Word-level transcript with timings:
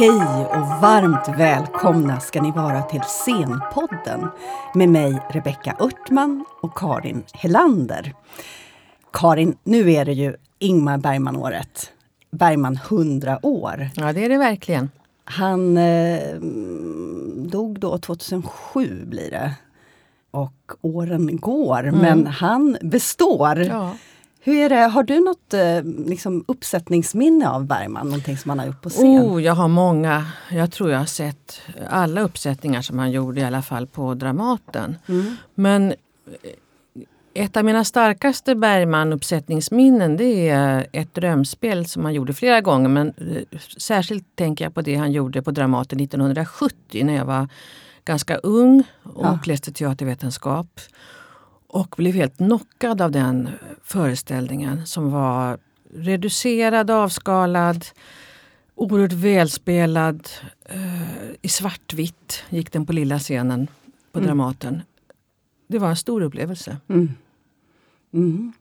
Hej 0.00 0.46
och 0.46 0.82
varmt 0.82 1.38
välkomna 1.38 2.20
ska 2.20 2.42
ni 2.42 2.50
vara 2.50 2.82
till 2.82 3.00
Scenpodden 3.00 4.28
med 4.74 4.88
mig 4.88 5.22
Rebecka 5.30 5.76
Örtman 5.80 6.44
och 6.62 6.78
Karin 6.78 7.22
Helander. 7.32 8.14
Karin, 9.12 9.56
nu 9.64 9.92
är 9.92 10.04
det 10.04 10.12
ju 10.12 10.36
Ingmar 10.58 10.98
Bergman-året. 10.98 11.92
Bergman 12.30 12.78
100 12.88 13.38
år. 13.42 13.90
Ja, 13.94 14.12
det 14.12 14.24
är 14.24 14.28
det 14.28 14.38
verkligen. 14.38 14.90
Han 15.24 15.76
eh, 15.76 16.34
dog 17.36 17.80
då 17.80 17.98
2007 17.98 19.04
blir 19.04 19.30
det. 19.30 19.54
Och 20.30 20.72
åren 20.80 21.36
går, 21.36 21.80
mm. 21.80 22.00
men 22.00 22.26
han 22.26 22.76
består. 22.80 23.58
Ja. 23.58 23.94
Hur 24.42 24.56
är 24.56 24.68
det, 24.68 24.76
har 24.76 25.02
du 25.02 25.20
något 25.20 25.54
eh, 25.54 25.82
liksom, 26.06 26.44
uppsättningsminne 26.48 27.48
av 27.50 27.66
Bergman? 27.66 28.06
Någonting 28.06 28.36
som 28.38 28.48
han 28.48 28.58
har 28.58 28.66
gjort 28.66 28.82
på 28.82 28.90
scen? 28.90 29.22
Oh, 29.22 29.42
jag 29.42 29.54
har 29.54 29.68
många. 29.68 30.26
Jag 30.50 30.72
tror 30.72 30.90
jag 30.90 30.98
har 30.98 31.06
sett 31.06 31.60
alla 31.90 32.20
uppsättningar 32.20 32.82
som 32.82 32.98
han 32.98 33.10
gjorde 33.10 33.40
i 33.40 33.44
alla 33.44 33.62
fall 33.62 33.86
på 33.86 34.14
Dramaten. 34.14 34.96
Mm. 35.08 35.36
Men 35.54 35.90
eh, 35.90 35.94
ett 37.34 37.56
av 37.56 37.64
mina 37.64 37.84
starkaste 37.84 38.54
Bergman-uppsättningsminnen 38.54 40.16
det 40.16 40.48
är 40.48 40.86
ett 40.92 41.14
drömspel 41.14 41.86
som 41.86 42.04
han 42.04 42.14
gjorde 42.14 42.32
flera 42.34 42.60
gånger. 42.60 42.88
Men 42.88 43.08
eh, 43.08 43.58
särskilt 43.78 44.36
tänker 44.36 44.64
jag 44.64 44.74
på 44.74 44.82
det 44.82 44.94
han 44.96 45.12
gjorde 45.12 45.42
på 45.42 45.50
Dramaten 45.50 46.00
1970 46.00 47.04
när 47.04 47.16
jag 47.16 47.24
var 47.24 47.48
ganska 48.04 48.36
ung 48.36 48.82
och 49.02 49.24
Ja. 49.24 49.38
läste 49.44 49.72
teatervetenskap. 49.72 50.80
Och 51.72 51.94
blev 51.96 52.14
helt 52.14 52.36
knockad 52.36 53.00
av 53.02 53.10
den 53.10 53.48
föreställningen 53.84 54.86
som 54.86 55.10
var 55.10 55.58
reducerad, 55.94 56.90
avskalad, 56.90 57.86
oerhört 58.74 59.12
välspelad. 59.12 60.28
Eh, 60.64 61.30
I 61.42 61.48
svartvitt 61.48 62.42
gick 62.48 62.72
den 62.72 62.86
på 62.86 62.92
lilla 62.92 63.18
scenen 63.18 63.66
på 64.12 64.18
Mm. 64.18 64.26
Dramaten. 64.26 64.82
Det 65.68 65.78
var 65.78 65.88
en 65.88 65.96
stor 65.96 66.22
upplevelse. 66.22 66.76
Mm. 66.88 67.14
Mm. 68.12 68.52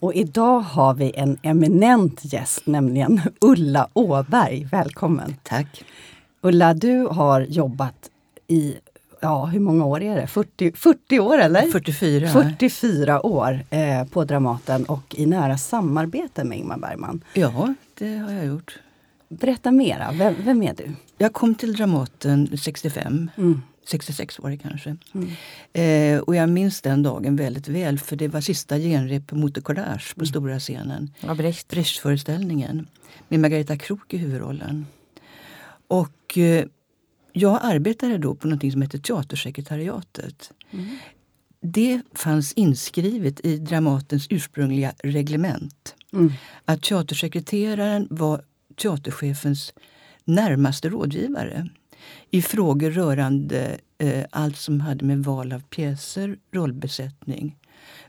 Och 0.00 0.14
idag 0.14 0.60
har 0.60 0.94
vi 0.94 1.12
en 1.14 1.38
eminent 1.42 2.20
gäst, 2.32 2.66
nämligen 2.66 3.20
Ulla 3.40 3.88
Åberg. 3.92 4.64
Välkommen! 4.64 5.34
Tack. 5.42 5.84
Ulla, 6.40 6.74
du 6.74 7.06
har 7.06 7.40
jobbat 7.40 8.10
i, 8.46 8.74
ja 9.24 9.44
hur 9.44 9.60
många 9.60 9.84
år 9.84 10.02
är 10.02 10.16
det? 10.16 10.26
40, 10.26 10.72
40 10.72 11.20
år 11.20 11.38
eller? 11.38 11.62
44. 11.62 12.28
44 12.28 13.26
år 13.26 13.64
eh, 13.70 14.04
på 14.04 14.24
Dramaten 14.24 14.84
och 14.84 15.14
i 15.18 15.26
nära 15.26 15.58
samarbete 15.58 16.44
med 16.44 16.58
Ingmar 16.58 16.78
Bergman. 16.78 17.24
Ja, 17.32 17.74
det 17.94 18.16
har 18.16 18.32
jag 18.32 18.46
gjort. 18.46 18.78
Berätta 19.28 19.70
mera, 19.70 20.12
vem, 20.12 20.34
vem 20.44 20.62
är 20.62 20.74
du? 20.74 20.92
Jag 21.18 21.32
kom 21.32 21.54
till 21.54 21.72
Dramaten 21.72 22.58
65. 22.58 23.30
Mm. 23.36 23.62
66 23.86 24.38
var 24.38 24.50
det 24.50 24.56
kanske. 24.56 24.96
Mm. 25.14 25.30
Eh, 25.72 26.20
och 26.20 26.36
jag 26.36 26.48
minns 26.48 26.80
den 26.80 27.02
dagen 27.02 27.36
väldigt 27.36 27.68
väl 27.68 27.98
för 27.98 28.16
det 28.16 28.28
var 28.28 28.40
sista 28.40 28.78
genrep 28.78 29.32
Motor 29.32 29.60
Collage 29.60 30.14
på 30.16 30.26
stora 30.26 30.58
scenen. 30.58 31.10
Ja, 31.20 31.34
Brecht. 31.34 31.68
Brecht-föreställningen 31.68 32.88
med 33.28 33.40
Margareta 33.40 33.76
Krook 33.76 34.14
i 34.14 34.16
huvudrollen. 34.16 34.86
Och 35.88 36.38
eh, 36.38 36.64
jag 37.36 37.58
arbetade 37.62 38.18
då 38.18 38.34
på 38.34 38.48
något 38.48 38.72
som 38.72 38.82
heter 38.82 38.98
Teatersekretariatet. 38.98 40.52
Mm. 40.70 40.86
Det 41.60 42.00
fanns 42.14 42.52
inskrivet 42.52 43.40
i 43.46 43.56
Dramatens 43.56 44.26
ursprungliga 44.30 44.92
reglement 45.02 45.94
Mm. 46.12 46.32
att 46.64 46.82
teatersekreteraren 46.82 48.06
var 48.10 48.44
teaterchefens 48.76 49.72
närmaste 50.24 50.88
rådgivare 50.88 51.68
i 52.30 52.42
frågor 52.42 52.90
rörande 52.90 53.78
eh, 53.98 54.24
allt 54.30 54.56
som 54.56 54.80
hade 54.80 55.04
med 55.04 55.24
val 55.24 55.52
av 55.52 55.60
pjäser, 55.60 56.36
rollbesättning, 56.52 57.56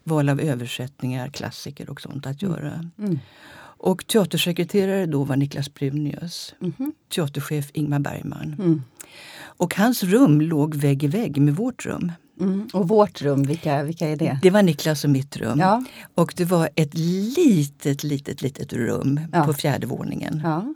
val 0.03 0.29
av 0.29 0.39
översättningar, 0.41 1.27
klassiker 1.27 1.89
och 1.89 2.01
sånt 2.01 2.25
att 2.25 2.41
göra. 2.41 2.89
Mm. 2.97 3.19
Och 3.77 4.07
teatersekreterare 4.07 5.05
då 5.05 5.23
var 5.23 5.35
Niklas 5.35 5.73
Brunius, 5.73 6.55
Mhm. 6.59 6.93
teaterchef 7.15 7.69
Ingmar 7.73 7.99
Bergman. 7.99 8.83
Och 9.57 9.75
hans 9.75 10.03
rum 10.03 10.41
låg 10.41 10.75
vägg 10.75 11.03
i 11.03 11.07
vägg 11.07 11.41
med 11.41 11.55
vårt 11.55 11.85
rum. 11.85 12.11
Mm. 12.39 12.67
Och 12.73 12.87
vårt 12.87 13.21
rum, 13.21 13.43
vilka, 13.43 13.83
vilka 13.83 14.07
är 14.09 14.15
det? 14.15 14.39
Det 14.41 14.49
var 14.49 14.63
Niklas 14.63 15.03
och 15.03 15.09
mitt 15.09 15.37
rum. 15.37 15.59
Ja. 15.59 15.83
Och 16.15 16.33
det 16.37 16.45
var 16.45 16.69
ett 16.75 16.93
litet, 17.37 18.03
litet, 18.03 18.41
litet 18.41 18.73
rum 18.73 19.19
Ja. 19.31 19.43
på 19.45 19.53
fjärde 19.53 19.87
våningen. 19.87 20.41
ja. 20.43 20.73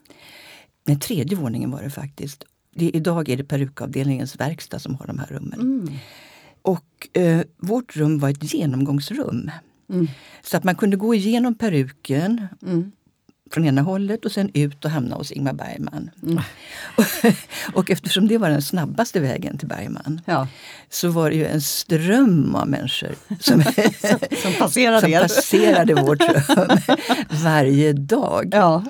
Nej, 0.87 0.99
tredje 0.99 1.37
våningen 1.37 1.71
var 1.71 1.81
det 1.81 1.89
faktiskt. 1.89 2.43
Det, 2.75 2.89
idag 2.89 3.29
är 3.29 3.37
det 3.37 3.43
perukavdelningens 3.43 4.39
verkstad 4.39 4.79
som 4.79 4.95
har 4.95 5.07
de 5.07 5.19
här 5.19 5.27
rummen. 5.27 5.59
Mm. 5.61 5.89
Och 6.61 7.17
eh, 7.17 7.41
vårt 7.57 7.95
rum 7.95 8.19
var 8.19 8.29
ett 8.29 8.53
genomgångsrum. 8.53 9.51
Mm. 9.89 10.07
Så 10.43 10.57
att 10.57 10.63
man 10.63 10.75
kunde 10.75 10.97
gå 10.97 11.13
igenom 11.15 11.55
peruken 11.55 12.47
Mm. 12.65 12.91
Från 13.53 13.65
ena 13.65 13.81
hållet 13.81 14.25
och 14.25 14.31
sen 14.31 14.51
ut 14.53 14.85
och 14.85 14.91
hamna 14.91 15.15
hos 15.15 15.31
Ingmar 15.31 15.53
Bergman. 15.53 16.09
Mm. 16.23 16.43
och 17.73 17.89
eftersom 17.91 18.27
det 18.27 18.37
var 18.37 18.49
den 18.49 18.61
snabbaste 18.61 19.19
vägen 19.19 19.57
till 19.57 19.67
Bergman 19.67 20.21
Ja. 20.25 20.47
så 20.89 21.09
var 21.09 21.29
det 21.29 21.35
ju 21.35 21.45
en 21.45 21.61
ström 21.61 22.55
av 22.55 22.67
människor 22.67 23.15
som, 23.39 23.63
Som 24.43 24.53
passerade 24.59 25.01
som 25.01 25.09
er. 25.13 25.21
passerade 25.21 25.93
vårt 25.93 26.21
rum 26.21 26.77
varje 27.43 27.93
dag. 27.93 28.49
Ja. 28.51 28.83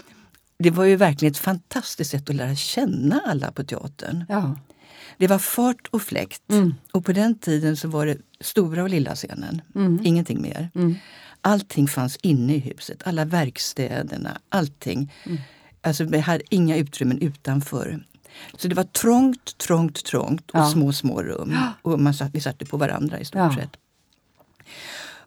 Det 0.59 0.69
var 0.71 0.83
ju 0.85 0.95
verkligen 0.95 1.31
ett 1.31 1.37
fantastiskt 1.37 2.11
sätt 2.11 2.29
att 2.29 2.35
lära 2.35 2.55
känna 2.55 3.21
alla 3.27 3.51
på 3.51 3.63
teatern. 3.63 4.25
ja. 4.29 4.55
Det 5.17 5.27
var 5.27 5.39
fart 5.39 5.87
och 5.91 6.01
fläkt. 6.01 6.41
Mm. 6.51 6.73
Och 6.93 7.05
på 7.05 7.11
den 7.13 7.39
tiden 7.39 7.77
så 7.77 7.87
var 7.87 8.05
det 8.05 8.17
stora 8.41 8.83
och 8.83 8.89
lilla 8.89 9.15
scenen. 9.15 9.61
Mm. 9.75 9.99
Ingenting 10.03 10.41
mer. 10.41 10.69
Mm. 10.75 10.95
Allting 11.41 11.87
fanns 11.87 12.17
inne 12.21 12.55
i 12.55 12.59
huset. 12.59 13.01
Alla 13.07 13.25
verkstäderna, 13.25 14.41
allting. 14.49 15.13
Mm. 15.25 15.37
Alltså 15.81 16.03
vi 16.03 16.19
hade 16.19 16.43
inga 16.49 16.77
utrymmen 16.77 17.19
utanför. 17.21 18.03
Så 18.57 18.67
det 18.67 18.75
var 18.75 18.83
trångt, 18.83 19.57
trångt, 19.57 20.05
trångt 20.05 20.51
och 20.51 20.59
Ja. 20.59 20.69
små, 20.69 20.93
små 20.93 21.23
rum. 21.23 21.57
Och 21.81 21.99
man 21.99 22.13
satt, 22.13 22.35
vi 22.35 22.41
satt 22.41 22.69
på 22.69 22.77
varandra 22.77 23.19
i 23.19 23.25
stort 23.25 23.39
Ja. 23.39 23.55
sett. 23.55 23.77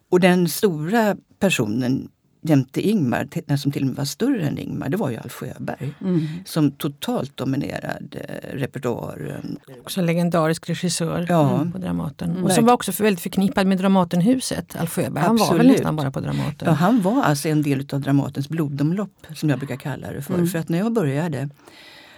Och 0.09 0.19
den 0.19 0.49
stora 0.49 1.15
personen 1.39 2.09
jämte 2.43 2.81
Ingmar, 2.81 3.27
den 3.45 3.57
som 3.57 3.71
till 3.71 3.81
och 3.81 3.87
med 3.87 3.95
var 3.95 4.05
större 4.05 4.47
än 4.47 4.57
Ingmar, 4.57 4.89
det 4.89 4.97
var 4.97 5.09
ju 5.09 5.17
Alf 5.17 5.33
Sjöberg. 5.33 5.93
Mm. 6.01 6.27
Som 6.45 6.71
totalt 6.71 7.37
dominerade 7.37 8.39
repertoaren. 8.53 9.57
Också 9.81 9.99
en 9.99 10.05
legendarisk 10.05 10.69
regissör 10.69 11.25
Ja. 11.29 11.55
mm, 11.55 11.71
på 11.71 11.77
Dramaten. 11.77 12.43
Och 12.43 12.51
som 12.51 12.65
var 12.65 12.73
också 12.73 12.91
för 12.91 13.03
väldigt 13.03 13.23
förknippad 13.23 13.67
med 13.67 13.77
Dramatenhuset, 13.77 14.75
Alf 14.75 14.93
Sjöberg. 14.93 15.23
Han 15.23 15.37
var 15.37 15.45
väl 15.45 15.55
Absolut. 15.55 15.71
nästan 15.71 15.95
bara 15.95 16.11
på 16.11 16.19
Dramaten. 16.19 16.67
Ja, 16.67 16.71
han 16.71 17.01
var 17.01 17.23
alltså 17.23 17.49
en 17.49 17.61
del 17.61 17.87
av 17.93 18.01
Dramatens 18.01 18.49
blodomlopp, 18.49 19.27
som 19.35 19.49
jag 19.49 19.59
brukar 19.59 19.75
kalla 19.75 20.11
det 20.11 20.21
för. 20.21 20.33
Mm. 20.33 20.47
För 20.47 20.59
att 20.59 20.69
när 20.69 20.77
jag 20.77 20.93
började, 20.93 21.49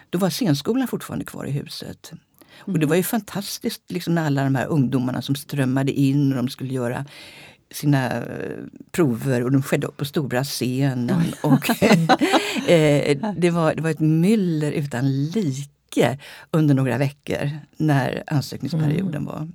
då 0.10 0.18
var 0.18 0.30
scenskolan 0.30 0.88
fortfarande 0.88 1.26
kvar 1.26 1.46
i 1.46 1.52
huset. 1.52 2.12
Och 2.60 2.80
det 2.80 2.86
var 2.86 2.96
ju 2.96 3.04
fantastiskt 3.04 3.82
liksom, 3.88 4.16
när 4.16 4.26
alla 4.26 4.44
de 4.44 4.56
här 4.56 4.66
ungdomarna 4.68 5.22
som 5.22 5.36
strömmade 5.36 5.92
in 5.92 6.32
och 6.32 6.38
de 6.38 6.50
skulle 6.50 6.74
göra 6.74 7.06
sina 7.72 8.12
eh, 8.24 8.64
prover 8.92 9.44
och 9.44 9.52
de 9.52 9.64
skedde 9.64 9.88
på 9.88 10.06
stora 10.06 10.44
scenen. 10.44 11.22
Och, 11.44 11.70
eh, 12.70 13.18
det, 13.38 13.50
var, 13.50 13.76
det 13.76 13.82
var 13.82 13.90
ett 13.90 14.00
myller 14.00 14.72
utan 14.72 15.26
like 15.26 16.18
under 16.52 16.76
några 16.76 16.98
veckor 16.98 17.52
när 17.78 18.24
ansökningsperioden 18.28 19.26
var. 19.26 19.48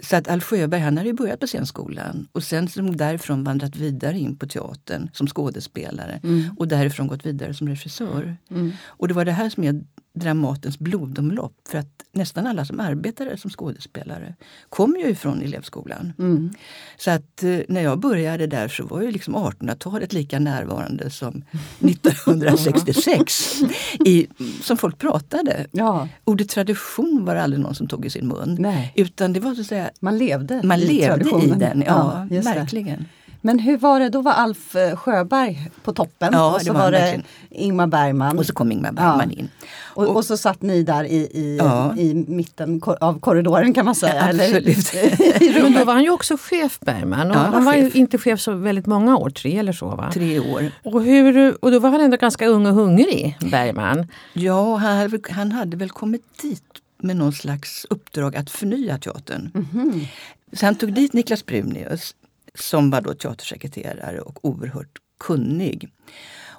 Så 0.00 0.16
att 0.16 0.28
Alf 0.28 0.44
Sjöberg 0.44 0.80
han 0.80 0.96
hade 0.96 1.08
ju 1.08 1.14
börjat 1.14 1.40
på 1.40 1.46
scenskolan 1.46 2.28
och 2.32 2.42
sen 2.42 2.68
som 2.68 2.96
därifrån 2.96 3.44
vandrat 3.44 3.76
vidare 3.76 4.18
in 4.18 4.36
på 4.36 4.46
teatern 4.46 5.10
som 5.12 5.26
skådespelare 5.26 6.20
Mm. 6.22 6.56
och 6.58 6.68
därifrån 6.68 7.06
gått 7.06 7.26
vidare 7.26 7.54
som 7.54 7.68
regissör. 7.68 8.36
Mm. 8.50 8.72
Och 8.84 9.08
det 9.08 9.14
var 9.14 9.24
det 9.24 9.32
här 9.32 9.50
som 9.50 9.64
är 9.64 9.84
Dramatens 10.16 10.78
blodomlopp 10.78 11.54
för 11.68 11.78
att 11.78 12.02
nästan 12.12 12.46
alla 12.46 12.64
som 12.64 12.80
arbetade 12.80 13.36
som 13.36 13.50
skådespelare 13.50 14.34
kom 14.68 14.96
ju 14.96 15.08
ifrån 15.10 15.42
elevskolan. 15.42 16.12
Mm. 16.18 16.50
Så 16.96 17.10
att 17.10 17.42
eh, 17.42 17.58
när 17.68 17.80
jag 17.80 17.98
började 18.00 18.46
där 18.46 18.68
så 18.68 18.84
var 18.86 19.02
ju 19.02 19.10
liksom 19.10 19.36
1800-talet 19.36 20.12
lika 20.12 20.38
närvarande 20.38 21.10
som 21.10 21.44
1966 21.80 23.62
i, 24.04 24.26
som 24.62 24.76
folk 24.76 24.98
pratade. 24.98 25.66
Ja, 25.72 26.08
Ordet 26.24 26.48
tradition 26.48 27.24
var 27.24 27.34
det 27.34 27.42
aldrig 27.42 27.62
någon 27.62 27.74
som 27.74 27.86
tog 27.88 28.06
i 28.06 28.10
sin 28.10 28.28
mun. 28.28 28.56
nej. 28.60 28.92
Utan 28.96 29.32
det 29.32 29.40
var 29.40 29.54
så 29.54 29.60
att 29.60 29.66
säga, 29.66 29.90
Man 30.00 30.18
levde 30.18 30.60
man 30.64 30.78
i 30.78 30.84
levde 30.86 31.30
i 31.44 31.50
den. 31.50 31.84
Ja, 31.86 32.26
just 32.30 32.54
det. 32.54 33.04
Men 33.46 33.58
hur 33.58 33.76
var 33.78 34.00
det, 34.00 34.08
då 34.08 34.22
var 34.22 34.32
Alf 34.32 34.76
eh, 34.76 34.96
Sjöberg 34.96 35.70
på 35.84 35.92
toppen 35.92 36.28
Ja, 36.32 36.52
och 36.52 36.58
det 36.58 36.64
så 36.64 36.72
var 36.72 36.80
var 36.80 36.90
det 36.92 36.98
verkligen. 36.98 37.24
Ingmar 37.50 37.86
Bergman. 37.86 38.38
Och 38.38 38.46
så 38.46 38.52
kom 38.52 38.72
Ingmar 38.72 38.92
Bergman 38.92 39.30
Ja. 39.32 39.38
in. 39.38 39.48
Och, 39.94 40.16
och 40.16 40.24
så 40.24 40.36
satt 40.36 40.62
ni 40.62 40.82
där 40.82 41.04
i, 41.04 41.16
i, 41.16 41.56
Ja. 41.60 41.96
i 41.96 42.14
mitten 42.14 42.80
av 43.00 43.20
korridoren 43.20 43.74
kan 43.74 43.84
man 43.84 43.94
säga. 43.94 44.22
Absolut. 44.24 44.94
Eller, 44.94 45.62
Men 45.62 45.72
då 45.72 45.84
var 45.84 45.92
han 45.94 46.02
ju 46.02 46.10
också 46.10 46.36
chef 46.40 46.80
Bergman 46.80 47.30
och 47.30 47.36
Ja, 47.36 47.40
han 47.40 47.52
var 47.52 47.60
var 47.60 47.74
ju 47.74 47.90
inte 47.90 48.18
chef 48.18 48.40
så 48.40 48.52
väldigt 48.52 48.86
många 48.86 49.16
år, 49.16 49.30
tre 49.30 49.58
eller 49.58 49.72
så 49.72 49.86
va? 49.88 50.10
Tre 50.12 50.40
år. 50.40 50.70
Och, 50.84 51.02
hur, 51.02 51.64
och 51.64 51.70
då 51.70 51.78
var 51.78 51.90
han 51.90 52.00
ändå 52.00 52.16
ganska 52.16 52.46
ung 52.46 52.66
och 52.66 52.74
hungrig, 52.74 53.38
Bergman. 53.50 54.06
Ja, 54.32 54.76
han 54.76 54.96
hade, 54.96 55.08
väl- 55.08 55.20
han 55.30 55.52
hade 55.52 55.76
väl 55.76 55.90
kommit 55.90 56.22
dit 56.42 56.62
med 56.98 57.16
någon 57.16 57.32
slags 57.32 57.86
uppdrag 57.90 58.36
att 58.36 58.50
förnya 58.50 58.98
teatern. 58.98 59.50
Mhm. 59.54 60.06
Så 60.52 60.66
han 60.66 60.74
tog 60.74 60.92
dit 60.92 61.12
Niklas 61.12 61.46
Brunius 61.46 62.14
som 62.58 62.90
var 62.90 63.00
då 63.00 63.14
teatersekreterare 63.14 64.20
och 64.20 64.44
oerhört 64.44 64.98
kunnig. 65.18 65.92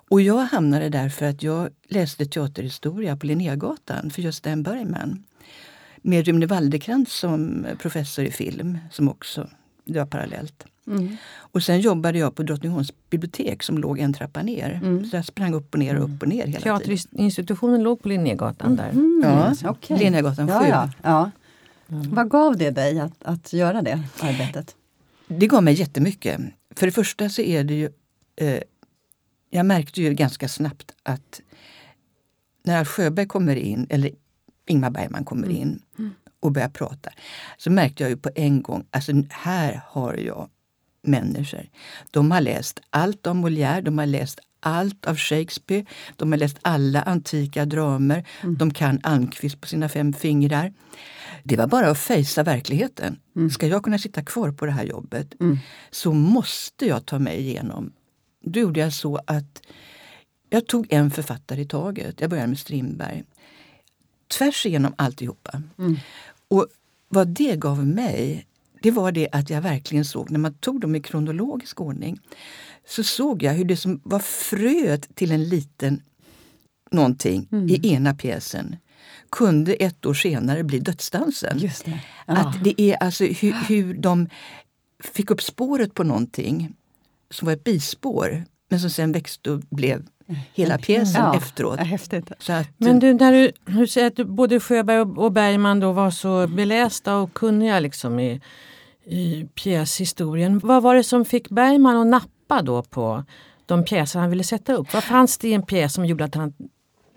Och 0.09 0.21
jag 0.21 0.37
hamnade 0.37 0.89
där 0.89 1.09
för 1.09 1.25
att 1.25 1.43
jag 1.43 1.69
läste 1.87 2.25
teaterhistoria 2.25 3.17
på 3.17 3.25
Linnégatan 3.25 4.09
för 4.09 4.21
Gösta 4.21 4.49
M. 4.49 4.63
Bergman. 4.63 5.23
Med 6.01 6.25
Rune 6.27 6.45
Waldekrantz 6.45 7.13
som 7.13 7.65
professor 7.79 8.25
i 8.25 8.31
film, 8.31 8.77
som 8.91 9.09
också 9.09 9.49
det 9.85 9.99
var 9.99 10.05
parallellt. 10.05 10.65
Mm. 10.87 11.17
Och 11.35 11.63
sen 11.63 11.79
jobbade 11.79 12.19
jag 12.19 12.35
på 12.35 12.43
Drottningholms 12.43 12.93
bibliotek 13.09 13.63
som 13.63 13.77
låg 13.77 13.99
en 13.99 14.13
trappa 14.13 14.41
ner. 14.41 14.79
Mm. 14.83 15.05
Så 15.05 15.15
jag 15.15 15.25
sprang 15.25 15.53
upp 15.53 15.73
och 15.73 15.79
ner 15.79 15.97
och 15.97 16.03
upp 16.03 16.21
och 16.21 16.27
ner 16.27 16.47
hela 16.47 16.79
tiden. 16.79 16.79
Teaterinstitutionen 16.79 17.83
låg 17.83 18.01
på 18.01 18.07
Linnégatan 18.07 18.75
där. 18.75 18.91
Ja, 19.23 19.53
okej. 19.69 19.97
Linnégatan 19.99 20.47
7. 20.47 20.53
Ja, 20.53 20.67
ja, 20.67 20.89
ja. 21.01 21.31
Vad 21.87 22.29
gav 22.29 22.57
det 22.57 22.71
dig 22.71 22.99
att, 22.99 23.23
att 23.23 23.53
göra 23.53 23.81
det 23.81 24.03
arbetet? 24.19 24.75
Det 25.27 25.47
gav 25.47 25.63
mig 25.63 25.73
jättemycket. 25.73 26.41
För 26.75 26.85
det 26.85 26.91
första 26.91 27.29
så 27.29 27.41
är 27.41 27.63
det 27.63 27.73
ju... 27.73 27.89
Eh, 28.35 28.61
jag 29.49 29.65
märkte 29.65 30.01
ju 30.01 30.13
ganska 30.13 30.47
snabbt 30.47 30.91
att 31.03 31.41
när 32.63 32.85
Sjöberg 32.85 33.27
kommer 33.27 33.55
in, 33.55 33.87
eller 33.89 34.11
Ingmar 34.65 34.89
Bergman 34.89 35.25
kommer 35.25 35.49
in 35.49 35.81
och 36.39 36.51
börjar 36.51 36.69
prata, 36.69 37.09
så 37.57 37.71
märkte 37.71 38.03
jag 38.03 38.09
ju 38.09 38.17
på 38.17 38.29
en 38.35 38.61
gång, 38.61 38.85
alltså 38.91 39.11
här 39.29 39.81
har 39.85 40.13
jag 40.13 40.49
människor. 41.01 41.69
De 42.11 42.31
har 42.31 42.41
läst 42.41 42.79
allt 42.89 43.27
om 43.27 43.45
Molière, 43.45 43.81
de 43.81 43.97
har 43.97 44.05
läst 44.05 44.39
allt 44.67 45.05
av 45.05 45.17
Shakespeare, 45.17 45.85
de 46.15 46.31
har 46.31 46.39
läst 46.39 46.57
alla 46.61 47.01
antika 47.01 47.65
dramer, 47.65 48.23
de 48.57 48.73
kan 48.73 48.99
Almqvist 49.03 49.61
på 49.61 49.67
sina 49.67 49.89
fem 49.89 50.13
fingrar. 50.13 50.73
Det 51.43 51.55
var 51.57 51.67
bara 51.67 51.89
att 51.89 51.99
fejsa 51.99 52.43
verkligheten. 52.43 53.19
Ska 53.51 53.67
jag 53.67 53.83
kunna 53.83 53.97
sitta 53.99 54.23
kvar 54.23 54.51
på 54.51 54.65
det 54.65 54.71
här 54.71 54.83
jobbet 54.83 55.35
så 55.91 56.13
måste 56.13 56.85
jag 56.85 57.05
ta 57.05 57.19
mig 57.19 57.39
igenom. 57.39 57.91
Då 58.43 58.59
gjorde 58.59 58.79
jag 58.79 58.93
så 58.93 59.19
att 59.27 59.61
jag 60.49 60.67
tog 60.67 60.93
en 60.93 61.11
författare 61.11 61.61
i 61.61 61.65
taget. 61.65 62.21
Jag 62.21 62.29
började 62.29 62.47
med 62.47 62.59
Strindberg. 62.59 63.23
Tvärs 64.27 64.65
igenom 64.65 64.93
alltihopa. 64.97 65.61
Och 66.47 66.67
vad 67.09 67.27
det 67.27 67.55
gav 67.55 67.85
mig, 67.85 68.47
det 68.81 68.91
var 68.91 69.11
det 69.11 69.29
att 69.31 69.49
jag 69.49 69.61
verkligen 69.61 70.05
såg, 70.05 70.31
när 70.31 70.39
man 70.39 70.53
tog 70.53 70.81
dem 70.81 70.95
i 70.95 71.01
kronologisk 71.01 71.81
ordning, 71.81 72.19
så 72.87 73.03
såg 73.03 73.43
jag 73.43 73.53
hur 73.53 73.65
det 73.65 73.77
som 73.77 74.01
var 74.03 74.19
fröet 74.19 75.15
till 75.15 75.31
en 75.31 75.49
liten 75.49 76.01
någonting 76.91 77.47
i 77.69 77.93
ena 77.93 78.13
pjäsen 78.13 78.75
kunde 79.31 79.73
ett 79.73 80.05
år 80.05 80.13
senare 80.13 80.63
bli 80.63 80.79
dödsdansen. 80.79 81.59
Det. 81.59 81.99
Att 82.25 82.63
det 82.63 82.81
är 82.81 82.95
alltså 83.03 83.23
hur, 83.23 83.67
hur 83.67 83.93
de 83.93 84.29
fick 85.03 85.31
upp 85.31 85.41
spåret 85.41 85.93
på 85.93 86.03
någonting 86.03 86.73
som 87.31 87.45
var 87.45 87.53
ett 87.53 87.63
bispår 87.63 88.43
men 88.69 88.79
som 88.79 88.89
sen 88.89 89.11
växte 89.11 89.51
och 89.51 89.59
blev 89.59 90.07
hela 90.53 90.77
pjäsen 90.77 91.21
Ja, 91.23 91.37
efteråt. 91.37 91.79
ja, 92.47 92.57
att, 92.59 92.67
Men 92.77 92.99
du, 92.99 93.13
när 93.13 93.31
du, 93.31 93.51
du 93.65 93.87
säger 93.87 94.07
att 94.07 94.27
både 94.27 94.59
Sjöberg 94.59 94.99
och, 94.99 95.17
och 95.17 95.31
Bergman 95.31 95.79
då 95.79 95.91
var 95.91 96.11
så 96.11 96.47
belästa 96.47 97.15
och 97.15 97.33
kunniga 97.33 97.79
liksom 97.79 98.19
i, 98.19 98.41
i 99.05 99.47
pjäshistorien. 99.55 100.59
Vad 100.59 100.83
var 100.83 100.95
det 100.95 101.03
som 101.03 101.25
fick 101.25 101.49
Bergman 101.49 101.95
att 101.97 102.07
nappa 102.07 102.36
då 102.47 102.83
på 102.83 103.23
de 103.65 103.83
pjäser 103.85 104.19
han 104.19 104.29
ville 104.29 104.43
sätta 104.43 104.73
upp? 104.73 104.93
Vad 104.93 105.03
fanns 105.03 105.37
det 105.37 105.47
i 105.47 105.53
en 105.53 105.61
pjäs 105.61 105.93
som 105.93 106.05
gjorde 106.05 106.23
att 106.25 106.35
han 106.35 106.53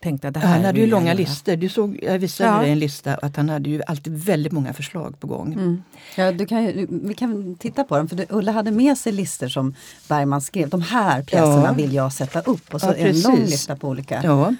tänkte 0.02 0.28
att 0.28 0.34
det 0.34 0.40
här 0.40 0.54
han 0.56 0.64
hade 0.64 0.80
ju 0.80 0.86
långa 0.86 1.06
göra? 1.06 1.14
listor. 1.14 1.56
Du 1.56 1.68
såg, 1.68 1.98
jag 2.02 2.18
visade 2.18 2.50
Ja. 2.50 2.60
dig 2.60 2.70
en 2.72 2.78
lista 2.78 3.14
att 3.14 3.36
han 3.36 3.48
hade 3.48 3.70
ju 3.70 3.82
alltid 3.86 4.24
väldigt 4.24 4.52
många 4.52 4.72
förslag 4.72 5.20
på 5.20 5.26
gång. 5.26 5.52
Mm. 5.52 5.82
Ja, 6.16 6.32
du 6.32 6.46
kan, 6.46 6.64
ju- 6.64 6.86
vi 6.90 7.14
kan 7.14 7.54
titta 7.54 7.84
på 7.84 7.96
dem, 7.96 8.08
för 8.08 8.16
du, 8.16 8.26
Ulla 8.28 8.52
hade 8.52 8.70
med 8.70 8.98
sig 8.98 9.12
listor 9.12 9.48
som 9.48 9.74
Bergman 10.08 10.40
skrev. 10.40 10.68
De 10.68 10.82
här 10.82 11.22
pjäserna 11.22 11.64
Ja. 11.66 11.72
vill 11.72 11.94
jag 11.94 12.12
sätta 12.12 12.40
upp. 12.40 12.74
Och 12.74 12.80
så 12.80 12.86
Ja, 12.86 12.94
en 12.94 13.20
lång 13.20 13.36
lista 13.36 13.76
på 13.76 13.88
olika. 13.88 14.20
Ja. 14.24 14.54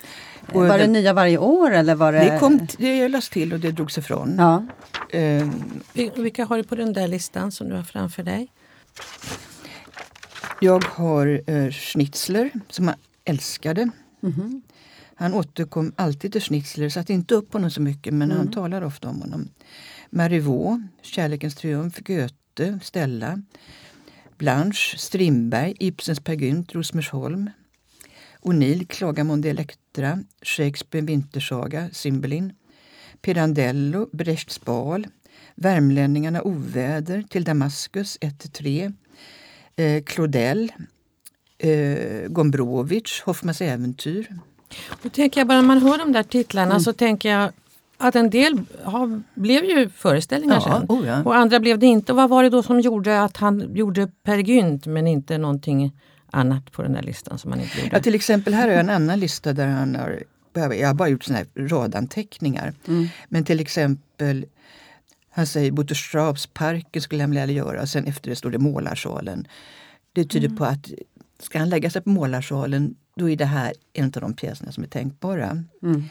Och 0.53 0.61
var 0.67 0.79
det 0.79 0.85
det, 0.85 0.87
nya 0.87 1.13
varje 1.13 1.39
år 1.39 1.71
eller 1.71 1.95
var 1.95 2.13
det... 2.13 2.19
det, 2.19 2.39
kom, 2.39 2.67
det 2.79 3.09
lades 3.09 3.29
till 3.29 3.53
och 3.53 3.61
det 3.61 3.71
drogs 3.71 3.99
ifrån. 3.99 4.35
Ja. 4.39 4.67
Eh, 5.19 5.49
Vil- 5.95 6.23
Vilka 6.23 6.45
har 6.45 6.57
du 6.57 6.63
på 6.65 6.75
den 6.75 6.93
där 6.93 7.09
listan 7.09 7.53
som 7.53 7.69
du 7.69 7.77
har 7.77 7.83
framför 7.83 8.23
dig? 8.23 8.49
Jag 10.61 10.85
har 10.85 11.43
eh, 11.47 11.71
Schnitzler 11.71 12.51
som 12.69 12.85
jag 12.85 12.97
älskade. 13.25 13.91
Mhm. 14.21 14.63
Han 15.15 15.35
återkom 15.35 15.93
alltid 15.97 16.33
till 16.33 16.41
Schnitzler, 16.41 16.89
satte 16.89 17.13
inte 17.13 17.35
upp 17.35 17.53
honom 17.53 17.71
så 17.71 17.83
mycket 17.83 18.15
men 18.15 18.31
han 18.31 18.51
talar 18.51 18.83
ofta 18.83 19.09
om 19.09 19.21
honom. 19.21 19.49
Marivaux, 20.11 20.83
Kärlekens 21.03 21.55
triumf, 21.55 21.99
Goethe, 21.99 22.79
Stella, 22.83 23.43
Blanche, 24.39 24.99
Strindberg, 24.99 25.75
Ibsens 25.79 26.21
Per 26.21 26.35
Gynt, 26.35 26.75
Rosmersholm, 26.75 27.51
O'Neill, 28.41 28.87
Klagan 28.87 29.31
om 29.31 29.45
Elektra, 29.45 30.19
Shakespeare, 30.43 31.07
Vintersaga, 31.07 31.91
Cymbeline, 31.93 32.53
Pirandello, 33.23 34.09
Brechts 34.13 34.65
bal, 34.65 35.07
Värmlänningarna, 35.55 36.43
Oväder, 36.43 37.23
Till 37.23 37.45
Damaskus 37.45 38.19
1-3, 38.21 38.93
eh, 39.81 40.03
Claudel, 40.03 40.73
eh, 41.59 42.29
Gombrowicz, 42.29 43.21
Hoffmans 43.21 43.61
äventyr, 43.61 44.29
Då 45.03 45.09
tänker 45.09 45.41
jag 45.41 45.49
bara 45.49 45.61
när 45.61 45.69
man 45.69 45.79
hör 45.83 45.99
de 45.99 46.13
där 46.13 46.23
titlarna 46.23 46.81
så 46.81 46.93
tänker 46.93 47.31
jag 47.31 47.51
att 47.99 48.17
en 48.17 48.31
del 48.31 48.61
har, 48.83 49.23
blev 49.35 49.65
ju 49.65 49.89
föreställningar 49.89 50.63
Ja, 50.67 50.79
sen. 50.79 50.87
oh 50.89 51.07
ja. 51.07 51.23
Och 51.23 51.37
andra 51.37 51.61
blev 51.61 51.79
det 51.79 51.87
inte. 51.87 52.13
Och 52.13 52.17
vad 52.17 52.31
var 52.31 52.43
det 52.43 52.51
då 52.51 52.63
som 52.63 52.81
gjorde 52.81 53.23
att 53.23 53.37
han 53.37 53.77
gjorde 53.77 54.09
Per 54.23 54.39
Gynt 54.39 54.87
men 54.87 55.07
inte 55.07 55.39
någonting 55.39 55.93
annat 56.31 56.73
på 56.73 56.83
den 56.83 56.93
där 56.93 57.03
listan 57.03 57.39
som 57.39 57.51
han 57.51 57.61
inte 57.61 57.79
gjorde? 57.79 57.97
Ja, 57.97 58.03
till 58.03 58.15
exempel 58.15 58.55
här 58.55 58.63
har 58.63 58.71
jag 58.71 58.81
en 58.81 58.91
annan 58.91 59.21
lista 59.21 59.53
där 59.53 59.67
han 59.67 59.95
har 59.95 60.23
jag 60.55 60.87
har 60.87 60.95
bara 60.95 61.09
gjort 61.09 61.25
såna 61.25 61.39
här 61.39 61.47
radanteckningar. 61.57 62.75
Men 63.29 63.45
till 63.45 63.61
exempel, 63.61 64.47
han 65.41 65.47
säger 65.47 65.73
Butterstrapsparken 65.73 67.03
skulle 67.03 67.23
han 67.23 67.31
vilja 67.31 67.47
göra 67.47 67.83
och 67.83 67.89
sen 67.89 68.05
efter 68.05 68.31
det 68.31 68.37
står 68.37 68.51
det 68.51 68.59
Målarsalen. 68.59 69.47
Det 70.13 70.25
tyder 70.25 70.49
på 70.49 70.65
att 70.65 70.91
ska 71.39 71.59
han 71.59 71.69
lägga 71.69 71.91
sig 71.91 72.03
på 72.03 72.11
Målarsalen 72.11 72.95
då 73.17 73.31
är 73.31 73.37
det 73.37 73.45
här 73.45 73.73
en 73.93 74.05
av 74.05 74.21
de 74.21 74.35
pjäserna 74.35 74.73
som 74.73 74.85
är 74.85 74.89
tänkbara. 74.89 75.65
Mm. 75.83 76.05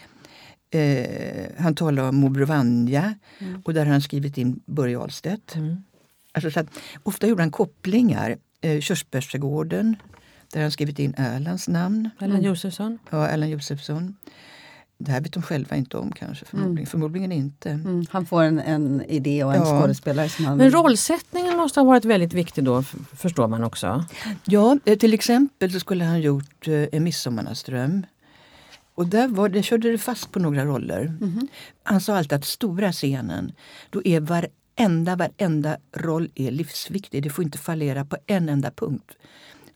Eh, 0.71 1.45
han 1.57 1.75
talar 1.75 2.09
om 2.09 2.15
Morbror 2.15 2.45
Vanja 2.45 3.15
och 3.63 3.73
där 3.73 3.85
har 3.85 3.91
han 3.91 4.01
skrivit 4.01 4.37
in 4.37 4.59
Börje 4.65 4.99
Ahlstedt. 4.99 5.55
Mm. 5.55 5.83
Alltså, 6.31 6.63
ofta 7.03 7.27
gjorde 7.27 7.41
han 7.41 7.51
kopplingar. 7.51 8.37
Eh, 8.61 8.79
Körsbärsträdgården, 8.79 9.95
där 10.51 10.59
har 10.59 10.61
han 10.61 10.71
skrivit 10.71 10.99
in 10.99 11.13
Erlands 11.17 11.67
namn. 11.67 12.09
Ellen 12.21 12.41
Josefsson? 12.41 12.99
Ja, 13.09 13.27
Erland 13.27 13.51
Josefsson. 13.51 14.15
Det 15.01 15.11
här 15.11 15.21
vet 15.21 15.33
de 15.33 15.43
själva 15.43 15.75
inte 15.75 15.97
om 15.97 16.11
kanske, 16.11 16.45
förmodligen, 16.45 16.87
förmodligen 16.87 17.31
inte. 17.31 17.69
Mm. 17.69 18.05
Han 18.09 18.25
får 18.25 18.43
en, 18.43 18.59
en 18.59 19.01
idé 19.01 19.43
och 19.43 19.53
en 19.53 19.61
Ja. 19.61 19.81
skådespelare 19.81 20.29
som 20.29 20.45
han 20.45 20.57
Men 20.57 20.71
rollsättningen 20.71 21.57
måste 21.57 21.79
ha 21.79 21.85
varit 21.85 22.05
väldigt 22.05 22.33
viktig 22.33 22.63
då, 22.63 22.83
förstår 23.15 23.47
man 23.47 23.63
också. 23.63 24.05
Ja, 24.45 24.77
eh, 24.85 24.97
till 24.97 25.13
exempel 25.13 25.71
så 25.71 25.79
skulle 25.79 26.03
han 26.03 26.21
gjort 26.21 26.67
eh, 26.67 26.73
En 26.91 27.03
midsommarnattsdröm. 27.03 28.05
Och 28.95 29.07
där, 29.07 29.27
var, 29.27 29.49
där 29.49 29.61
körde 29.61 29.91
det 29.91 29.97
fast 29.97 30.31
på 30.31 30.39
några 30.39 30.65
roller. 30.65 31.13
Han 31.83 32.01
sa 32.01 32.17
alltid 32.17 32.33
att 32.33 32.45
stora 32.45 32.91
scenen, 32.91 33.51
då 33.89 34.01
är 34.05 34.19
varenda, 34.19 35.15
varenda 35.15 35.77
roll 35.95 36.29
är 36.35 36.51
livsviktig. 36.51 37.23
Det 37.23 37.29
får 37.29 37.43
inte 37.43 37.57
fallera 37.57 38.05
på 38.05 38.17
en 38.27 38.49
enda 38.49 38.71
punkt. 38.71 39.11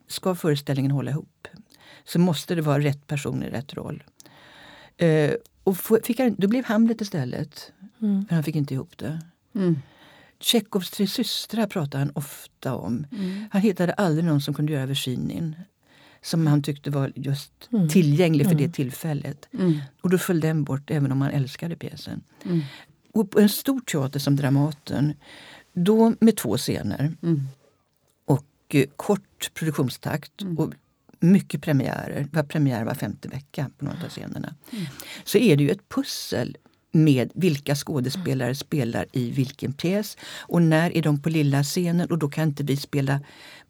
Ska 0.08 0.36
föreställningen 0.36 0.92
hålla 0.92 1.12
ihop 1.12 1.48
så 2.06 2.20
måste 2.20 2.56
det 2.56 2.62
vara 2.62 2.80
rätt 2.80 3.08
person 3.08 3.44
i 3.44 3.50
rätt 3.50 3.74
roll. 3.74 4.04
Eh, 4.98 5.34
och 5.64 5.78
fick 6.04 6.20
han, 6.20 6.36
då 6.38 6.48
blev 6.48 6.66
Hamlet 6.66 7.02
istället. 7.02 7.72
Mm. 8.02 8.26
För 8.26 8.36
han 8.36 8.44
fick 8.44 8.56
inte 8.56 8.74
ihop 8.74 8.98
det. 8.98 9.22
Mm. 9.56 9.80
Tjechovs 10.40 10.92
tre 10.92 11.08
systrar 11.08 11.68
pratar 11.68 12.00
han 12.00 12.12
ofta 12.16 12.76
om. 12.76 13.06
Mm. 13.12 13.46
Han 13.52 13.62
hittade 13.62 13.94
aldrig 13.94 14.26
någon 14.26 14.42
som 14.42 14.54
kunde 14.54 14.74
göra 14.74 14.86
Virginin. 14.86 15.56
Som 16.22 16.48
han 16.48 16.64
tyckte 16.64 16.90
var 16.90 17.12
just 17.16 17.52
Mm. 17.72 17.90
tillgänglig 17.90 18.48
för 18.48 18.56
det 18.56 18.70
tillfället. 18.70 19.48
Mm. 19.54 19.80
Och 20.02 20.10
då 20.10 20.18
föll 20.18 20.40
den 20.40 20.64
bort 20.64 20.92
även 20.92 21.12
om 21.12 21.22
han 21.22 21.32
älskade 21.32 21.76
pjäsen. 21.76 22.22
Mm. 22.46 22.62
Och 23.12 23.32
på 23.32 23.40
en 23.40 23.50
stor 23.50 23.80
teater 23.80 24.20
som 24.20 24.36
Dramaten, 24.36 25.14
då 25.74 26.14
med 26.20 26.38
två 26.38 26.58
scener. 26.58 27.14
Mm. 27.22 27.48
Och 28.26 28.46
mycket 28.74 28.98
kort 28.98 29.52
produktionstakt 29.54 30.42
och 30.58 30.74
mycket 31.24 31.62
premiärer. 31.62 32.28
Det 32.32 32.38
var 32.38 32.44
premiär 32.44 32.86
var 32.86 32.94
femte 32.94 33.28
vecka 33.28 33.70
på 33.78 33.86
några 33.86 33.98
av 34.04 34.10
scenerna. 34.10 34.56
Så 35.24 35.38
är 35.38 35.58
det 35.58 35.64
ju 35.64 35.70
ett 35.70 35.90
pussel 35.90 36.58
med 36.92 37.32
vilka 37.36 37.76
skådespelare 37.76 38.56
spelar 38.56 39.06
i 39.12 39.32
vilken 39.32 39.74
pjäs 39.74 40.18
och 40.40 40.62
när 40.62 40.98
är 40.98 41.02
de 41.02 41.22
på 41.22 41.30
lilla 41.30 41.64
scenen 41.64 42.12
och 42.12 42.18
då 42.18 42.30
kan 42.30 42.48
inte 42.48 42.64
vi 42.64 42.78
spela 42.78 43.20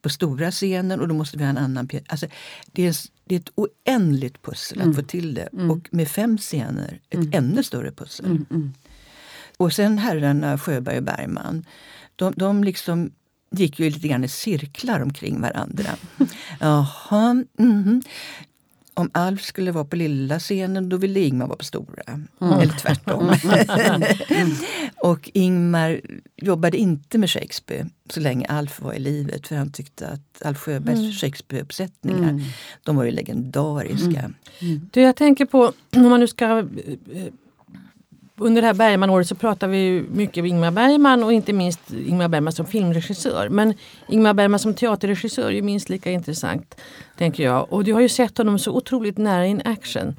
på 0.02 0.10
stora 0.10 0.52
scenen 0.52 1.00
och 1.00 1.08
då 1.08 1.14
måste 1.14 1.38
vi 1.38 1.44
ha 1.44 1.50
en 1.50 1.58
annan 1.58 1.88
pjäs. 1.88 2.04
Alltså, 2.08 2.28
det, 2.72 2.88
är, 2.88 2.96
det 3.26 3.36
är 3.36 3.40
ett 3.40 3.52
oändligt 3.56 4.42
pussel 4.42 4.82
att 4.82 4.96
få 4.96 5.02
till 5.02 5.34
det 5.34 5.48
och 5.70 5.90
med 5.92 6.08
fem 6.08 6.38
scener 6.38 7.00
ett 7.10 7.36
ännu 7.36 7.64
större 7.64 7.92
pussel. 7.92 8.46
Och 9.58 9.74
sen 9.74 9.98
herrarna 9.98 10.58
Sjöberg 10.58 10.98
och 10.98 11.04
Bergman, 11.04 11.66
de, 12.16 12.34
de 12.36 12.64
liksom 12.64 13.12
gick 13.54 13.80
ju 13.80 13.90
lite 13.90 14.08
grann 14.08 14.24
i 14.24 14.28
cirklar 14.28 15.00
omkring 15.00 15.42
varandra. 15.42 15.90
Jaha, 16.60 17.44
mhm. 17.58 18.02
Om 18.96 19.10
Alf 19.14 19.42
skulle 19.42 19.72
vara 19.72 19.86
på 19.86 19.96
lilla 19.96 20.40
scenen 20.40 20.90
då 20.90 20.98
ville 20.98 21.20
Ingmar 21.20 21.48
vara 21.48 21.58
på 21.58 21.66
stora. 21.66 22.04
Eller 22.42 22.80
tvärtom. 22.80 23.36
och 25.02 25.30
Ingmar 25.34 26.02
jobbade 26.36 26.78
inte 26.78 27.18
med 27.18 27.30
Shakespeare 27.30 27.90
så 28.10 28.20
länge 28.20 28.46
Alf 28.46 28.82
var 28.82 28.94
i 28.94 29.00
livet 29.00 29.48
för 29.48 29.56
han 29.56 29.72
tyckte 29.72 30.08
att 30.08 30.42
Alf 30.46 30.58
Sjöbergs 30.58 31.22
Shakespeare-uppsättningar 31.22 32.42
de 32.84 32.96
var 32.96 33.04
ju 33.04 33.12
legendariska. 33.12 34.32
Du, 34.92 35.02
jag 35.02 35.16
tänker 35.16 35.46
på, 35.46 35.74
om 35.96 36.10
man 36.10 36.20
nu 36.20 36.28
ska... 36.28 36.68
eh, 38.38 38.44
Under 38.46 38.62
det 38.62 38.68
här 38.68 38.74
Bergman-året 38.74 39.28
så 39.28 39.36
pratar 39.36 39.68
vi 39.68 40.06
mycket 40.12 40.42
om 40.42 40.46
Ingmar 40.46 40.72
Bergman 40.72 41.24
och 41.24 41.34
inte 41.34 41.54
minst 41.54 41.94
Ingmar 41.94 42.28
Bergman 42.28 42.54
som 42.54 42.66
filmregissör. 42.66 43.50
Men 43.50 43.74
Ingmar 44.10 44.34
Bergman 44.34 44.60
som 44.60 44.74
teaterregissör 44.74 45.52
är 45.52 45.62
minst 45.62 45.90
lika 45.90 46.12
intressant. 46.12 46.76
tänker 47.18 47.44
jag. 47.44 47.74
Och 47.74 47.84
du 47.84 47.94
har 47.94 48.02
ju 48.02 48.10
sett 48.10 48.38
honom 48.38 48.60
så 48.60 48.72
otroligt 48.72 49.18
nära 49.18 49.46
in 49.46 49.62
action. 49.66 50.16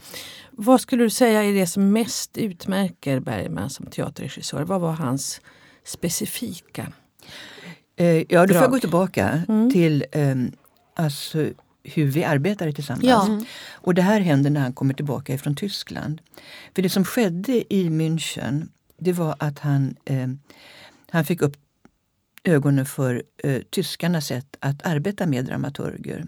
Vad 0.50 0.80
skulle 0.80 1.04
du 1.04 1.10
säga 1.10 1.42
är 1.44 1.52
det 1.52 1.66
som 1.66 1.92
mest 1.92 2.38
utmärker 2.38 3.20
Bergman 3.20 3.70
som 3.70 3.86
teaterregissör? 3.86 4.62
Vad 4.62 4.80
var 4.80 4.92
hans 4.92 5.40
specifika? 5.84 6.92
Eh, 7.96 8.06
ja, 8.06 8.46
då 8.46 8.54
får 8.54 8.62
jag 8.62 8.70
gå 8.70 8.78
tillbaka 8.78 9.42
till 9.72 10.04
ehm, 10.12 10.52
alltså, 10.94 11.46
hur 11.84 12.06
vi 12.06 12.24
arbetade 12.24 12.72
tillsammans. 12.72 13.04
Ja. 13.04 13.40
Och 13.72 13.94
det 13.94 14.02
här 14.02 14.20
händer 14.20 14.50
när 14.50 14.60
han 14.60 14.72
kommer 14.72 14.94
tillbaka 14.94 15.38
från 15.38 15.56
Tyskland. 15.56 16.20
För 16.74 16.82
det 16.82 16.88
som 16.88 17.04
skedde 17.04 17.74
i 17.74 17.88
München 17.88 18.68
det 18.96 19.12
var 19.12 19.36
att 19.38 19.58
han, 19.58 19.96
eh, 20.04 20.28
han 21.10 21.24
fick 21.24 21.42
upp 21.42 21.56
ögonen 22.44 22.86
för 22.86 23.22
eh, 23.44 23.62
tyskarnas 23.70 24.26
sätt 24.26 24.56
att 24.60 24.86
arbeta 24.86 25.26
med 25.26 25.44
dramaturger. 25.44 26.26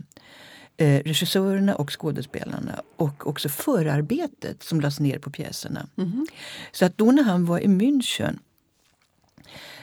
Eh, 0.77 1.03
regissörerna 1.03 1.75
och 1.75 2.01
skådespelarna 2.01 2.83
och 2.97 3.27
också 3.27 3.49
förarbetet 3.49 4.63
som 4.63 4.81
lades 4.81 5.01
ner 5.01 5.19
på 5.19 5.31
pjäserna. 5.31 5.89
Så 6.73 6.85
att 6.85 6.99
då 6.99 7.13
när 7.13 7.23
han 7.23 7.45
var 7.45 7.59
i 7.59 7.67
München 7.67 8.39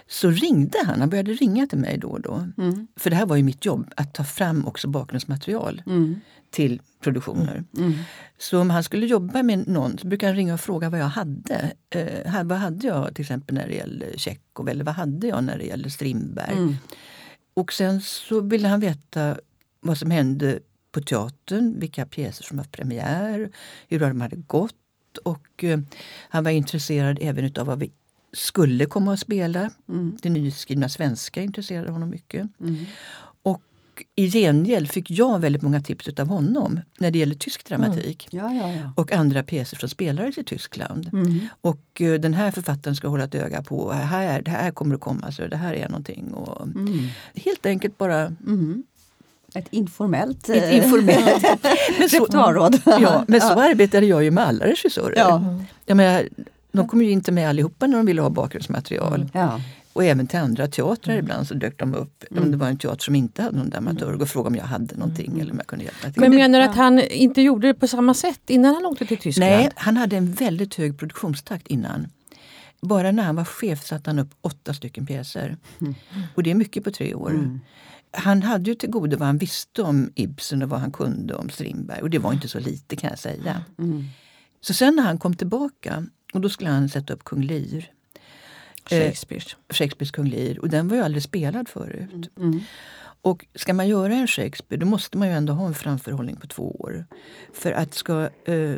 så 0.08 0.30
ringde 0.30 0.78
han, 0.86 1.00
han 1.00 1.10
började 1.10 1.34
ringa 1.34 1.68
till 1.68 1.78
mig 1.78 1.98
då 1.98 2.08
och 2.08 2.22
då. 2.22 2.48
För 2.96 3.10
det 3.10 3.16
här 3.16 3.26
var 3.26 3.36
ju 3.36 3.44
mitt 3.44 3.66
jobb, 3.66 3.94
att 3.98 4.14
ta 4.14 4.24
fram 4.24 4.68
också 4.68 4.88
bakgrundsmaterial 4.88 5.82
till 6.52 6.82
produktioner. 7.02 7.64
Så 8.38 8.60
om 8.62 8.70
han 8.70 8.84
skulle 8.84 9.06
jobba 9.06 9.44
med 9.44 9.68
någon 9.68 9.98
så 9.98 10.08
brukade 10.08 10.30
han 10.30 10.36
ringa 10.38 10.54
och 10.54 10.60
fråga 10.62 10.90
vad 10.90 11.00
jag 11.00 11.06
hade. 11.06 11.74
Eh, 11.90 12.32
här, 12.32 12.44
vad 12.44 12.58
hade 12.58 12.88
jag 12.88 13.16
till 13.16 13.22
exempel 13.22 13.56
när 13.56 13.68
det 13.68 13.76
gällde 13.76 14.06
Tjechov 14.18 14.70
eller 14.70 14.84
vad 14.84 14.96
hade 14.96 15.28
jag 15.28 15.44
när 15.44 15.58
det 15.58 15.64
gällde 15.66 15.90
Strindberg? 15.90 16.56
Och 17.54 17.74
sen 17.74 18.02
så 18.02 18.42
ville 18.42 18.68
han 18.68 18.80
veta 18.80 19.38
vad 19.82 19.98
som 19.98 20.12
hände 20.12 20.60
på 20.92 21.02
teatern, 21.02 21.80
vilka 21.80 22.06
pjäser 22.06 22.44
som 22.44 22.58
var 22.58 22.64
premiär, 22.66 23.52
hur 23.88 24.00
de 24.00 24.22
hade 24.22 24.36
gått. 24.36 24.76
Och 25.24 25.64
eh, 25.64 25.80
han 26.30 26.44
var 26.44 26.52
intresserad 26.52 27.18
även 27.22 27.46
utav 27.46 27.68
vad 27.68 27.80
vi 27.80 27.92
skulle 28.34 28.86
komma 28.86 29.14
att 29.14 29.20
spela. 29.20 29.70
Det 30.22 30.30
nyskrivna 30.30 30.90
svenska 30.90 31.42
intresserade 31.42 31.92
honom 31.92 32.10
mycket. 32.10 32.48
Och 33.44 33.62
i 34.16 34.30
gengäld 34.30 34.92
fick 34.92 35.12
jag 35.12 35.40
väldigt 35.40 35.62
många 35.62 35.82
tips 35.82 36.08
utav 36.08 36.28
honom 36.28 36.80
när 37.00 37.12
det 37.12 37.20
gäller 37.20 37.36
tysk 37.36 37.66
dramatik. 37.66 38.28
Ja, 38.32 38.54
ja, 38.54 38.74
ja. 38.74 38.94
Och 38.96 39.12
andra 39.12 39.44
pjäser 39.44 39.78
som 39.78 39.90
spelades 39.90 40.38
i 40.38 40.44
Tyskland. 40.44 41.10
Och 41.62 42.02
eh, 42.02 42.14
den 42.14 42.34
här 42.34 42.52
författaren 42.52 42.96
ska 42.96 43.08
hålla 43.08 43.24
ett 43.24 43.36
öga 43.36 43.64
på. 43.64 43.92
Här, 43.92 44.42
det 44.42 44.52
här 44.52 44.72
kommer 44.72 44.96
att 44.96 45.02
komma, 45.02 45.32
så 45.32 45.48
det 45.48 45.58
här 45.58 45.74
är 45.74 45.90
någonting. 45.90 46.34
Och 46.34 46.68
Helt 47.34 47.66
enkelt 47.66 47.98
bara 47.98 48.36
Ett 49.56 49.68
informellt 49.70 50.50
ett 50.50 50.64
eh, 50.64 50.78
informellt 50.78 51.44
men 52.00 52.10
så, 52.10 52.28
ja, 52.86 53.26
men 53.28 53.42
så 53.42 53.48
arbetade 53.48 54.06
jag 54.06 54.24
ju 54.24 54.32
med 54.32 54.48
alla 54.48 54.66
regissörer. 54.66 55.18
Ja. 55.18 55.60
Jag 55.86 55.98
menar, 55.98 56.30
de 56.74 56.88
kom 56.88 57.02
ju 57.02 57.12
inte 57.12 57.32
med 57.32 57.50
allihopa 57.50 57.88
när 57.88 57.98
de 57.98 58.06
ville 58.06 58.22
ha 58.22 58.30
bakgrundsmaterial. 58.30 59.30
Ja. 59.34 59.62
Och 59.94 60.04
även 60.04 60.28
till 60.28 60.40
andra 60.40 60.68
teatrar 60.68 61.16
ibland 61.16 61.48
så 61.48 61.54
dök 61.54 61.80
de 61.80 61.96
upp. 61.96 62.24
Om 62.32 62.52
det 62.52 62.58
var 62.58 62.68
en 62.68 62.78
teater 62.78 63.04
som 63.04 63.16
inte 63.16 63.42
hade 63.42 63.58
någon 63.58 63.70
dramaturg 63.70 64.22
och 64.22 64.30
frågade 64.30 64.48
om 64.48 64.56
jag 64.56 64.64
hade 64.64 64.96
någonting 64.96 65.40
eller 65.40 65.52
om 65.52 65.58
jag 65.58 65.68
kunde 65.68 65.86
hjälpa 65.86 66.12
till. 66.12 66.22
Men 66.22 66.36
menar 66.36 66.60
du 66.60 66.66
att 66.66 66.76
han 66.76 67.00
inte 67.00 67.42
gjorde 67.42 67.68
det 67.68 67.74
på 67.74 67.88
samma 67.88 68.14
sätt 68.14 68.42
innan 68.48 68.76
han 68.76 68.86
åkte 68.86 69.06
till 69.06 69.18
Tyskland? 69.18 69.52
Nej, 69.52 69.70
han 69.76 69.98
hade 69.98 70.18
en 70.18 70.34
väldigt 70.34 70.76
hög 70.76 71.00
produktionstakt 71.00 71.68
innan. 71.68 72.08
Bara 72.82 73.12
när 73.12 73.24
han 73.24 73.36
var 73.36 73.44
chef 73.44 73.86
satte 73.86 74.10
han 74.10 74.20
upp 74.20 74.30
åtta 74.42 74.74
stycken 74.74 75.06
pjäser. 75.06 75.58
Och 76.36 76.44
det 76.44 76.52
är 76.52 76.56
mycket 76.56 76.84
på 76.84 76.92
tre 76.92 77.14
år. 77.14 77.60
Han 78.12 78.44
hade 78.44 78.70
ju 78.70 78.76
till 78.76 78.90
godo 78.90 79.18
vad 79.18 79.28
han 79.28 79.38
visste 79.38 79.82
om 79.82 80.12
Ibsen 80.16 80.64
och 80.64 80.70
vad 80.70 80.80
han 80.80 80.92
kunde 80.92 81.36
om 81.36 81.50
Strindberg. 81.50 82.02
Och 82.02 82.10
det 82.10 82.20
var 82.20 82.34
inte 82.34 82.48
så 82.48 82.60
lite 82.60 82.96
kan 82.96 83.10
jag 83.10 83.20
säga. 83.20 83.64
Så 84.62 84.74
sen 84.74 84.96
när 84.96 85.04
han 85.04 85.18
kom 85.18 85.36
tillbaka, 85.36 86.06
och 86.34 86.42
då 86.42 86.50
skulle 86.50 86.70
han 86.70 86.90
sätta 86.90 87.14
upp 87.14 87.24
Kung 87.24 87.42
Lear. 87.42 87.86
Shakespeare. 88.86 89.44
Shakespeares 89.70 90.12
Kung 90.12 90.28
Lear. 90.28 90.60
Och 90.60 90.70
den 90.70 90.88
var 90.88 90.98
ju 90.98 91.04
aldrig 91.04 91.24
spelad 91.24 91.70
förut. 91.70 92.30
Och 93.22 93.46
ska 93.56 93.74
man 93.74 93.88
göra 93.88 94.14
en 94.14 94.28
Shakespeare 94.28 94.80
då 94.80 94.86
måste 94.86 95.18
man 95.18 95.28
ju 95.28 95.34
ändå 95.34 95.54
ha 95.54 95.68
en 95.68 95.74
framförhållning 95.74 96.36
på 96.36 96.48
två 96.48 96.72
år. 96.72 97.06
För 97.54 97.72
att 97.72 97.94
ska... 97.94 98.30
Eh, 98.46 98.76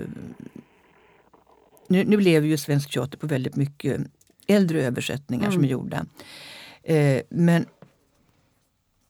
nu, 1.88 2.04
nu 2.04 2.20
lever 2.20 2.48
ju 2.48 2.58
svensk 2.58 2.94
teater 2.94 3.18
på 3.18 3.28
väldigt 3.28 3.56
mycket 3.56 4.02
äldre 4.48 4.84
översättningar 4.84 5.52
som 5.52 5.64
är 5.64 5.68
gjorda. 5.68 6.06
Eh, 6.84 7.22
men 7.30 7.66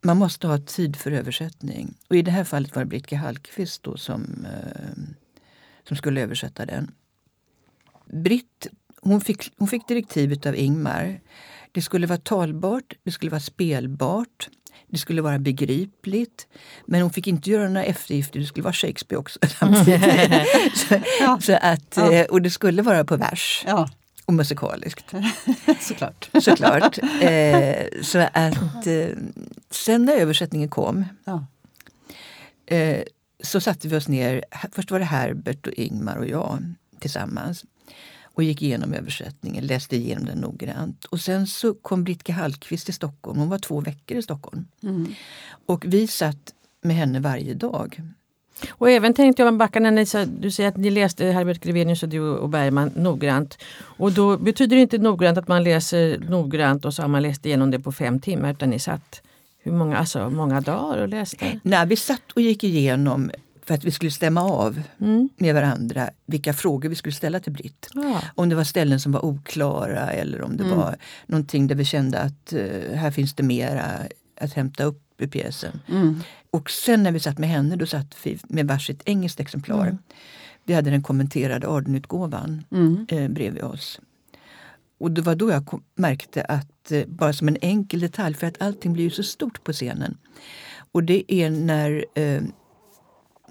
man 0.01 0.17
måste 0.17 0.47
ha 0.47 0.57
tid 0.57 0.95
för 0.95 1.11
översättning. 1.11 1.93
Och 2.07 2.15
i 2.15 2.21
det 2.21 2.31
här 2.31 2.43
fallet 2.43 2.75
var 2.75 2.83
det 2.83 2.89
Britt 2.89 3.07
G. 3.07 3.15
Hallqvist 3.15 3.83
då 3.83 3.97
som, 3.97 4.45
eh, 4.45 5.03
som 5.87 5.97
skulle 5.97 6.21
översätta 6.21 6.65
den. 6.65 6.91
Britt 8.05 8.67
hon 9.01 9.21
fick, 9.21 9.51
hon 9.57 9.67
fick 9.67 9.87
direktivet 9.87 10.45
av 10.45 10.55
Ingmar. 10.55 11.19
Det 11.71 11.81
skulle 11.81 12.07
vara 12.07 12.19
talbart, 12.19 12.93
det 13.03 13.11
skulle 13.11 13.31
vara 13.31 13.39
spelbart, 13.41 14.49
det 14.87 14.97
skulle 14.97 15.21
vara 15.21 15.39
begripligt. 15.39 16.47
Men 16.85 17.01
hon 17.01 17.09
fick 17.13 17.27
inte 17.27 17.49
göra 17.49 17.69
några 17.69 17.83
eftergifter, 17.85 18.39
det 18.39 18.45
skulle 18.45 18.63
vara 18.63 18.73
Shakespeare 18.73 19.19
också. 19.19 19.39
samtidigt. 19.59 20.01
så, 20.75 20.95
Ja. 21.19 21.39
så 21.41 21.57
att, 21.61 21.97
eh, 21.97 22.21
och 22.21 22.41
det 22.41 22.49
skulle 22.49 22.81
vara 22.81 23.05
på 23.05 23.17
vers 23.17 23.63
ja, 23.67 23.89
och 24.25 24.33
musikaliskt. 24.33 25.13
såklart. 25.81 26.29
Såklart. 26.41 26.97
eh, 27.21 27.85
så 28.01 28.19
att 28.19 28.87
eh, 28.87 29.07
sen 29.69 30.05
när 30.05 30.13
översättningen 30.15 30.69
kom 30.69 31.05
Ja. 31.25 31.45
eh, 32.75 33.01
så 33.43 33.59
satte 33.61 33.87
vi 33.87 33.95
oss 33.97 34.07
ner. 34.07 34.43
Först 34.71 34.91
var 34.91 34.99
det 34.99 35.05
Herbert 35.05 35.67
och 35.67 35.73
Ingmar 35.73 36.15
och 36.17 36.27
jag 36.27 36.73
tillsammans 36.99 37.65
och 38.35 38.43
gick 38.43 38.61
igenom 38.61 38.93
översättningen, 38.93 39.65
läste 39.67 39.95
igenom 39.95 40.25
den 40.25 40.37
noggrant. 40.37 41.05
Och 41.05 41.19
sen 41.21 41.47
så 41.47 41.73
kom 41.73 42.03
Britt 42.03 42.23
G. 42.23 42.33
Hallqvist 42.33 42.85
till 42.85 42.93
Stockholm. 42.93 43.39
Hon 43.39 43.49
var 43.49 43.59
två 43.59 43.81
veckor 43.81 44.17
i 44.17 44.21
Stockholm. 44.21 44.65
Och 45.65 45.85
vi 45.87 46.07
satt 46.07 46.53
med 46.83 46.95
henne 46.95 47.19
varje 47.19 47.53
dag. 47.53 48.01
Och 48.69 48.89
även 48.89 49.13
tänkte 49.13 49.41
jag 49.43 49.57
backa 49.57 49.79
när 49.79 49.91
ni, 49.91 50.05
sa- 50.05 50.25
du 50.25 50.51
säger 50.51 50.69
att 50.69 50.77
ni 50.77 50.89
läste 50.89 51.25
Herbert 51.25 51.63
Grevenius 51.63 52.03
och 52.03 52.09
du 52.09 52.19
och 52.21 52.49
Bergman 52.49 52.91
noggrant. 52.95 53.57
Och 53.81 54.11
då 54.11 54.37
betyder 54.37 54.75
det 54.75 54.81
inte 54.81 54.97
noggrant 54.97 55.37
att 55.37 55.47
man 55.47 55.63
läser 55.63 56.19
noggrant 56.29 56.85
och 56.85 56.93
så 56.93 57.01
har 57.01 57.09
man 57.09 57.21
läst 57.21 57.45
igenom 57.45 57.71
det 57.71 57.79
på 57.79 57.91
fem 57.91 58.19
timmar 58.19 58.51
utan 58.51 58.69
ni 58.69 58.79
satt 58.79 59.21
hur 59.63 59.71
många, 59.71 59.97
alltså, 59.97 60.29
många 60.29 60.61
dagar 60.61 61.01
och 61.01 61.07
läste? 61.07 61.59
Nej, 61.63 61.87
vi 61.87 61.95
satt 61.95 62.31
och 62.35 62.41
gick 62.41 62.63
igenom 62.63 63.31
för 63.67 63.73
att 63.73 63.83
vi 63.83 63.91
skulle 63.91 64.11
stämma 64.11 64.41
av 64.41 64.81
med 65.37 65.55
varandra 65.55 66.09
vilka 66.25 66.53
frågor 66.53 66.89
vi 66.89 66.95
skulle 66.95 67.13
ställa 67.15 67.39
till 67.39 67.53
Britt. 67.53 67.89
Ja. 67.93 68.21
Om 68.35 68.49
det 68.49 68.55
var 68.55 68.63
ställen 68.63 68.99
som 68.99 69.11
var 69.11 69.25
oklara 69.25 70.11
eller 70.11 70.41
om 70.41 70.57
det 70.57 70.63
var 70.63 70.95
någonting 71.25 71.67
där 71.67 71.75
vi 71.75 71.85
kände 71.85 72.19
att 72.19 72.53
eh, 72.53 72.93
här 72.93 73.11
finns 73.11 73.33
det 73.33 73.43
mera 73.43 73.83
att 74.41 74.53
hämta 74.53 74.83
upp 74.83 75.21
i 75.21 75.27
pjäsen. 75.27 75.79
Och 76.51 76.69
sen 76.69 77.03
när 77.03 77.11
vi 77.11 77.19
satt 77.19 77.37
med 77.37 77.49
henne 77.49 77.75
då 77.75 77.85
satt 77.85 78.15
vi 78.23 78.39
med 78.43 78.67
varsitt 78.67 79.01
engelskt 79.05 79.39
exemplar. 79.39 79.97
Vi 80.63 80.73
hade 80.73 80.89
den 80.89 81.03
kommenterade 81.03 81.67
Ardenutgåvan 81.67 82.63
eh, 83.09 83.27
bredvid 83.29 83.63
oss. 83.63 83.99
och 84.99 85.11
det 85.11 85.21
var 85.21 85.35
då 85.35 85.51
jag 85.51 85.65
kom, 85.65 85.83
märkte 85.95 86.41
att, 86.43 86.91
eh, 86.91 87.03
bara 87.07 87.33
som 87.33 87.47
en 87.47 87.57
enkel 87.61 87.99
detalj, 87.99 88.35
för 88.35 88.47
att 88.47 88.61
allting 88.61 88.93
blir 88.93 89.03
ju 89.03 89.09
så 89.09 89.23
stort 89.23 89.63
på 89.63 89.73
scenen. 89.73 90.17
Och 90.91 91.03
det 91.03 91.33
är 91.33 91.49
när, 91.49 92.05
eh, 92.15 92.41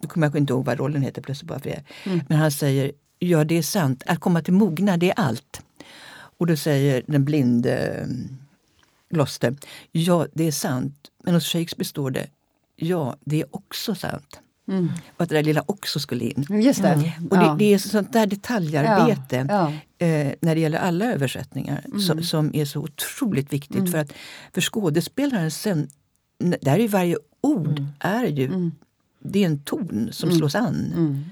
nu 0.05 0.09
kommer 0.09 0.27
jag 0.27 0.37
inte 0.37 0.53
ihåg 0.53 0.65
vad 0.65 0.79
rollen 0.79 1.03
heter 1.03 1.23
plötsligt 1.23 1.49
bara 1.49 1.59
för 1.59 1.71
det. 1.71 1.83
Mm. 2.05 2.21
Men 2.29 2.39
han 2.39 2.51
säger, 2.51 2.93
ja 3.19 3.45
det 3.45 3.59
är 3.59 3.63
sant, 3.63 4.03
att 4.07 4.21
komma 4.21 4.43
till 4.43 4.53
mogna 4.53 4.97
det 4.97 5.11
är 5.11 5.21
allt. 5.21 5.63
Och 6.39 6.47
då 6.47 6.57
säger 6.57 7.03
den 7.07 7.25
blinde 7.25 7.77
eh, 7.77 8.07
Gloucester, 9.11 9.57
ja 9.93 10.27
det 10.33 10.45
är 10.45 10.53
sant. 10.53 10.95
Men 11.25 11.35
hos 11.35 11.47
Shakespeare 11.47 11.89
står 11.89 12.11
det, 12.11 12.27
ja 12.77 13.17
det 13.25 13.41
är 13.41 13.57
också 13.57 13.95
sant. 13.95 14.41
Mm. 14.69 14.91
Och 15.17 15.23
att 15.23 15.29
det 15.29 15.35
där 15.35 15.43
lilla 15.43 15.63
också 15.67 16.01
skulle 16.01 16.25
in. 16.25 16.47
Just 16.63 16.83
det. 16.83 16.89
Mm. 16.89 17.29
Och 17.31 17.39
det, 17.39 17.57
det, 17.59 17.75
är 17.75 17.79
sånt 17.79 18.13
där 18.13 18.27
detaljarbete 18.27 19.47
ja. 19.49 19.73
Ja. 19.99 20.07
Eh, 20.07 20.35
när 20.41 20.55
det 20.55 20.61
gäller 20.61 20.79
alla 20.79 21.05
översättningar 21.05 21.83
mm. 21.85 22.01
så, 22.01 22.23
som 22.23 22.51
är 22.55 22.65
så 22.65 22.81
otroligt 22.81 23.53
viktigt. 23.53 23.77
Mm. 23.77 23.93
För 23.93 23.99
att 23.99 24.13
för 24.53 24.61
skådespelaren 24.61 25.51
sen, 25.51 25.89
där 26.39 26.79
är 26.79 26.89
varje 26.89 27.17
ord 27.41 27.79
mm. 27.79 27.87
är 27.99 28.25
ju 28.25 28.45
mm. 28.45 28.73
Det 29.25 29.43
är 29.43 29.47
en 29.47 29.59
ton 29.59 30.09
som 30.13 30.29
mm. 30.29 30.39
slås 30.39 30.55
an. 30.55 31.25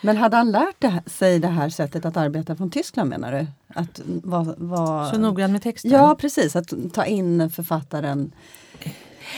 Men 0.00 0.16
hade 0.16 0.36
han 0.36 0.50
lärt 0.50 0.76
det, 0.80 1.02
sig 1.06 1.38
det 1.38 1.48
här 1.48 1.68
sättet 1.68 2.04
att 2.04 2.16
arbeta 2.16 2.56
från 2.56 2.70
Tyskland 2.70 3.10
menar 3.10 3.32
du? 3.32 3.46
Att 3.74 4.00
var, 4.04 4.54
var... 4.58 5.10
Så 5.10 5.18
noggrann 5.18 5.52
med 5.52 5.62
texten? 5.62 5.90
Ja 5.90 6.16
precis, 6.20 6.56
att 6.56 6.72
ta 6.92 7.04
in 7.04 7.50
författaren 7.50 8.32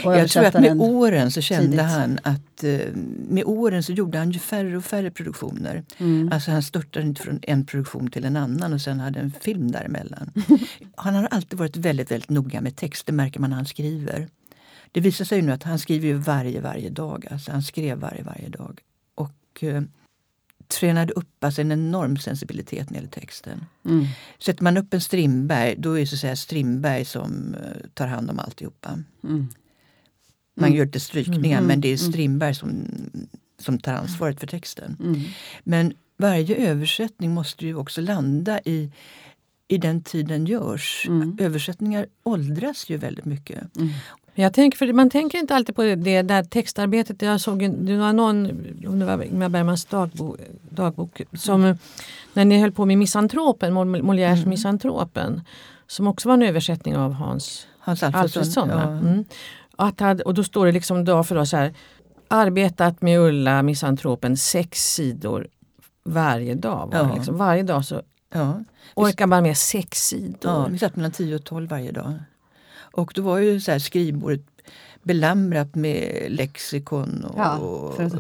jag 0.05 0.31
tror 0.31 0.45
att 0.45 0.55
med 0.55 0.81
åren 0.81 1.31
så 1.31 1.41
kände 1.41 1.67
tidigt. 1.67 1.81
han 1.81 2.19
att 2.23 2.65
eh, 2.65 2.81
med 3.29 3.45
åren 3.45 3.83
så 3.83 3.93
gjorde 3.93 4.19
han 4.19 4.31
ju 4.31 4.39
färre 4.39 4.77
och 4.77 4.85
färre 4.85 5.11
produktioner. 5.11 5.85
Mm. 5.99 6.33
Alltså 6.33 6.51
han 6.51 6.63
störtade 6.63 7.07
inte 7.07 7.23
från 7.23 7.41
en 7.43 7.67
produktion 7.67 8.11
till 8.11 8.25
en 8.25 8.37
annan 8.37 8.73
och 8.73 8.81
sen 8.81 9.01
hade 9.01 9.21
en 9.21 9.33
film 9.41 9.71
däremellan. 9.71 10.31
han 10.97 11.15
har 11.15 11.29
alltid 11.31 11.59
varit 11.59 11.77
väldigt, 11.77 12.11
väldigt 12.11 12.31
noga 12.31 12.61
med 12.61 12.77
text, 12.77 13.07
det 13.07 13.13
märker 13.13 13.41
man 13.41 13.51
när 13.51 13.57
han 13.57 13.67
skriver. 13.67 14.29
Det 14.93 15.01
visar 15.01 15.25
sig 15.25 15.43
nu 15.43 15.53
att 15.53 15.63
han 15.63 15.79
skriver 15.79 16.09
ju 16.09 16.15
varje, 16.15 16.61
varje 16.61 16.91
dag. 16.91 17.27
Alltså 17.31 17.53
han 17.53 17.63
skrev 17.63 17.99
varje, 17.99 18.23
varje 18.23 18.49
dag. 18.49 18.81
Och 19.15 19.65
eh, 19.65 19.83
tränade 20.69 21.13
upp 21.13 21.45
alltså 21.45 21.61
en 21.61 21.73
enorm 21.73 22.17
sensibilitet 22.17 22.91
när 22.91 22.95
det 22.95 22.97
gäller 22.97 23.09
texten. 23.09 23.65
Mm. 23.85 24.07
Sätter 24.39 24.63
man 24.63 24.77
upp 24.77 24.95
en 24.95 25.01
Strindberg, 25.01 25.75
då 25.79 25.93
är 25.93 26.01
det 26.01 26.07
så 26.07 26.15
att 26.15 26.21
säga 26.21 26.37
Strindberg 26.37 27.05
som 27.05 27.55
uh, 27.55 27.89
tar 27.95 28.07
hand 28.07 28.31
om 28.31 28.39
alltihopa. 28.39 28.91
Mm. 29.25 29.49
Man 30.55 30.67
mm. 30.69 30.79
gör 30.79 30.87
lite 30.87 31.01
strykningar 31.01 31.59
mm. 31.59 31.69
men 31.69 31.81
det 31.81 31.89
är 31.89 32.03
mm. 32.03 32.13
Strindberg 32.13 32.55
som, 32.55 32.87
som 33.59 33.79
tar 33.79 33.93
ansvaret 33.93 34.41
för 34.41 34.47
texten. 34.47 34.97
Mm. 35.01 35.21
Men 35.65 35.93
varje 36.17 36.57
översättning 36.57 37.31
måste 37.31 37.67
ju 37.67 37.75
också 37.75 38.01
landa 38.01 38.61
i, 38.65 38.93
i 39.69 39.79
den 39.79 40.03
tid 40.03 40.27
den 40.27 40.47
görs. 40.47 41.07
Mm. 41.09 41.37
Översättningar 41.41 42.07
åldras 42.23 42.91
ju 42.91 42.97
väldigt 42.97 43.25
mycket. 43.25 43.77
Mm. 43.77 43.89
Jag 44.35 44.55
tänker, 44.55 44.79
för 44.79 44.93
man 44.93 45.11
tänker 45.11 45.39
inte 45.39 45.55
alltid 45.55 45.77
på 45.77 45.83
det, 45.83 45.95
det 45.95 46.23
där 46.23 46.45
textarbetet. 46.45 47.23
Jag 47.23 47.41
såg 47.41 47.71
det 47.71 47.97
var 47.97 48.13
någon, 48.13 48.47
om 48.87 48.99
det 48.99 49.05
var 49.05 49.23
Ingmar 49.23 49.49
Bergmans 49.49 49.85
dagbok, 49.85 50.37
dagbok 50.71 51.23
som 51.33 51.79
när 52.33 52.45
ni 52.45 52.59
höll 52.61 52.73
på 52.73 52.85
med 52.85 52.99
Misantropen, 52.99 53.73
Molières 53.73 54.37
mm. 54.37 54.49
Misantropen 54.49 55.41
som 55.87 56.07
också 56.07 56.29
var 56.29 56.35
en 56.35 56.43
översättning 56.43 56.97
av 56.97 57.13
Hans, 57.13 57.67
Hans 57.79 58.03
Alfredsson. 58.03 58.69
Ja. 58.69 58.83
mm. 58.83 59.25
Att 59.77 60.21
och 60.21 60.35
då 60.35 60.45
står 60.45 60.67
det 60.67 60.73
liksom 60.73 61.05
dag 61.05 61.27
för 61.27 61.35
dag 61.35 61.49
så 61.49 61.57
här. 61.57 61.75
Arbetat 62.29 63.03
med 63.03 63.21
Ulla, 63.21 63.63
misantropen, 63.63 64.37
sex 64.37 64.95
sidor 64.95 65.47
varje 66.05 66.55
dag. 66.55 66.91
Var 66.93 66.99
ja. 66.99 67.15
liksom. 67.15 67.37
Varje 67.37 67.63
dag 67.63 67.85
så 67.85 68.03
ja. 68.33 68.61
orkar 68.95 69.27
man 69.27 69.43
med 69.43 69.57
sex 69.57 70.09
sidor. 70.09 70.53
Ja, 70.53 70.67
vi 70.71 70.79
satt 70.79 70.97
mellan 70.97 71.13
10 71.13 71.35
och 71.37 71.45
12 71.45 71.69
varje 71.69 71.93
dag. 71.93 72.15
Och 72.93 73.13
då 73.15 73.23
var 73.23 73.39
ju 73.39 73.61
så 73.61 73.73
här 73.73 73.79
skrivbordet 73.79 74.41
belamrat 75.03 75.75
med 75.75 76.27
lexikon 76.29 77.25
och 77.25 77.39
ja, 77.39 77.59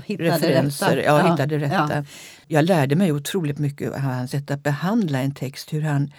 referenser. 0.07 0.97
Ja, 0.97 1.03
ja, 1.03 1.31
hittade 1.31 1.59
rätta. 1.59 1.97
Ja. 1.97 2.05
Jag 2.47 2.65
lärde 2.65 2.97
mig 2.97 3.13
otroligt 3.13 3.59
mycket 3.59 3.93
av 3.93 3.99
hans 3.99 4.31
sätt 4.31 4.51
att 4.51 4.63
behandla 4.63 5.19
en 5.19 5.35
text. 5.35 5.73
Hur 5.73 5.83
han 5.83 6.13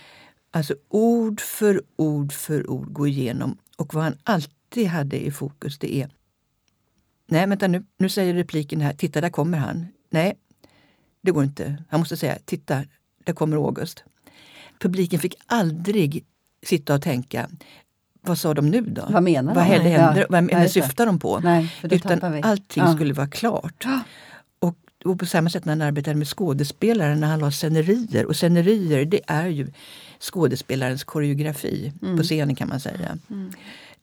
alltså 0.51 0.75
ord 0.89 1.41
för 1.41 1.81
ord 1.95 2.31
för 2.31 2.69
ord 2.69 2.93
går 2.93 3.07
igenom 3.07 3.57
och 3.77 3.93
vad 3.93 4.03
han 4.03 4.17
alltid 4.23 4.53
alltid 4.73 4.87
hade 4.87 5.25
i 5.25 5.31
fokus 5.31 5.77
det 5.79 5.95
är 5.95 6.09
Nej, 7.27 7.47
vänta 7.47 7.67
nu, 7.67 7.83
nu 7.97 8.09
säger 8.09 8.33
repliken 8.33 8.81
här, 8.81 8.93
titta 8.93 9.21
där 9.21 9.29
kommer 9.29 9.57
han. 9.57 9.87
Nej, 10.09 10.35
det 11.21 11.31
går 11.31 11.43
inte. 11.43 11.83
Han 11.89 11.99
måste 11.99 12.17
säga, 12.17 12.37
titta, 12.45 12.85
där 13.23 13.33
kommer 13.33 13.57
August. 13.57 14.03
Publiken 14.79 15.19
fick 15.19 15.35
aldrig 15.45 16.25
sitta 16.65 16.95
och 16.95 17.01
tänka, 17.01 17.49
vad 18.25 18.37
sa 18.37 18.53
de 18.53 18.69
nu 18.69 18.81
då? 18.81 19.05
Vad 19.09 19.23
menar 19.23 19.55
vad 19.55 19.63
de? 19.63 19.69
Händer, 19.69 20.19
ja, 20.19 20.25
vad 20.29 20.43
nej, 20.43 20.69
syftar 20.69 21.05
de 21.05 21.19
på? 21.19 21.39
Nej, 21.39 21.75
Utan 21.83 22.43
allting 22.43 22.83
ja. 22.83 22.95
skulle 22.95 23.13
vara 23.13 23.27
klart. 23.27 23.85
Och, 24.59 24.77
och, 25.05 25.19
på 25.19 25.25
samma 25.25 25.49
sätt 25.49 25.65
när 25.65 25.71
han 25.71 25.81
arbetade 25.81 26.15
med 26.15 26.27
skådespelare, 26.27 27.15
när 27.15 27.27
han 27.27 27.39
la 27.39 27.51
scenerier. 27.51 28.25
Och 28.25 28.35
scenerier, 28.35 29.05
det 29.05 29.21
är 29.27 29.47
ju 29.47 29.67
skådespelarens 30.19 31.03
koreografi 31.03 31.93
mm. 32.01 32.17
på 32.17 32.23
scenen 32.23 32.55
kan 32.55 32.69
man 32.69 32.79
säga. 32.79 33.17
Mm. 33.29 33.51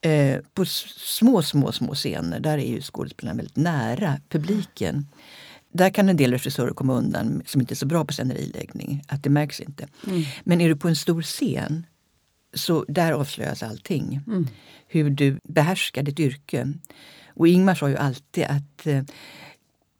Eh, 0.00 0.40
på 0.54 0.64
små, 0.64 1.42
små, 1.42 1.72
små 1.72 1.94
scener, 1.94 2.40
där 2.40 2.58
är 2.58 2.70
ju 2.70 2.80
skådespelarna 2.80 3.36
väldigt 3.36 3.56
nära 3.56 4.16
publiken. 4.28 5.06
Där 5.72 5.90
kan 5.90 6.08
en 6.08 6.16
del 6.16 6.32
regissörer 6.32 6.70
komma 6.70 6.94
undan 6.94 7.42
som 7.46 7.60
inte 7.60 7.74
är 7.74 7.76
så 7.76 7.86
bra 7.86 8.04
på 8.04 8.12
sceneriläggning, 8.12 9.04
att 9.08 9.22
det 9.22 9.30
märks 9.30 9.60
inte. 9.60 9.88
Mm. 10.06 10.22
Men 10.44 10.60
är 10.60 10.68
du 10.68 10.76
på 10.76 10.88
en 10.88 10.96
stor 10.96 11.22
scen, 11.22 11.86
så 12.54 12.84
där 12.88 13.12
avslöjas 13.12 13.62
allting. 13.62 14.20
Mm. 14.26 14.46
Hur 14.86 15.10
du 15.10 15.38
behärskar 15.42 16.02
ditt 16.02 16.20
yrke. 16.20 16.72
Och 17.34 17.48
Ingmar 17.48 17.74
sa 17.74 17.88
ju 17.88 17.96
alltid 17.96 18.44
att 18.44 18.86
eh, 18.86 19.02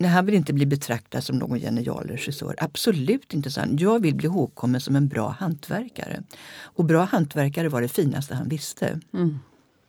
Nej, 0.01 0.11
han 0.11 0.27
vill 0.27 0.35
inte 0.35 0.53
bli 0.53 0.67
betraktad 0.67 1.25
som 1.25 1.39
någon 1.39 1.59
genial 1.59 2.07
regissör. 2.07 2.55
Absolut 2.59 3.35
inte, 3.35 3.51
så 3.51 3.61
Jag 3.79 4.03
vill 4.03 4.15
bli 4.15 4.27
ihågkommen 4.27 4.81
som 4.81 4.97
en 4.97 5.09
bra 5.09 5.29
hantverkare. 5.29 6.23
Och 6.63 6.85
bra 6.85 7.05
hantverkare 7.05 7.69
var 7.69 7.83
det 7.83 7.89
finaste 7.89 8.35
han 8.35 8.49
visste. 8.49 9.01
Mm. 9.15 9.39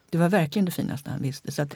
Det 0.10 0.18
var 0.18 0.30
verkligen 0.30 0.66
det 0.66 0.72
finaste 0.72 1.10
han 1.10 1.22
visste. 1.22 1.52
Så 1.52 1.62
att 1.62 1.76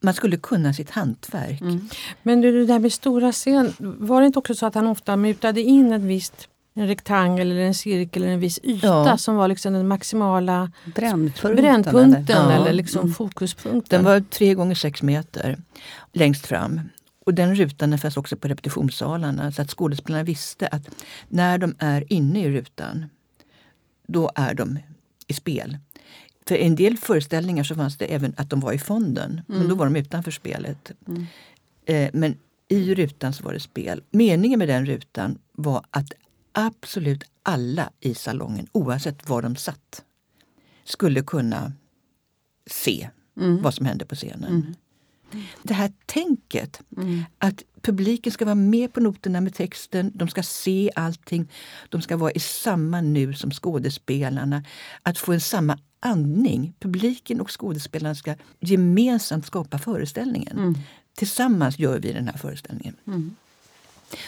man 0.00 0.14
skulle 0.14 0.36
kunna 0.36 0.74
sitt 0.74 0.90
hantverk. 0.90 1.60
Mm. 1.60 1.88
Men 2.22 2.40
du, 2.40 2.52
det 2.52 2.66
där 2.66 2.78
med 2.78 2.92
stora 2.92 3.32
scen, 3.32 3.72
var 3.78 4.20
det 4.20 4.26
inte 4.26 4.38
också 4.38 4.54
så 4.54 4.66
att 4.66 4.74
han 4.74 4.86
ofta 4.86 5.16
mutade 5.16 5.60
in 5.60 5.92
ett 5.92 6.02
visst 6.02 6.48
en 6.74 6.86
rektangel 6.86 7.50
eller 7.50 7.60
en 7.60 7.74
cirkel 7.74 8.22
eller 8.22 8.32
en 8.32 8.40
viss 8.40 8.60
yta 8.62 8.86
ja. 8.86 9.18
som 9.18 9.36
var 9.36 9.48
liksom 9.48 9.72
den 9.72 9.88
maximala 9.88 10.72
brännpunkten, 10.94 11.56
brännpunkten 11.56 12.36
eller, 12.36 12.54
ja. 12.54 12.60
eller 12.60 12.72
liksom 12.72 13.00
mm. 13.00 13.14
fokuspunkten. 13.14 13.98
Den 13.98 14.04
var 14.04 14.20
tre 14.20 14.54
gånger 14.54 14.74
sex 14.74 15.02
meter 15.02 15.58
längst 16.12 16.46
fram. 16.46 16.80
Och 17.24 17.34
den 17.34 17.54
rutan 17.54 17.98
fanns 17.98 18.16
också 18.16 18.36
på 18.36 18.48
repetitionssalarna 18.48 19.52
så 19.52 19.62
att 19.62 19.70
skådespelarna 19.70 20.24
visste 20.24 20.66
att 20.66 20.82
när 21.28 21.58
de 21.58 21.74
är 21.78 22.12
inne 22.12 22.44
i 22.44 22.50
rutan, 22.50 23.06
då 24.06 24.30
är 24.34 24.54
de 24.54 24.78
i 25.26 25.34
spel. 25.34 25.78
För 26.48 26.54
en 26.54 26.76
del 26.76 26.98
föreställningar 26.98 27.64
så 27.64 27.74
fanns 27.74 27.98
det 27.98 28.04
även 28.04 28.34
att 28.36 28.50
de 28.50 28.60
var 28.60 28.72
i 28.72 28.78
fonden, 28.78 29.30
mm. 29.30 29.60
men 29.60 29.68
då 29.68 29.74
var 29.74 29.84
de 29.84 29.96
utanför 29.96 30.30
spelet. 30.30 30.92
Mm. 31.08 31.26
Eh, 31.86 32.10
men 32.12 32.36
i 32.68 32.94
rutan 32.94 33.32
så 33.32 33.44
var 33.44 33.52
det 33.52 33.60
spel. 33.60 34.02
Meningen 34.10 34.58
med 34.58 34.68
den 34.68 34.86
rutan 34.86 35.38
var 35.52 35.84
att 35.90 36.12
absolut 36.52 37.24
alla 37.42 37.90
i 38.00 38.14
salongen, 38.14 38.66
oavsett 38.72 39.28
var 39.28 39.42
de 39.42 39.56
satt, 39.56 40.04
skulle 40.84 41.22
kunna 41.22 41.72
se 42.66 43.08
mm. 43.36 43.62
vad 43.62 43.74
som 43.74 43.86
hände 43.86 44.04
på 44.04 44.14
scenen. 44.14 44.50
Mm. 44.50 44.74
Det 45.62 45.74
här 45.74 45.92
tänket, 46.06 46.80
mm. 46.96 47.24
att 47.38 47.62
publiken 47.80 48.32
ska 48.32 48.44
vara 48.44 48.54
med 48.54 48.92
på 48.92 49.00
noterna 49.00 49.40
med 49.40 49.54
texten, 49.54 50.12
de 50.14 50.28
ska 50.28 50.42
se 50.42 50.90
allting, 50.94 51.48
de 51.88 52.02
ska 52.02 52.16
vara 52.16 52.32
i 52.32 52.40
samma 52.40 53.00
nu 53.00 53.34
som 53.34 53.50
skådespelarna. 53.50 54.64
Att 55.02 55.18
få 55.18 55.32
en 55.32 55.40
samma 55.40 55.78
andning. 56.00 56.74
Publiken 56.80 57.40
och 57.40 57.60
skådespelarna 57.60 58.14
ska 58.14 58.34
gemensamt 58.60 59.46
skapa 59.46 59.78
föreställningen. 59.78 60.58
Mm. 60.58 60.74
Tillsammans 61.16 61.78
gör 61.78 61.98
vi 61.98 62.12
den 62.12 62.28
här 62.28 62.38
föreställningen. 62.38 62.96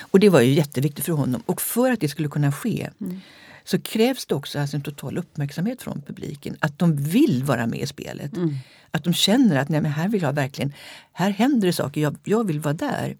Och 0.01 0.21
det 0.21 0.29
var 0.29 0.41
ju 0.41 0.53
jätteviktigt 0.53 1.05
för 1.05 1.13
honom. 1.13 1.43
Och 1.47 1.61
för 1.61 1.93
att 1.93 2.01
det 2.01 2.09
skulle 2.09 2.29
kunna 2.29 2.53
ske 2.53 2.91
mm. 3.01 3.21
så 3.65 3.81
krävs 3.81 4.27
det 4.27 4.35
också 4.35 4.59
alltså 4.59 4.77
en 4.77 4.83
total 4.83 5.19
uppmärksamhet 5.19 5.83
från 5.83 6.03
publiken. 6.03 6.57
Att 6.61 6.79
de 6.79 6.97
vill 6.97 7.45
vara 7.45 7.67
med 7.67 7.81
i 7.81 7.87
spelet. 7.87 8.37
Mm. 8.37 8.55
Att 8.91 9.05
de 9.05 9.13
känner 9.13 9.57
att 9.57 9.69
nej, 9.69 9.81
men 9.81 9.91
här 9.91 10.09
vill 10.09 10.23
jag 10.23 10.33
verkligen, 10.33 10.73
här 11.13 11.31
händer 11.31 11.67
det 11.67 11.73
saker, 11.73 12.01
jag, 12.01 12.17
jag 12.25 12.47
vill 12.47 12.61
vara 12.61 12.75
där. 12.75 13.17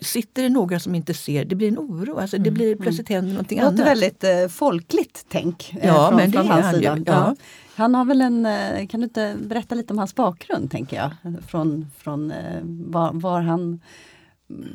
Sitter 0.00 0.42
det 0.42 0.48
några 0.48 0.80
som 0.80 0.94
inte 0.94 1.14
ser, 1.14 1.44
det 1.44 1.54
blir 1.54 1.68
en 1.68 1.78
oro. 1.78 2.18
Alltså, 2.18 2.36
det 2.36 2.48
mm, 2.48 2.54
blir 2.54 2.66
mm. 2.66 2.78
plötsligt 2.78 3.08
händer 3.08 3.32
någonting 3.32 3.58
annat. 3.58 3.76
Det 3.76 3.82
låter 3.82 3.90
väldigt 3.90 4.24
eh, 4.24 4.48
folkligt 4.48 5.26
tänk 5.28 5.74
eh, 5.80 5.86
ja, 5.86 6.08
från, 6.08 6.16
men 6.16 6.30
det 6.30 6.38
från 6.38 6.48
hans 6.48 6.76
sida. 6.76 6.98
Ja. 7.06 7.12
ja. 7.12 7.36
Han 7.76 7.94
har 7.94 8.04
väl 8.04 8.20
en, 8.20 8.46
eh, 8.46 8.86
kan 8.86 9.00
du 9.00 9.04
inte 9.04 9.36
berätta 9.40 9.74
lite 9.74 9.92
om 9.92 9.98
hans 9.98 10.14
bakgrund 10.14 10.70
tänker 10.70 10.96
jag? 10.96 11.40
Från, 11.48 11.90
från 11.98 12.30
eh, 12.30 12.60
var, 12.62 13.12
var 13.12 13.40
han 13.40 13.80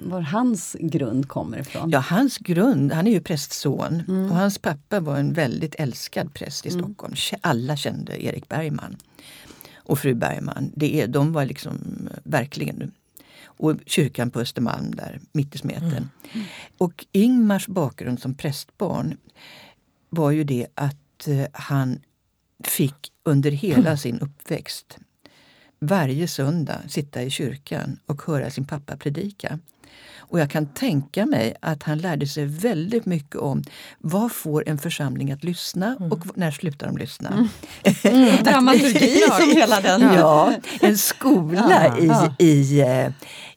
var 0.04 0.22
hans 0.22 0.76
grund 0.80 1.28
kommer 1.28 1.60
ifrån? 1.60 1.90
Ja, 1.90 2.00
hans 2.00 2.38
grund, 2.38 2.92
han 2.92 3.08
är 3.08 3.12
ju 3.12 3.22
prästson 3.22 4.04
och 4.32 4.36
hans 4.36 4.58
pappa 4.58 5.00
var 5.00 5.18
en 5.18 5.34
väldigt 5.34 5.76
älskad 5.76 6.34
präst 6.34 6.66
i 6.66 6.72
Stockholm. 6.72 7.14
Alla 7.42 7.78
kände 7.78 8.26
Erik 8.26 8.50
Bergman 8.50 8.98
och 9.76 10.00
fru 10.00 10.14
Bergman. 10.14 10.72
Det 10.76 11.02
är, 11.02 11.08
de 11.08 11.34
var 11.34 11.46
liksom 11.46 12.10
verkligen 12.24 12.92
och 13.62 13.76
kyrkan 13.86 14.32
på 14.32 14.40
Östermalm 14.40 14.96
där, 14.96 15.20
mitt 15.32 15.56
i 15.56 15.58
smeten. 15.58 16.10
Mm. 16.34 16.46
Och 16.78 17.06
Ingmars 17.12 17.68
bakgrund 17.68 18.20
som 18.20 18.34
prästbarn 18.34 19.18
var 20.10 20.32
ju 20.32 20.44
det 20.44 20.68
att 20.76 21.28
eh, 21.28 21.46
han 21.54 22.00
fick 22.64 23.12
under 23.24 23.52
hela 23.52 23.98
sin 23.98 24.20
uppväxt 24.20 24.98
varje 25.82 26.28
söndag 26.28 26.82
sitta 26.88 27.24
i 27.24 27.30
kyrkan 27.30 28.00
och 28.06 28.22
höra 28.22 28.50
sin 28.50 28.65
pappa 28.65 28.98
predika. 28.98 29.60
Och 30.32 30.39
jag 30.39 30.50
kan 30.50 30.65
tänka 30.65 31.26
mig 31.26 31.56
att 31.60 31.84
han 31.84 31.98
lärde 31.98 32.28
sig 32.28 32.46
väldigt 32.46 33.06
mycket 33.06 33.36
om 33.36 33.63
vad 34.00 34.32
får 34.32 34.70
en 34.70 34.78
församling 34.78 35.32
att 35.32 35.44
lyssna 35.44 35.96
och 36.00 36.26
mm. 36.26 36.34
när 36.36 36.52
slutar 36.52 36.88
de 36.88 36.98
lyssna. 36.98 37.30
Mm. 37.30 37.48
Mm. 38.04 38.44
Dramaturgi 38.44 39.22
som 39.39 39.52
hela 39.52 39.82
den. 39.82 40.02
Ja, 40.02 40.54
en 40.82 40.98
skola 40.98 41.98
ja, 42.00 42.36
i, 42.39 42.46
i, 42.46 42.82
eh, 42.82 43.12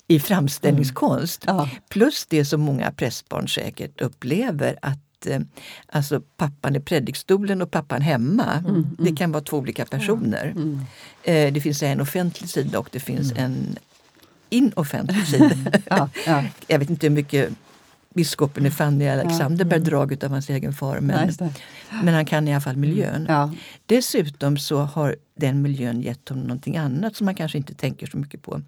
i 0.08 0.20
framställningskonst. 0.20 1.48
Mm. 1.48 1.66
Plus 1.88 2.26
det 2.26 2.44
som 2.44 2.60
många 2.60 2.90
prästbarn 2.90 3.48
säkert 3.48 4.00
upplever 4.00 4.78
att 4.82 5.03
Eh, 5.26 5.40
alltså 5.86 6.20
pappan 6.36 6.76
i 6.76 6.80
predikstolen 6.80 7.62
och 7.62 7.70
pappan 7.70 8.02
hemma. 8.02 8.52
Mm, 8.52 8.74
mm. 8.74 8.96
Det 8.98 9.16
kan 9.16 9.32
vara 9.32 9.42
två 9.44 9.56
olika 9.56 9.84
personer. 9.84 10.46
Mm. 10.56 10.80
Eh, 11.22 11.52
det 11.52 11.60
finns 11.60 11.82
en 11.82 12.00
offentlig 12.00 12.50
sida 12.50 12.78
och 12.78 12.88
det 12.92 13.00
finns 13.00 13.32
mm. 13.32 13.44
en 13.44 13.76
inoffentlig 14.48 15.26
sida. 15.26 15.56
ja, 15.86 16.08
ja. 16.26 16.44
Jag 16.66 16.78
vet 16.78 16.90
inte 16.90 17.06
hur 17.06 17.14
mycket 17.14 17.50
biskopen 18.14 18.66
i 18.66 18.70
Fanny 18.70 19.08
Alexander 19.08 19.64
bär 19.64 19.78
drag 19.78 20.24
av 20.24 20.30
hans 20.30 20.50
egen 20.50 20.72
far 20.72 21.00
men, 21.00 21.32
men 22.02 22.14
han 22.14 22.26
kan 22.26 22.48
i 22.48 22.52
alla 22.52 22.60
fall 22.60 22.76
miljön. 22.76 23.26
Ja. 23.28 23.52
Dessutom 23.86 24.58
så 24.58 24.78
har 24.78 25.16
den 25.36 25.62
miljön 25.62 26.00
gett 26.00 26.28
honom 26.28 26.44
någonting 26.44 26.76
annat 26.76 27.16
som 27.16 27.24
man 27.24 27.34
kanske 27.34 27.58
inte 27.58 27.74
tänker 27.74 28.06
så 28.06 28.16
mycket 28.16 28.42
på. 28.42 28.62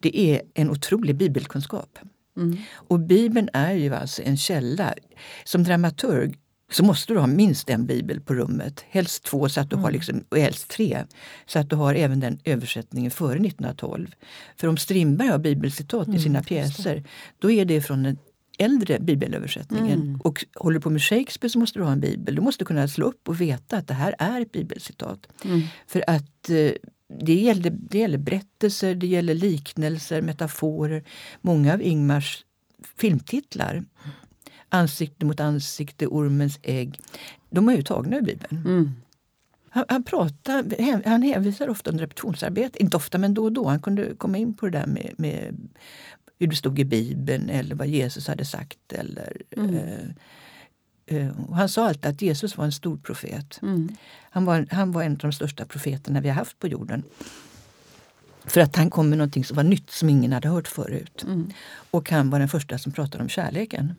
Det 0.00 0.18
är 0.18 0.42
en 0.54 0.70
otrolig 0.70 1.16
bibelkunskap. 1.16 1.98
Mm. 2.36 2.58
Och 2.72 3.00
Bibeln 3.00 3.48
är 3.52 3.74
ju 3.74 3.94
alltså 3.94 4.22
en 4.22 4.36
källa. 4.36 4.94
Som 5.44 5.64
dramaturg 5.64 6.38
så 6.70 6.84
måste 6.84 7.12
du 7.12 7.18
ha 7.18 7.26
minst 7.26 7.70
en 7.70 7.86
bibel 7.86 8.20
på 8.20 8.34
rummet. 8.34 8.84
Helst 8.88 9.24
två, 9.24 9.48
så 9.48 9.60
att 9.60 9.70
du 9.70 9.74
mm. 9.74 9.84
har 9.84 9.90
liksom, 9.90 10.24
och 10.28 10.38
helst 10.38 10.68
tre. 10.68 11.04
Så 11.46 11.58
att 11.58 11.70
du 11.70 11.76
har 11.76 11.94
även 11.94 12.20
den 12.20 12.38
översättningen 12.44 13.10
före 13.10 13.38
1912. 13.38 14.14
För 14.56 14.68
om 14.68 14.76
Strindberg 14.76 15.28
har 15.28 15.38
bibelcitat 15.38 16.06
mm, 16.06 16.18
i 16.18 16.22
sina 16.22 16.42
pjäser, 16.42 17.04
då 17.38 17.50
är 17.50 17.64
det 17.64 17.80
från 17.80 18.02
den 18.02 18.18
äldre 18.58 18.98
bibelöversättningen. 19.00 20.02
Mm. 20.02 20.20
Och 20.20 20.44
håller 20.54 20.78
du 20.78 20.82
på 20.82 20.90
med 20.90 21.02
Shakespeare 21.02 21.50
så 21.50 21.58
måste 21.58 21.78
du 21.78 21.84
ha 21.84 21.92
en 21.92 22.00
bibel. 22.00 22.34
Du 22.34 22.40
måste 22.40 22.64
kunna 22.64 22.88
slå 22.88 23.06
upp 23.06 23.28
och 23.28 23.40
veta 23.40 23.76
att 23.76 23.88
det 23.88 23.94
här 23.94 24.14
är 24.18 24.40
ett 24.40 24.52
bibelcitat. 24.52 25.26
Mm. 25.44 25.62
För 25.86 26.04
att 26.06 26.50
eh, 26.50 26.70
det 27.20 27.34
gäller, 27.34 27.70
det 27.70 27.98
gäller 27.98 28.18
berättelser, 28.18 28.94
det 28.94 29.06
gäller 29.06 29.34
liknelser, 29.34 30.22
metaforer. 30.22 31.04
Många 31.40 31.74
av 31.74 31.82
Ingmars 31.82 32.44
filmtitlar, 32.96 33.84
Ansikte 34.68 35.26
mot 35.26 35.40
ansikte, 35.40 36.06
Ormens 36.06 36.58
ägg, 36.62 37.00
de 37.50 37.68
är 37.68 37.76
ju 37.76 37.82
tagna 37.82 38.16
ur 38.16 38.22
Bibeln. 38.22 38.56
Mm. 38.56 38.90
Han, 39.70 39.84
han, 39.88 40.02
pratar, 40.02 40.64
han 41.04 41.22
hänvisar 41.22 41.68
ofta 41.68 41.90
under 41.90 42.04
repetitionsarbete, 42.04 42.82
inte 42.82 42.96
ofta 42.96 43.18
men 43.18 43.34
då 43.34 43.44
och 43.44 43.52
då. 43.52 43.68
Han 43.68 43.80
kunde 43.80 44.14
komma 44.14 44.38
in 44.38 44.54
på 44.54 44.66
det 44.66 44.78
där 44.78 44.86
med, 44.86 45.14
med 45.16 45.70
hur 46.38 46.46
det 46.46 46.56
stod 46.56 46.78
i 46.78 46.84
Bibeln 46.84 47.50
eller 47.50 47.74
vad 47.74 47.88
Jesus 47.88 48.28
hade 48.28 48.44
sagt. 48.44 48.92
Eller, 48.92 49.42
mm. 49.56 49.74
Eh, 49.74 50.08
och 51.48 51.56
han 51.56 51.68
sa 51.68 51.88
alltid 51.88 52.06
att 52.06 52.22
Jesus 52.22 52.56
var 52.56 52.64
en 52.64 52.72
stor 52.72 52.96
profet. 52.96 53.58
Mm. 53.62 53.96
Han, 54.30 54.44
var, 54.44 54.66
han 54.70 54.92
var 54.92 55.02
en 55.02 55.12
av 55.12 55.18
de 55.18 55.32
största 55.32 55.64
profeterna 55.64 56.20
vi 56.20 56.28
har 56.28 56.36
haft 56.36 56.58
på 56.58 56.68
jorden. 56.68 57.02
För 58.44 58.60
att 58.60 58.76
han 58.76 58.90
kom 58.90 59.08
med 59.08 59.18
någonting 59.18 59.44
som 59.44 59.56
var 59.56 59.64
nytt 59.64 59.90
som 59.90 60.08
ingen 60.08 60.32
hade 60.32 60.48
hört 60.48 60.68
förut. 60.68 61.22
Mm. 61.26 61.50
Och 61.90 62.10
han 62.10 62.30
var 62.30 62.38
den 62.38 62.48
första 62.48 62.78
som 62.78 62.92
pratade 62.92 63.22
om 63.22 63.28
kärleken. 63.28 63.94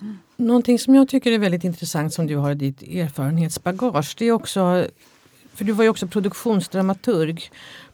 Mm. 0.00 0.18
Någonting 0.36 0.78
som 0.78 0.94
jag 0.94 1.08
tycker 1.08 1.32
är 1.32 1.38
väldigt 1.38 1.64
intressant 1.64 2.14
som 2.14 2.26
du 2.26 2.36
har 2.36 2.50
i 2.50 2.54
ditt 2.54 2.82
erfarenhetsbagage 2.82 4.14
det 4.18 4.24
är 4.24 4.32
också 4.32 4.86
för 5.54 5.64
du 5.64 5.72
var 5.72 5.84
ju 5.84 5.90
också 5.90 6.06
produktionsdramaturg 6.06 7.50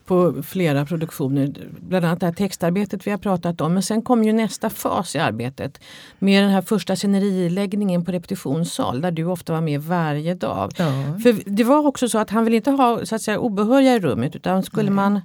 på 0.06 0.42
flera 0.42 0.86
produktioner. 0.86 1.52
Bland 1.80 2.04
annat 2.04 2.20
det 2.20 2.26
här 2.26 2.32
textarbetet 2.32 3.06
vi 3.06 3.10
har 3.10 3.18
pratat 3.18 3.60
om. 3.60 3.74
Men 3.74 3.82
sen 3.82 4.02
kom 4.02 4.24
ju 4.24 4.32
nästa 4.32 4.70
fas 4.70 5.14
i 5.14 5.18
arbetet. 5.18 5.80
Med 6.18 6.42
den 6.42 6.50
här 6.50 6.62
första 6.62 6.96
sceneriläggningen 6.96 8.04
på 8.04 8.12
repetitionssal 8.12 9.00
där 9.00 9.10
du 9.10 9.24
ofta 9.24 9.52
var 9.52 9.60
med 9.60 9.82
varje 9.82 10.34
dag. 10.34 10.72
Ja. 10.76 11.18
För 11.22 11.50
det 11.50 11.64
var 11.64 11.86
också 11.86 12.08
så 12.08 12.18
att 12.18 12.30
han 12.30 12.44
ville 12.44 12.56
inte 12.56 12.70
ha 12.70 13.06
så 13.06 13.14
att 13.14 13.22
säga, 13.22 13.38
obehöriga 13.38 13.94
i 13.94 14.00
rummet 14.00 14.36
utan 14.36 14.62
skulle 14.62 14.90
Nej. 14.90 14.94
man 14.94 15.20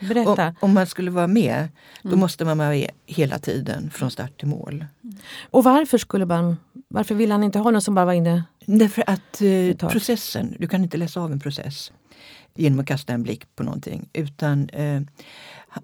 Berätta. 0.00 0.54
Om, 0.60 0.74
man 0.74 0.86
skulle 0.86 1.10
vara 1.10 1.26
med, 1.26 1.68
då 2.02 2.08
mm. 2.08 2.20
måste 2.20 2.44
man 2.44 2.58
vara 2.58 2.68
med 2.68 2.90
hela 3.06 3.38
tiden 3.38 3.90
från 3.90 4.10
start 4.10 4.38
till 4.38 4.48
mål. 4.48 4.84
Och 5.50 5.64
varför 5.64 5.98
skulle 5.98 6.26
man, 6.26 6.56
varför 6.88 7.14
ville 7.14 7.34
han 7.34 7.42
inte 7.42 7.58
ha 7.58 7.70
någon 7.70 7.82
som 7.82 7.94
bara 7.94 8.04
var 8.04 8.12
inne? 8.12 8.44
Därför 8.66 9.04
att 9.06 9.42
eh, 9.42 9.88
processen, 9.88 10.56
du 10.58 10.68
kan 10.68 10.82
inte 10.82 10.96
läsa 10.96 11.20
av 11.20 11.32
en 11.32 11.40
process 11.40 11.92
genom 12.56 12.80
att 12.80 12.86
kasta 12.86 13.12
en 13.12 13.22
blick 13.22 13.56
på 13.56 13.62
någonting. 13.62 14.08
Utan 14.12 14.68
eh, 14.68 15.02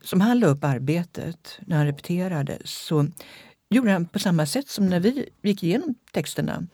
som 0.02 0.20
han 0.20 0.38
la 0.38 0.46
upp 0.46 0.64
arbetet 0.64 1.58
när 1.66 1.76
han 1.76 1.86
repeterade 1.86 2.58
så 2.64 3.06
gjorde 3.70 3.90
han 3.90 4.06
på 4.06 4.18
samma 4.18 4.46
sätt 4.46 4.68
som 4.68 4.86
när 4.86 5.00
vi 5.00 5.28
gick 5.42 5.62
igenom 5.62 5.94
texterna. 6.12 6.66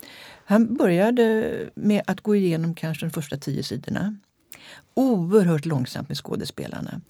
Han 0.44 0.74
började 0.74 1.52
med 1.74 2.02
att 2.06 2.20
gå 2.20 2.36
igenom 2.36 2.74
kanske 2.74 3.06
de 3.06 3.10
första 3.10 3.36
tio 3.36 3.62
sidorna. 3.62 4.16
Oerhört 4.94 5.64
långsamt 5.64 6.08
med 6.08 6.18
skådespelarna. 6.18 7.00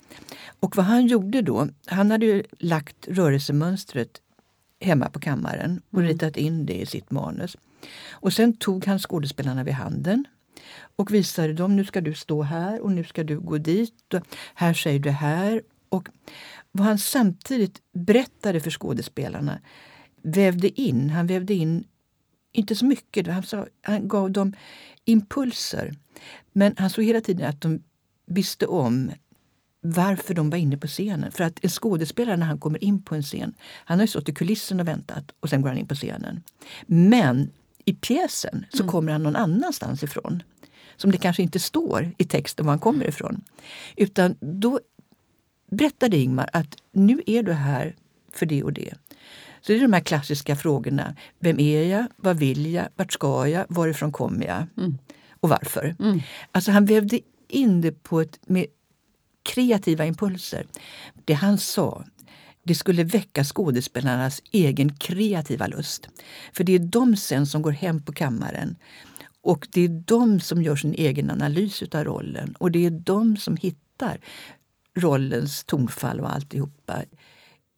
Och 0.60 0.76
vad 0.76 0.86
han 0.86 1.06
gjorde 1.06 1.42
då, 1.42 1.68
han 1.86 2.10
hade 2.10 2.42
lagt 2.58 3.08
rörelsemönstret 3.08 4.20
hemma 4.80 5.10
på 5.10 5.20
kammaren 5.20 5.82
och 5.90 5.98
mm. 5.98 6.08
ritat 6.08 6.36
in 6.36 6.66
det 6.66 6.80
i 6.80 6.86
sitt 6.86 7.10
manus. 7.10 7.56
Och 8.10 8.32
sen 8.32 8.56
tog 8.56 8.86
han 8.86 8.98
skådespelarna 8.98 9.64
vid 9.64 9.74
handen 9.74 10.24
och 10.96 11.14
visade 11.14 11.52
dem, 11.52 11.76
nu 11.76 11.84
ska 11.84 12.00
du 12.00 12.14
stå 12.14 12.42
här 12.42 12.80
och 12.80 12.92
nu 12.92 13.04
ska 13.04 13.24
du 13.24 13.40
gå 13.40 13.58
dit. 13.58 14.14
Och 14.14 14.20
här 14.54 14.74
säger 14.74 14.98
du 14.98 15.10
här. 15.10 15.62
Och 15.88 16.08
vad 16.72 16.86
han 16.86 16.98
samtidigt 16.98 17.82
berättade 17.92 18.60
för 18.60 18.70
skådespelarna 18.70 19.58
vävde 20.22 20.80
in, 20.80 21.10
han 21.10 21.26
vävde 21.26 21.54
in 21.54 21.84
inte 22.52 22.74
så 22.74 22.84
mycket, 22.84 23.26
han, 23.26 23.42
sa, 23.42 23.66
han 23.82 24.08
gav 24.08 24.30
dem 24.30 24.52
impulser. 25.04 25.94
Men 26.52 26.74
han 26.78 26.90
såg 26.90 27.04
hela 27.04 27.20
tiden 27.20 27.48
att 27.48 27.60
de 27.60 27.82
visste 28.26 28.66
om 28.66 29.10
varför 29.80 30.34
de 30.34 30.50
var 30.50 30.58
inne 30.58 30.76
på 30.76 30.86
scenen. 30.86 31.32
För 31.32 31.44
att 31.44 31.64
en 31.64 31.70
skådespelare 31.70 32.36
när 32.36 32.46
han 32.46 32.58
kommer 32.58 32.84
in 32.84 33.02
på 33.02 33.14
en 33.14 33.22
scen, 33.22 33.54
han 33.84 33.98
har 33.98 34.04
ju 34.04 34.08
stått 34.08 34.28
i 34.28 34.34
kulissen 34.34 34.80
och 34.80 34.88
väntat 34.88 35.32
och 35.40 35.48
sen 35.48 35.62
går 35.62 35.68
han 35.68 35.78
in 35.78 35.88
på 35.88 35.94
scenen. 35.94 36.42
Men 36.86 37.50
i 37.84 37.94
pjäsen 37.94 38.66
så 38.70 38.82
mm. 38.82 38.90
kommer 38.90 39.12
han 39.12 39.22
någon 39.22 39.36
annanstans 39.36 40.02
ifrån. 40.02 40.42
Som 40.98 41.10
det 41.10 41.18
kanske 41.18 41.42
inte 41.42 41.58
står 41.58 42.10
i 42.18 42.24
texten 42.24 42.66
var 42.66 42.72
han 42.72 42.78
kommer 42.78 43.08
ifrån. 43.08 43.44
Utan 43.96 44.36
då 44.40 44.80
berättade 45.70 46.16
Ingmar 46.16 46.50
att 46.52 46.76
nu 46.92 47.22
är 47.26 47.42
du 47.42 47.52
här 47.52 47.96
för 48.32 48.46
det 48.46 48.62
och 48.62 48.72
det. 48.72 48.94
Så 49.60 49.72
det 49.72 49.78
är 49.78 49.82
de 49.82 49.92
här 49.92 50.00
klassiska 50.00 50.56
frågorna. 50.56 51.14
Vem 51.38 51.60
är 51.60 51.82
jag? 51.84 52.06
Vad 52.16 52.38
vill 52.38 52.72
jag? 52.72 52.88
Vart 52.96 53.12
ska 53.12 53.48
jag? 53.48 53.64
Varifrån 53.68 54.12
kommer 54.12 54.46
jag? 54.46 54.66
Mm. 54.76 54.98
Och 55.40 55.48
varför? 55.48 55.96
Mm. 55.98 56.20
Alltså 56.52 56.70
han 56.70 56.84
vävde 56.84 57.20
in 57.48 57.80
det 57.80 58.02
på 58.02 58.20
ett, 58.20 58.38
med 58.46 58.66
kreativa 59.42 60.06
impulser. 60.06 60.66
Det 61.24 61.34
han 61.34 61.58
sa 61.58 62.04
det 62.68 62.74
skulle 62.74 63.04
väcka 63.04 63.44
skådespelarnas 63.44 64.42
egen 64.52 64.96
kreativa 64.96 65.66
lust. 65.66 66.08
För 66.52 66.64
det 66.64 66.72
är 66.72 66.78
de 66.78 67.16
sen 67.16 67.46
som 67.46 67.62
går 67.62 67.72
hem 67.72 68.02
på 68.02 68.12
kammaren 68.12 68.76
och 69.48 69.68
det 69.70 69.80
är 69.84 69.88
de 69.88 70.40
som 70.40 70.62
gör 70.62 70.76
sin 70.76 70.94
egen 70.94 71.30
analys 71.30 71.82
av 71.82 72.04
rollen 72.04 72.54
och 72.58 72.70
det 72.70 72.86
är 72.86 72.90
de 72.90 73.36
som 73.36 73.56
hittar 73.56 74.20
rollens 74.94 75.64
tonfall 75.64 76.20
och 76.20 76.34
alltihopa. 76.34 77.02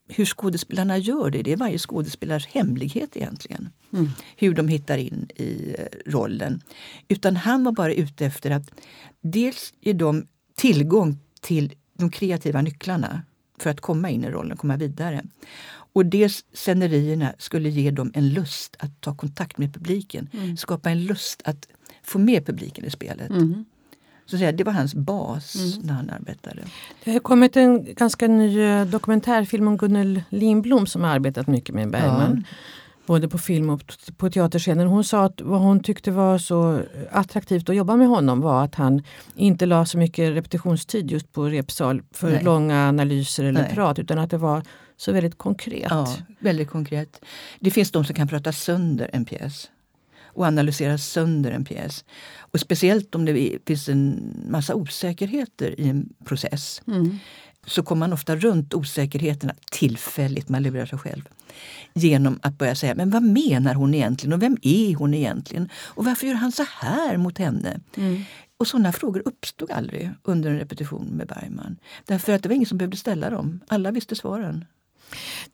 Hur 0.09 0.25
skådespelarna 0.25 0.99
gör 0.99 1.31
det, 1.31 1.43
det 1.43 1.53
är 1.53 1.57
varje 1.57 1.79
skådespelares 1.79 2.47
hemlighet 2.47 3.17
egentligen. 3.17 3.69
Mm. 3.93 4.09
Hur 4.37 4.55
de 4.55 4.69
hittar 4.69 4.99
in 4.99 5.29
i 5.37 5.75
eh, 5.79 6.13
rollen. 6.13 6.63
Utan 7.09 7.37
han 7.37 7.65
var 7.65 7.73
bara 7.73 7.95
ute 7.95 8.27
efter 8.27 8.51
att 8.51 8.71
dels 9.21 9.75
ge 9.81 9.93
dem 9.93 10.27
tillgång 10.55 11.19
till 11.41 11.73
de 11.99 12.11
kreativa 12.11 12.63
nycklarna 12.63 13.23
för 13.59 13.71
att 13.71 13.81
komma 13.81 14.11
in 14.11 14.25
i 14.25 14.31
rollen, 14.31 14.57
komma 14.57 14.77
vidare. 14.77 15.23
Och 15.93 16.07
dels 16.07 16.45
scenerierna 16.53 17.33
skulle 17.39 17.69
ge 17.69 17.91
dem 17.91 18.11
en 18.15 18.29
lust 18.29 18.77
att 18.79 19.01
ta 19.01 19.15
kontakt 19.15 19.59
med 19.59 19.75
publiken. 19.75 20.29
Mm. 20.33 20.57
Skapa 20.57 20.91
en 20.91 21.05
lust 21.05 21.43
att 21.45 21.69
få 22.03 22.19
med 22.19 22.47
publiken 22.47 22.85
i 22.85 22.91
spelet. 22.91 23.31
Mm. 23.31 23.65
Så 24.27 24.39
säga, 24.39 24.53
det 24.53 24.65
var 24.65 24.73
hans 24.73 24.95
bas 24.95 25.57
när 25.83 25.95
han 25.95 26.11
arbetade. 26.11 26.63
Det 27.05 27.13
har 27.13 27.21
kommit 27.21 27.57
en 27.57 27.95
ganska 27.95 28.29
ny 28.29 28.61
eh, 28.61 28.85
dokumentärfilm 28.85 29.69
om 29.69 29.77
Gunnel 29.77 30.23
Lindblom 30.29 30.87
som 30.87 31.03
har 31.03 31.11
arbetat 31.11 31.47
mycket 31.47 31.75
med 31.75 31.91
Bergman. 31.91 32.45
Både 33.11 33.29
på 33.29 33.39
film 33.39 33.71
och 33.71 33.83
på 34.17 34.31
teaterscenen. 34.31 34.87
Hon 34.87 35.05
sa 35.05 35.25
att 35.25 35.41
vad 35.41 35.61
hon 35.61 35.83
tyckte 35.83 36.11
var 36.11 36.39
så 36.39 36.83
attraktivt 37.11 37.69
att 37.69 37.77
jobba 37.77 37.97
med 37.97 38.09
honom 38.09 38.41
var 38.41 38.65
att 38.65 38.75
han 38.75 39.03
inte 39.35 39.67
la 39.67 39.85
så 39.87 39.99
mycket 39.99 40.35
repetitionstid 40.35 41.11
just 41.11 41.33
på 41.33 41.45
repsal 41.45 42.03
för 42.11 42.31
Nej. 42.31 42.45
långa 42.45 42.89
analyser 42.89 43.45
eller 43.45 43.63
Nej. 43.63 43.75
prat 43.75 43.99
utan 43.99 44.19
att 44.19 44.31
det 44.31 44.39
var 44.39 44.63
så 44.97 45.13
väldigt 45.13 45.39
konkret. 45.39 45.87
Ja, 45.91 46.17
väldigt 46.39 46.71
konkret. 46.71 47.25
Det 47.61 47.71
finns 47.71 47.91
de 47.91 48.05
som 48.05 48.15
kan 48.15 48.29
prata 48.29 48.53
sönder 48.53 49.11
en 49.13 49.25
pjäs 49.25 49.71
och 50.25 50.45
analysera 50.45 50.99
sönder 50.99 51.51
en 51.51 51.65
pjäs. 51.65 52.05
Och 52.39 52.61
speciellt 52.61 53.15
om 53.15 53.25
det 53.25 53.59
finns 53.67 53.89
en 53.89 54.35
massa 54.49 54.75
osäkerheter 54.75 55.81
i 55.81 55.89
en 55.89 56.09
process 56.25 56.83
så 57.67 57.83
kommer 57.83 58.01
man 58.01 58.13
ofta 58.13 58.37
runt 58.37 58.75
osäkerheterna 58.75 59.55
tillfälligt, 59.71 60.49
man 60.49 60.63
lurar 60.63 60.87
sig 60.87 60.99
själv. 60.99 61.29
Genom 61.95 62.39
att 62.43 62.59
börja 62.59 62.75
säga, 62.75 62.95
men 62.95 63.11
vad 63.11 63.23
menar 63.23 63.75
hon 63.75 63.95
egentligen 63.95 64.33
och 64.33 64.43
vem 64.43 64.57
är 64.63 64.95
hon 64.95 65.15
egentligen? 65.15 65.69
Och 65.75 66.05
varför 66.05 66.27
gör 66.27 66.35
han 66.35 66.53
så 66.53 66.65
här 66.81 67.17
mot 67.17 67.39
henne? 67.39 67.81
Och 68.57 68.67
sådana 68.67 68.93
frågor 68.93 69.23
uppstod 69.25 69.71
aldrig 69.71 70.11
under 70.23 70.51
en 70.51 70.59
repetition 70.59 71.07
med 71.07 71.27
Bergman. 71.27 71.77
Därför 72.05 72.33
att 72.33 72.43
det 72.43 72.49
var 72.49 72.57
ingen 72.57 72.69
som 72.69 72.79
behövde 72.79 72.97
ställa 72.97 73.31
dem. 73.31 73.61
Alla 73.69 73.91
visste 73.91 74.17
svaren. 74.17 74.65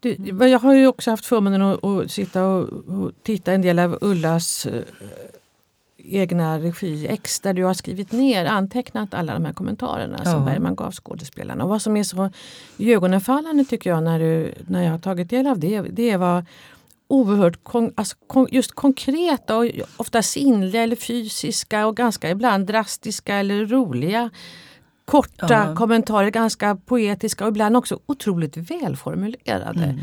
Det, 0.00 0.16
jag 0.50 0.58
har 0.58 0.74
ju 0.74 0.86
också 0.86 1.10
haft 1.10 1.26
förmånen 1.26 1.62
att, 1.62 1.84
att 1.84 2.10
sitta 2.10 2.46
och, 2.46 2.68
och 2.68 3.12
titta 3.22 3.52
en 3.52 3.62
del 3.62 3.78
av 3.78 3.98
Ullas 4.00 4.66
egna 6.08 6.58
regiex 6.58 7.40
där 7.40 7.54
du 7.54 7.64
har 7.64 7.74
skrivit 7.74 8.12
ner, 8.12 8.44
antecknat 8.44 9.14
alla 9.14 9.34
de 9.34 9.44
här 9.44 9.52
kommentarerna 9.52 10.24
som 10.24 10.32
Ja. 10.32 10.38
Bergman 10.40 10.76
gav 10.76 10.92
skådespelarna. 10.92 11.64
Och 11.64 11.70
vad 11.70 11.82
som 11.82 11.96
är 11.96 12.02
så 12.02 12.30
iögonenfallande 12.78 13.64
tycker 13.64 13.90
jag 13.90 14.02
när, 14.02 14.18
du, 14.18 14.54
när 14.66 14.82
jag 14.84 14.90
har 14.90 14.98
tagit 14.98 15.30
del 15.30 15.46
av 15.46 15.58
det, 15.58 15.80
det 15.80 16.10
är 16.10 16.18
vad 16.18 16.44
oerhört 17.08 17.64
kon, 17.64 17.92
alltså, 17.94 18.16
kon, 18.26 18.46
just 18.50 18.72
konkreta 18.72 19.56
och 19.56 19.64
ofta 19.96 20.22
sinnliga 20.22 20.82
eller 20.82 20.96
fysiska 20.96 21.86
och 21.86 21.96
ganska 21.96 22.30
ibland 22.30 22.66
drastiska 22.66 23.34
eller 23.36 23.66
roliga 23.66 24.30
korta 25.04 25.46
Ja. 25.50 25.74
kommentarer, 25.76 26.30
ganska 26.30 26.76
poetiska 26.76 27.44
och 27.44 27.48
ibland 27.50 27.76
också 27.76 27.98
otroligt 28.06 28.56
välformulerade 28.56 29.98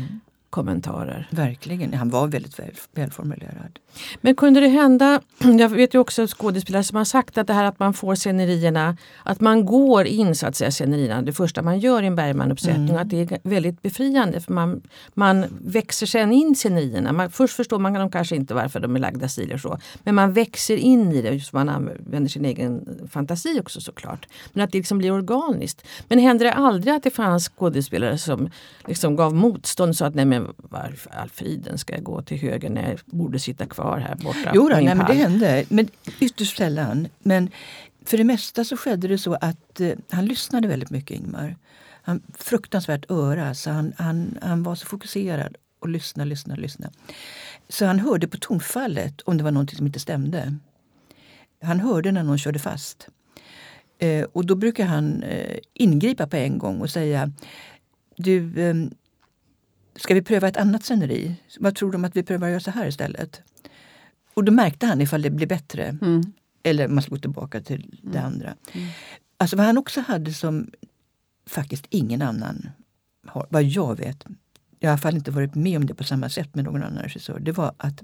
kommentarer. 0.54 1.28
Verkligen, 1.30 1.94
han 1.94 2.10
var 2.10 2.26
väldigt 2.26 2.58
väl, 2.58 2.70
välformulerad. 2.94 3.78
Men 4.20 4.34
kunde 4.34 4.60
det 4.60 4.68
hända, 4.68 5.20
jag 5.58 5.68
vet 5.68 5.94
ju 5.94 5.98
också 5.98 6.26
skådespelare 6.26 6.84
som 6.84 6.96
har 6.96 7.04
sagt 7.04 7.38
att 7.38 7.46
det 7.46 7.52
här 7.52 7.64
att 7.64 7.78
man 7.78 7.94
får 7.94 8.14
scenerierna, 8.14 8.96
att 9.22 9.40
man 9.40 9.64
går 9.66 10.06
in 10.06 10.34
så 10.34 10.46
att 10.46 10.56
säga 10.56 10.70
scenerierna, 10.70 11.22
det 11.22 11.32
första 11.32 11.62
man 11.62 11.78
gör 11.78 12.02
i 12.02 12.06
en 12.06 12.16
Bergman-uppsättning, 12.16 12.90
Mm. 12.90 13.02
att 13.02 13.10
det 13.10 13.32
är 13.32 13.38
väldigt 13.42 13.82
befriande 13.82 14.40
för 14.40 14.52
man, 14.52 14.82
man 15.14 15.44
växer 15.60 16.06
sen 16.06 16.32
in 16.32 16.54
scenerierna. 16.54 17.12
Man, 17.12 17.30
först 17.30 17.56
förstår 17.56 17.78
man 17.78 17.92
dem 17.92 18.10
kanske 18.10 18.36
inte 18.36 18.54
varför 18.54 18.80
de 18.80 18.96
är 18.96 19.00
lagda 19.00 19.28
stilar 19.28 19.58
så, 19.58 19.78
men 20.04 20.14
man 20.14 20.32
växer 20.32 20.76
in 20.76 21.12
i 21.12 21.22
det, 21.22 21.30
just 21.30 21.52
man 21.52 21.68
använder 21.68 22.28
sin 22.28 22.44
egen 22.44 22.98
fantasi 23.10 23.60
också 23.60 23.80
såklart. 23.80 24.26
Men 24.52 24.64
att 24.64 24.72
det 24.72 24.78
liksom 24.78 24.98
blir 24.98 25.12
organiskt. 25.12 25.86
Men 26.08 26.18
hände 26.18 26.44
det 26.44 26.52
aldrig 26.52 26.94
att 26.94 27.02
det 27.02 27.10
fanns 27.10 27.48
skådespelare 27.48 28.18
som 28.18 28.50
liksom 28.86 29.16
gav 29.16 29.34
motstånd 29.34 29.96
så 29.96 30.04
att 30.04 30.14
nej 30.14 30.24
men 30.24 30.43
varför 30.56 31.10
Alfriden 31.10 31.78
ska 31.78 31.94
jag 31.94 32.02
gå 32.02 32.22
till 32.22 32.38
höger 32.38 32.70
när 32.70 32.88
jag 32.88 33.00
borde 33.06 33.38
sitta 33.38 33.66
kvar 33.66 33.98
här 33.98 34.14
borta 34.14 34.52
Jo, 34.54 34.68
då, 34.68 34.76
nej, 34.76 34.94
men 34.94 35.06
det 35.06 35.14
hände, 35.14 35.64
men 35.68 35.88
ytterst 36.20 36.56
sällan. 36.56 37.08
Men 37.18 37.50
för 38.04 38.18
det 38.18 38.24
mesta 38.24 38.64
så 38.64 38.76
skedde 38.76 39.08
det 39.08 39.18
så 39.18 39.34
att 39.34 39.80
eh, 39.80 39.92
han 40.08 40.26
lyssnade 40.26 40.68
väldigt 40.68 40.90
mycket, 40.90 41.16
Ingmar. 41.16 41.56
Han 42.02 42.22
fruktansvärt 42.38 43.10
öra, 43.10 43.54
så 43.54 43.70
han, 43.70 43.92
han, 43.96 44.38
han 44.42 44.62
var 44.62 44.74
så 44.74 44.86
fokuserad 44.86 45.56
och 45.80 45.88
lyssnade, 45.88 46.30
lyssnade, 46.30 46.60
lyssnade. 46.60 46.92
Så 47.68 47.86
han 47.86 47.98
hörde 47.98 48.28
på 48.28 48.36
tonfallet 48.36 49.20
om 49.20 49.36
det 49.36 49.44
var 49.44 49.50
någonting 49.50 49.76
som 49.76 49.86
inte 49.86 50.00
stämde. 50.00 50.56
Han 51.62 51.80
hörde 51.80 52.12
när 52.12 52.22
någon 52.22 52.38
körde 52.38 52.58
fast. 52.58 53.08
Eh, 53.98 54.24
och 54.32 54.46
då 54.46 54.54
brukar 54.54 54.86
han 54.86 55.22
eh, 55.22 55.58
ingripa 55.74 56.26
på 56.26 56.36
en 56.36 56.58
gång 56.58 56.80
och 56.80 56.90
säga 56.90 57.32
Du, 58.16 58.68
eh, 58.68 58.74
ska 59.96 60.14
vi 60.14 60.22
pröva 60.22 60.48
ett 60.48 60.56
annat 60.56 60.84
sceneri? 60.84 61.36
Vad 61.60 61.74
tror 61.74 61.90
du 61.90 61.96
om 61.96 62.04
att 62.04 62.16
vi 62.16 62.22
prövar 62.22 62.46
att 62.46 62.50
göra 62.50 62.60
så 62.60 62.70
här 62.70 62.86
istället? 62.86 63.42
Och 64.34 64.44
då 64.44 64.52
märkte 64.52 64.86
han 64.86 65.00
ifall 65.00 65.22
det 65.22 65.30
blev 65.30 65.48
bättre. 65.48 65.98
Eller 66.62 66.88
man 66.88 67.04
gå 67.08 67.16
tillbaka 67.16 67.60
till 67.60 67.98
det 68.02 68.18
andra. 68.18 68.54
Alltså 69.36 69.56
vad 69.56 69.66
han 69.66 69.78
också 69.78 70.00
hade 70.00 70.32
som 70.32 70.70
faktiskt 71.46 71.86
ingen 71.90 72.22
annan 72.22 72.70
har, 73.26 73.46
vad 73.50 73.62
jag 73.62 73.98
vet, 73.98 74.24
jag 74.78 74.90
har 74.90 74.92
i 74.92 74.96
alla 74.96 74.98
fall 74.98 75.14
inte 75.14 75.30
varit 75.30 75.54
med 75.54 75.76
om 75.76 75.86
det 75.86 75.94
på 75.94 76.04
samma 76.04 76.28
sätt 76.28 76.54
med 76.54 76.64
någon 76.64 76.82
annan 76.82 77.02
regissör. 77.02 77.38
Det 77.38 77.52
var 77.52 77.74
att 77.76 78.02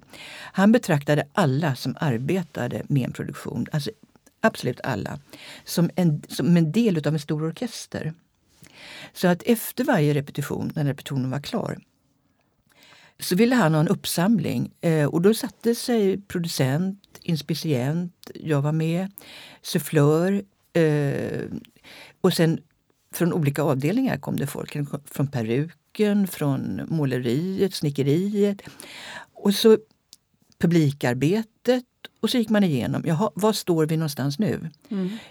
han 0.52 0.72
betraktade 0.72 1.24
alla 1.32 1.76
som 1.76 1.96
arbetade 2.00 2.82
med 2.88 3.04
en 3.04 3.12
produktion, 3.12 3.66
alltså 3.72 3.90
absolut 4.40 4.80
alla, 4.80 5.18
som 5.64 5.90
en, 5.96 6.22
som 6.28 6.56
en 6.56 6.72
del 6.72 7.06
av 7.08 7.14
en 7.14 7.20
stor 7.20 7.44
orkester. 7.44 8.14
Så 9.12 9.28
att 9.28 9.42
efter 9.42 9.84
varje 9.84 10.14
repetition, 10.14 10.72
när 10.74 10.84
repetitionen 10.84 11.30
var 11.30 11.40
klar, 11.40 11.78
så 13.18 13.36
ville 13.36 13.54
han 13.54 13.74
ha 13.74 13.80
en 13.80 13.88
uppsamling 13.88 14.72
eh, 14.80 15.06
och 15.06 15.22
då 15.22 15.34
satte 15.34 15.74
sig 15.74 16.20
producent, 16.20 17.18
inspicient, 17.22 18.30
jag 18.34 18.62
var 18.62 18.72
med, 18.72 19.12
sufflör 19.62 20.42
eh, 20.72 21.44
och 22.20 22.32
sen 22.32 22.60
från 23.14 23.32
olika 23.32 23.62
avdelningar 23.62 24.16
kom 24.16 24.36
det 24.36 24.46
folk. 24.46 24.76
Från 25.04 25.28
peruken, 25.28 26.26
från 26.26 26.80
måleriet, 26.88 27.74
snickeriet. 27.74 28.62
Och 29.32 29.54
så 29.54 29.78
publikarbetet 30.58 31.84
och 32.20 32.30
så 32.30 32.38
gick 32.38 32.48
man 32.48 32.64
igenom, 32.64 33.02
jaha, 33.06 33.30
var 33.34 33.52
står 33.52 33.86
vi 33.86 33.96
någonstans 33.96 34.38
nu? 34.38 34.70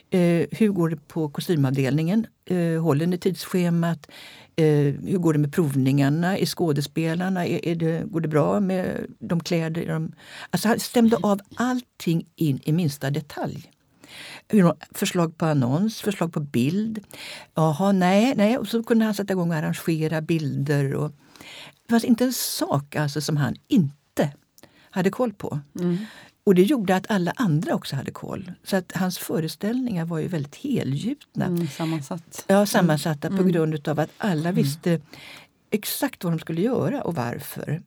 Eh, 0.09 0.47
hur 0.51 0.69
går 0.69 0.89
det 0.89 1.07
på 1.07 1.29
kostymavdelningen? 1.29 2.27
Eh, 2.45 2.81
håller 2.81 3.07
ni 3.07 3.17
tidsschemat? 3.17 4.07
Eh, 4.55 4.65
hur 4.65 5.17
går 5.17 5.33
det 5.33 5.39
med 5.39 5.53
provningarna? 5.53 6.37
Är 6.37 6.45
skådespelarna? 6.45 7.45
Är, 7.47 7.65
är 7.65 7.75
det, 7.75 8.03
går 8.05 8.21
det 8.21 8.27
bra 8.27 8.59
med 8.59 9.05
de 9.19 9.39
kläder? 9.39 9.87
De, 9.87 10.11
alltså 10.49 10.67
han 10.67 10.79
stämde 10.79 11.17
av 11.21 11.39
allting 11.55 12.25
in 12.35 12.59
i 12.63 12.71
minsta 12.71 13.09
detalj. 13.09 13.71
Förslag 14.91 15.37
på 15.37 15.45
annons, 15.45 16.01
förslag 16.01 16.33
på 16.33 16.39
bild. 16.39 17.03
Jaha, 17.55 17.91
nej, 17.91 18.33
nej. 18.37 18.57
Och 18.57 18.67
så 18.67 18.83
kunde 18.83 19.05
han 19.05 19.13
sätta 19.13 19.33
igång 19.33 19.49
och 19.49 19.55
arrangera 19.55 20.21
bilder. 20.21 20.95
Och, 20.95 21.11
det 21.89 21.89
fanns 21.89 22.03
inte 22.03 22.23
en 22.23 22.33
sak 22.33 22.95
alltså 22.95 23.21
som 23.21 23.37
han 23.37 23.55
inte 23.67 24.33
hade 24.89 25.09
koll 25.09 25.33
på. 25.33 25.59
Och 26.49 26.55
det 26.55 26.63
gjorde 26.63 26.95
att 26.95 27.11
alla 27.11 27.33
andra 27.35 27.75
också 27.75 27.95
hade 27.95 28.11
koll. 28.11 28.51
Så 28.63 28.75
att 28.75 28.91
hans 28.95 29.17
föreställningar 29.17 30.05
var 30.05 30.19
ju 30.19 30.27
väldigt 30.27 30.55
helgjutna. 30.55 31.45
Mm, 31.45 31.67
sammansatt. 31.67 32.45
Ja, 32.47 32.65
sammansatta 32.65 33.29
på 33.29 33.43
grund 33.43 33.87
av 33.87 33.99
att 33.99 34.09
alla 34.17 34.51
visste 34.51 35.01
exakt 35.69 36.23
vad 36.23 36.33
de 36.33 36.39
skulle 36.39 36.61
göra 36.61 37.01
och 37.01 37.15
varför. 37.15 37.81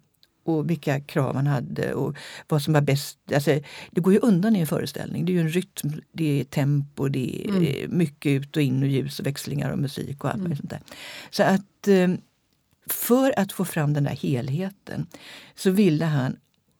Och 0.45 0.71
vilka 0.71 1.01
krav 1.01 1.37
han 1.37 1.47
hade 1.47 1.95
och 1.95 2.17
vad 2.49 2.63
som 2.63 2.75
var 2.75 2.81
bäst. 2.81 3.19
Alltså, 3.35 3.61
det 3.91 4.01
går 4.01 4.13
ju 4.13 4.19
undan 4.19 4.57
i 4.57 4.61
en 4.61 4.67
föreställning. 4.67 5.25
Det 5.25 5.33
är 5.33 5.35
ju 5.35 5.41
en 5.41 5.49
rytm, 5.49 6.01
det 6.13 6.41
är 6.41 6.45
tempo, 6.45 7.09
det 7.09 7.47
är 7.47 7.89
mycket 7.89 8.31
ut 8.31 8.57
och 8.57 8.63
in 8.63 8.83
och 8.83 8.89
ljus 8.89 9.21
och 9.21 9.27
växlingar 9.27 9.71
och 9.71 9.79
musik 9.79 10.25
och 10.25 10.31
allt 10.31 10.39
möjligt 10.39 10.59
sånt 10.59 10.71
där. 10.71 10.81
Så 11.31 11.43
att 11.43 11.89
eh, 11.89 12.09
för 12.87 13.39
att 13.39 13.53
få 13.53 13.65
fram 13.65 13.95
den 13.95 14.05
där 14.05 14.17
helheten 14.17 15.07
så 15.55 15.71
ville 15.71 16.05
han 16.05 16.37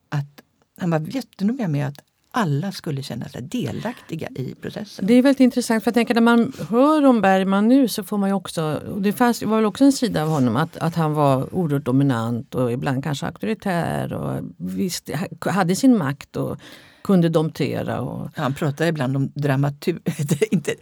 att 0.09 0.42
han 0.77 0.89
var 0.89 0.99
jättenoga 0.99 1.67
med 1.67 1.87
att 1.87 1.99
alla 2.35 2.71
skulle 2.71 3.03
känna 3.03 3.29
sig 3.29 3.41
delaktiga 3.41 4.27
i 4.35 4.55
processen. 4.61 5.07
Det 5.07 5.13
är 5.13 5.21
väldigt 5.21 5.39
intressant 5.39 5.83
för 5.83 5.89
jag 5.89 5.93
tänker 5.93 6.13
när 6.13 6.21
man 6.21 6.53
hör 6.69 7.05
om 7.05 7.21
Bergman 7.21 7.67
nu 7.67 7.87
så 7.87 8.03
får 8.03 8.17
man 8.17 8.29
ju 8.29 8.35
också, 8.35 8.81
det 8.97 9.13
fanns, 9.13 9.39
det 9.39 9.45
var 9.45 9.55
väl 9.55 9.65
också 9.65 9.83
en 9.83 9.91
sida 9.91 10.23
av 10.23 10.29
honom 10.29 10.55
att, 10.55 10.77
att 10.77 10.95
han 10.95 11.13
var 11.13 11.55
oerhört 11.55 11.85
dominant 11.85 12.55
och 12.55 12.71
ibland 12.71 13.03
kanske 13.03 13.25
auktoritär 13.25 14.13
och 14.13 14.41
visst, 14.57 15.09
hade 15.45 15.75
sin 15.75 15.97
makt 15.97 16.35
och 16.35 16.57
kunde 17.03 17.29
domptera. 17.29 18.01
Och, 18.01 18.29
Han 18.35 18.53
pratar 18.53 18.85
ibland 18.85 19.15
om 19.15 19.31
dramatur, 19.35 20.01
inte 20.51 20.75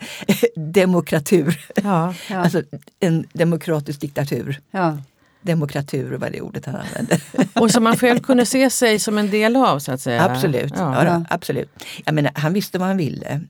demokratur. 0.56 1.60
ja. 1.84 2.14
Ja. 2.30 2.38
Alltså 2.38 2.62
en 3.00 3.26
demokratisk 3.34 4.02
diktatur. 4.02 4.60
Ja. 4.72 4.98
Demokratur 5.42 6.12
var 6.18 6.30
det 6.30 6.42
ordet 6.42 6.66
han 6.66 6.76
använde. 6.76 7.22
och 7.54 7.72
som 7.72 7.84
man 7.84 7.98
själv 7.98 8.20
kunde 8.20 8.46
se 8.46 8.70
sig 8.70 9.00
som 9.00 9.18
en 9.18 9.30
del 9.30 9.56
av 9.56 9.80
så 9.80 9.92
att 9.92 10.02
säga. 10.02 10.24
absolut. 10.24 10.74
Ja. 10.76 11.06
Ja. 11.06 11.26
absolut. 11.30 11.70
Jag 12.06 12.16
menar, 12.16 12.32
han 12.36 12.54
visste 12.54 12.78
vad 12.78 12.88
han 12.88 12.98
ville. 12.98 13.42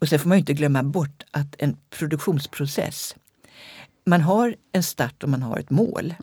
Och 0.00 0.08
sen 0.08 0.18
får 0.18 0.28
man 0.28 0.38
inte 0.38 0.52
glömma 0.52 0.82
bort 0.82 1.22
att 1.30 1.54
en 1.58 1.76
produktionsprocess, 1.90 3.16
man 4.06 4.20
har 4.20 4.54
en 4.72 4.82
start 4.82 5.22
och 5.22 5.28
man 5.28 5.42
har 5.42 5.58
ett 5.58 5.70
mål. 5.70 6.14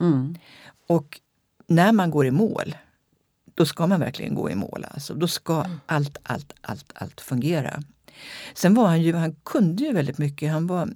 Och 0.88 1.20
när 1.68 1.92
man 1.92 2.12
går 2.12 2.26
i 2.26 2.32
mål, 2.32 2.76
då 3.56 3.66
ska 3.66 3.88
man 3.88 4.00
verkligen 4.00 4.36
gå 4.36 4.50
i 4.50 4.56
mål. 4.56 4.86
Alltså. 4.92 5.14
Då 5.14 5.28
ska 5.28 5.66
allt, 5.86 6.18
allt, 6.24 6.54
allt, 6.62 6.92
allt 6.96 7.22
fungera. 7.22 7.84
Sen 8.54 8.74
var 8.74 8.88
han 8.88 9.02
ju, 9.02 9.14
han 9.14 9.36
kunde 9.44 9.84
ju 9.84 9.94
väldigt 9.94 10.18
mycket. 10.18 10.52
Han 10.52 10.68
var, 10.68 10.90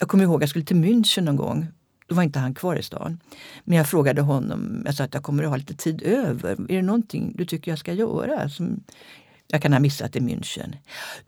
jag 0.00 0.08
kommer 0.08 0.24
ihåg, 0.24 0.42
jag 0.42 0.48
skulle 0.48 0.64
till 0.64 0.76
München 0.76 1.20
någon 1.20 1.36
gång. 1.36 1.66
Då 2.06 2.14
var 2.14 2.22
inte 2.22 2.38
han 2.38 2.54
kvar 2.54 2.76
i 2.76 2.82
stan. 2.82 3.20
Men 3.64 3.78
jag 3.78 3.88
frågade 3.88 4.22
honom, 4.22 4.82
jag 4.86 4.94
sa 4.94 5.04
att 5.04 5.14
jag 5.14 5.22
kommer 5.22 5.42
att 5.42 5.48
ha 5.48 5.56
lite 5.56 5.74
tid 5.74 6.02
över. 6.02 6.50
Är 6.52 6.76
det 6.76 6.82
någonting 6.82 7.32
du 7.34 7.44
tycker 7.44 7.70
jag 7.70 7.78
ska 7.78 7.92
göra? 7.92 8.48
Som 8.48 8.80
jag 9.48 9.62
kan 9.62 9.72
ha 9.72 9.80
missat 9.80 10.16
i 10.16 10.20
München. 10.20 10.76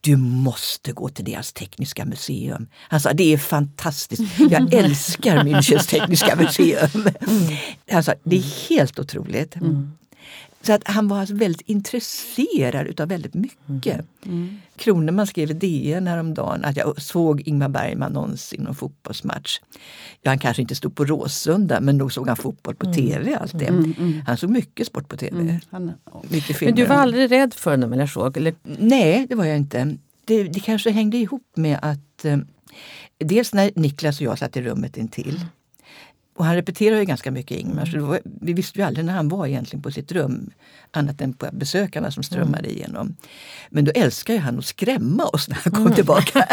Du 0.01 0.17
måste 0.17 0.93
gå 0.93 1.09
till 1.09 1.25
deras 1.25 1.53
tekniska 1.53 2.05
museum. 2.05 2.69
Han 2.75 3.01
sa, 3.01 3.13
det 3.13 3.33
är 3.33 3.39
fantastiskt. 3.39 4.23
Jag 4.51 4.75
älskar 4.75 5.45
Münchens 5.45 5.91
tekniska 5.91 6.37
museum. 6.37 7.09
Han 7.91 8.05
sa, 8.05 8.15
det 8.23 8.37
är 8.37 8.69
helt 8.69 8.99
otroligt. 8.99 9.57
Mm. 9.57 9.93
Så 10.67 10.73
att 10.73 10.89
han 10.89 11.09
var 11.09 11.19
alltså 11.19 11.35
väldigt 11.35 11.69
intresserad 11.69 12.87
utav 12.87 13.09
väldigt 13.09 13.35
mycket. 13.35 14.07
Mm. 14.27 14.59
Kroneman 14.77 15.27
skrev 15.27 15.51
i 15.51 15.55
DN 15.55 16.07
häromdagen 16.07 16.65
att 16.65 16.77
jag 16.77 17.03
såg 17.03 17.41
Ingmar 17.41 17.69
Bergman 17.69 18.13
någonsin 18.13 18.63
någon 18.63 18.75
fotbollsmatch. 18.75 19.61
Ja, 20.23 20.31
han 20.31 20.39
kanske 20.39 20.63
inte 20.63 20.75
stod 20.75 20.95
på 20.95 21.05
Råsunda 21.05 21.81
men 21.81 21.99
nog 21.99 22.13
såg 22.13 22.29
han 22.29 22.37
fotboll 22.37 22.75
på 22.75 22.87
mm. 22.87 22.97
tv 22.97 23.37
alltid. 23.37 23.63
Mm, 23.63 23.95
mm. 23.99 24.23
Han 24.27 24.37
såg 24.37 24.51
mycket 24.51 24.87
sport 24.87 25.09
på 25.09 25.17
tv. 25.17 25.41
Mm. 25.41 25.57
Han, 25.71 25.93
mycket 26.29 26.57
filmer. 26.57 26.73
Men 26.73 26.83
du 26.83 26.85
var 26.85 26.97
aldrig 26.97 27.31
rädd 27.31 27.55
för 27.55 27.71
honom 27.71 27.93
eller 27.93 28.07
så? 28.07 28.27
Eller? 28.27 28.55
Nej, 28.63 29.27
det 29.29 29.35
var 29.35 29.45
jag 29.45 29.57
inte. 29.57 29.97
Det, 30.25 30.43
det 30.43 30.61
kanske 30.61 30.91
hängde 30.91 31.17
ihop 31.17 31.53
med 31.55 31.79
att 31.83 32.25
eh, 32.25 32.39
dels 33.19 33.55
när 33.55 33.71
Niklas 33.75 34.21
och 34.21 34.27
jag 34.27 34.39
satt 34.39 34.57
i 34.57 34.63
rummet 34.63 34.97
intill 34.97 35.41
och 36.37 36.45
han 36.45 36.55
repeterar 36.55 36.99
ju 36.99 37.05
ganska 37.05 37.31
mycket 37.31 37.59
Ingmar, 37.59 37.87
så 37.87 37.99
var, 38.07 38.21
vi 38.25 38.53
visste 38.53 38.79
ju 38.79 38.85
aldrig 38.85 39.05
när 39.07 39.13
han 39.13 39.29
var 39.29 39.47
egentligen 39.47 39.83
på 39.83 39.91
sitt 39.91 40.13
rum. 40.13 40.51
Annat 40.91 41.21
än 41.21 41.33
på 41.33 41.49
besökarna 41.53 42.11
som 42.11 42.23
strömmade 42.23 42.69
mm. 42.69 42.77
igenom. 42.77 43.17
Men 43.71 43.85
då 43.85 43.93
älskar 43.95 44.35
ju 44.35 44.41
han 44.41 44.59
att 44.59 44.65
skrämma 44.65 45.25
oss 45.25 45.49
när 45.49 45.57
han 45.65 45.73
kom 45.73 45.83
mm. 45.83 45.95
tillbaka. 45.95 46.49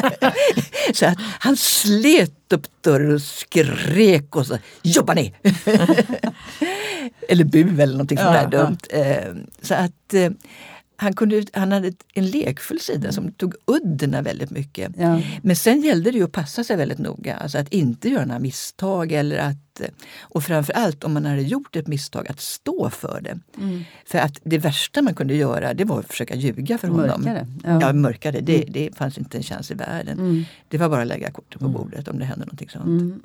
så 0.93 1.05
att 1.05 1.17
han 1.39 1.57
slet 1.57 2.53
upp 2.53 2.67
dörren 2.81 3.13
och 3.13 3.21
skrek 3.21 4.35
och 4.35 4.47
så 4.47 4.57
jobba 4.81 5.13
ni! 5.13 5.33
eller 7.29 7.43
bu 7.43 7.81
eller 7.81 7.93
någonting 7.93 8.17
sånt 8.17 8.33
där 8.33 8.47
dumt. 8.47 8.77
Eh, 8.89 9.33
så 9.61 9.73
att 9.73 10.13
eh, 10.13 10.31
han, 10.95 11.13
kunde, 11.13 11.43
han 11.53 11.71
hade 11.71 11.93
en 12.13 12.25
lekfull 12.25 12.79
sida 12.79 13.11
som 13.11 13.31
tog 13.31 13.55
udden 13.65 14.23
väldigt 14.23 14.51
mycket. 14.51 14.91
Ja. 14.97 15.21
Men 15.41 15.55
sen 15.55 15.81
gällde 15.81 16.11
det 16.11 16.17
ju 16.17 16.23
att 16.23 16.31
passa 16.31 16.63
sig 16.63 16.77
väldigt 16.77 16.99
noga, 16.99 17.35
alltså 17.35 17.57
att 17.57 17.73
inte 17.73 18.09
göra 18.09 18.25
några 18.25 18.39
misstag 18.39 19.11
eller 19.11 19.37
att 19.37 19.57
och 20.21 20.43
framförallt 20.43 21.03
om 21.03 21.13
man 21.13 21.25
hade 21.25 21.41
gjort 21.41 21.75
ett 21.75 21.87
misstag, 21.87 22.27
att 22.29 22.39
stå 22.39 22.89
för 22.89 23.21
det. 23.21 23.39
Mm. 23.57 23.83
För 24.05 24.17
att 24.17 24.39
det 24.43 24.57
värsta 24.57 25.01
man 25.01 25.15
kunde 25.15 25.35
göra 25.35 25.73
det 25.73 25.85
var 25.85 25.99
att 25.99 26.07
försöka 26.07 26.35
ljuga 26.35 26.77
för 26.77 26.87
honom. 26.87 27.21
Mörkare. 27.21 27.47
Ja, 27.63 27.81
ja 27.81 27.93
mörkare. 27.93 28.39
Det, 28.41 28.55
mm. 28.55 28.73
det 28.73 28.95
fanns 28.95 29.17
inte 29.17 29.37
en 29.37 29.43
chans 29.43 29.71
i 29.71 29.73
världen. 29.73 30.19
Mm. 30.19 30.43
Det 30.67 30.77
var 30.77 30.89
bara 30.89 31.01
att 31.01 31.07
lägga 31.07 31.31
korten 31.31 31.59
på 31.59 31.65
mm. 31.65 31.77
bordet 31.77 32.07
om 32.07 32.19
det 32.19 32.25
hände 32.25 32.45
någonting 32.45 32.69
sånt. 32.69 32.85
Mm. 32.85 33.21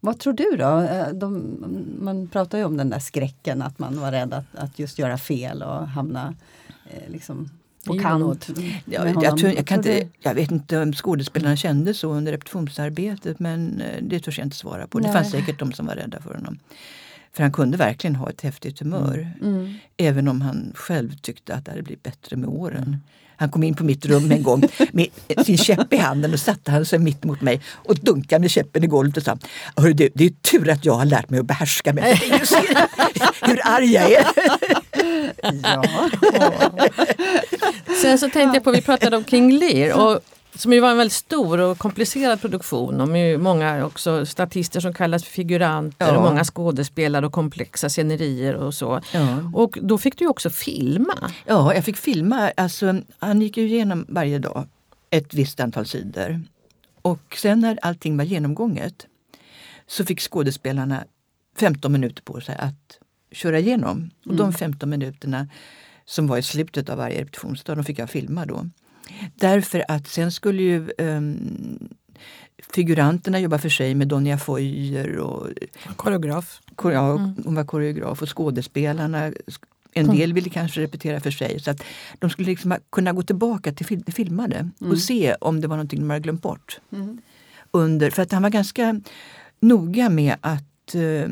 Vad 0.00 0.18
tror 0.18 0.32
du 0.32 0.56
då? 0.56 0.80
Eh, 0.80 1.08
de, 1.08 1.56
man 2.00 2.28
pratar 2.28 2.58
ju 2.58 2.64
om 2.64 2.76
den 2.76 2.90
där 2.90 2.98
skräcken 2.98 3.62
att 3.62 3.78
man 3.78 4.00
var 4.00 4.12
rädd 4.12 4.34
att, 4.34 4.54
att 4.54 4.78
just 4.78 4.98
göra 4.98 5.18
fel 5.18 5.62
och 5.62 5.88
hamna 5.88 6.34
liksom 7.08 7.50
på 7.84 7.98
kant. 7.98 8.48
Ja, 8.84 9.08
jag, 9.22 9.38
tror, 9.38 9.52
jag, 9.52 9.66
kan 9.66 9.78
inte, 9.78 10.08
jag 10.20 10.34
vet 10.34 10.50
inte 10.50 10.78
om 10.78 10.92
skådespelarna 10.92 11.56
kände 11.56 11.94
så 11.94 12.12
under 12.12 12.32
repetitionsarbetet 12.32 13.38
men 13.38 13.80
eh, 13.80 14.02
det 14.02 14.20
törs 14.20 14.38
jag 14.38 14.46
inte 14.46 14.56
svara 14.56 14.86
på. 14.86 14.98
Nej. 14.98 15.06
Det 15.06 15.12
fanns 15.12 15.30
säkert 15.30 15.58
de 15.58 15.72
som 15.72 15.86
var 15.86 15.94
rädda 15.94 16.20
för 16.20 16.34
honom. 16.34 16.58
För 17.32 17.42
han 17.42 17.52
kunde 17.52 17.76
verkligen 17.76 18.16
ha 18.16 18.30
ett 18.30 18.40
häftigt 18.40 18.80
humör. 18.80 19.34
Mm. 19.40 19.54
mm. 19.54 19.74
Även 19.96 20.28
om 20.28 20.40
han 20.40 20.72
själv 20.74 21.16
tyckte 21.16 21.54
att 21.54 21.64
det 21.64 21.70
hade 21.70 21.82
blivit 21.82 22.02
bättre 22.02 22.36
med 22.36 22.48
åren. 22.48 22.82
Mm. 22.82 22.96
Han 23.36 23.50
kom 23.50 23.62
in 23.62 23.74
på 23.74 23.84
mitt 23.84 24.06
rum 24.06 24.30
en 24.32 24.42
gång 24.42 24.62
med 24.92 25.08
sin 25.46 25.58
käpp 25.58 25.92
i 25.92 25.96
handen 25.96 26.32
och 26.32 26.40
satte 26.40 26.70
han 26.70 26.86
sig 26.86 26.98
mitt 26.98 27.24
mot 27.24 27.40
mig 27.40 27.60
och 27.72 27.94
dunkade 27.94 28.40
med 28.40 28.50
käppen 28.50 28.84
i 28.84 28.86
golvet 28.86 29.16
och 29.16 29.22
sa 29.22 29.38
Hörru 29.76 29.92
du, 29.92 30.10
det 30.14 30.24
är 30.24 30.30
tur 30.30 30.68
att 30.70 30.84
jag 30.84 30.94
har 30.94 31.04
lärt 31.04 31.30
mig 31.30 31.40
att 31.40 31.46
behärska 31.46 31.92
mig. 31.92 32.14
Hur 33.42 33.60
arg 33.64 33.92
jag 33.92 34.12
är. 34.12 34.26
Ja. 35.62 35.84
Sen 38.02 38.18
så 38.18 38.30
tänkte 38.30 38.56
jag 38.56 38.64
på, 38.64 38.70
vi 38.70 38.82
pratade 38.82 39.16
om 39.16 39.24
King 39.24 39.52
Lear 39.52 40.00
och 40.00 40.20
som 40.54 40.72
ju 40.72 40.80
var 40.80 40.90
en 40.90 40.96
väldigt 40.96 41.12
stor 41.12 41.60
och 41.60 41.78
komplicerad 41.78 42.40
produktion 42.40 43.00
och 43.00 43.08
med 43.08 43.40
många 43.40 43.86
också 43.86 44.26
statister 44.26 44.80
som 44.80 44.94
kallas 44.94 45.24
för 45.24 45.30
figuranter 45.30 46.06
ja. 46.06 46.16
och 46.16 46.22
många 46.22 46.44
skådespelare 46.44 47.26
och 47.26 47.32
komplexa 47.32 47.88
scenerier 47.88 48.54
och 48.54 48.74
så. 48.74 49.00
Ja. 49.12 49.50
Och 49.54 49.78
då 49.82 49.98
fick 49.98 50.18
du 50.18 50.26
också 50.26 50.50
filma. 50.50 51.30
Ja, 51.46 51.74
jag 51.74 51.84
fick 51.84 51.96
filma. 51.96 52.52
Alltså, 52.56 53.00
han 53.18 53.42
gick 53.42 53.56
ju 53.56 53.64
igenom 53.64 54.06
varje 54.08 54.38
dag 54.38 54.68
ett 55.10 55.34
visst 55.34 55.60
antal 55.60 55.86
sidor. 55.86 56.40
Och 57.02 57.36
sen 57.36 57.60
när 57.60 57.78
allting 57.82 58.16
var 58.16 58.24
genomgånget 58.24 59.06
så 59.86 60.04
fick 60.04 60.20
skådespelarna 60.20 61.04
15 61.58 61.92
minuter 61.92 62.22
på 62.22 62.40
sig 62.40 62.56
att 62.58 62.97
köra 63.32 63.58
igenom. 63.58 64.10
Och 64.26 64.34
de 64.34 64.52
15 64.52 64.88
mm. 64.88 64.98
minuterna 64.98 65.48
som 66.04 66.26
var 66.26 66.38
i 66.38 66.42
slutet 66.42 66.88
av 66.88 66.98
varje 66.98 67.20
repetitionsdag, 67.20 67.74
de 67.74 67.84
fick 67.84 67.98
jag 67.98 68.10
filma 68.10 68.46
då. 68.46 68.66
Därför 69.34 69.84
att 69.88 70.08
sen 70.08 70.32
skulle 70.32 70.62
ju 70.62 70.90
um, 70.98 71.88
figuranterna 72.74 73.40
jobba 73.40 73.58
för 73.58 73.68
sig 73.68 73.94
med 73.94 74.08
Donja 74.08 74.38
Foyer 74.38 75.16
och 75.16 75.48
koreograf. 75.96 76.60
Ja, 76.82 77.12
mm. 77.12 77.34
hon 77.44 77.54
var 77.54 77.64
koreograf 77.64 78.22
och 78.22 78.36
skådespelarna 78.36 79.32
en 79.92 80.04
mm. 80.04 80.16
del 80.16 80.32
ville 80.32 80.50
kanske 80.50 80.80
repetera 80.80 81.20
för 81.20 81.30
sig. 81.30 81.60
Så 81.60 81.70
att 81.70 81.82
de 82.18 82.30
skulle 82.30 82.48
liksom 82.48 82.76
kunna 82.92 83.12
gå 83.12 83.22
tillbaka 83.22 83.72
till 83.72 84.02
det 84.06 84.12
filmade 84.12 84.56
mm. 84.56 84.92
och 84.92 84.98
se 84.98 85.34
om 85.34 85.60
det 85.60 85.68
var 85.68 85.76
någonting 85.76 86.00
de 86.00 86.10
hade 86.10 86.20
glömt 86.20 86.42
bort. 86.42 86.80
Mm. 86.92 87.18
Under, 87.70 88.10
för 88.10 88.22
att 88.22 88.32
han 88.32 88.42
var 88.42 88.50
ganska 88.50 89.00
noga 89.60 90.08
med 90.08 90.36
att 90.40 90.94
eh, 90.94 91.28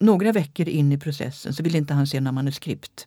några 0.00 0.32
veckor 0.32 0.68
in 0.68 0.92
i 0.92 0.98
processen 0.98 1.54
så 1.54 1.62
ville 1.62 1.78
inte 1.78 1.94
han 1.94 2.06
se 2.06 2.20
några 2.20 2.32
manuskript. 2.32 3.06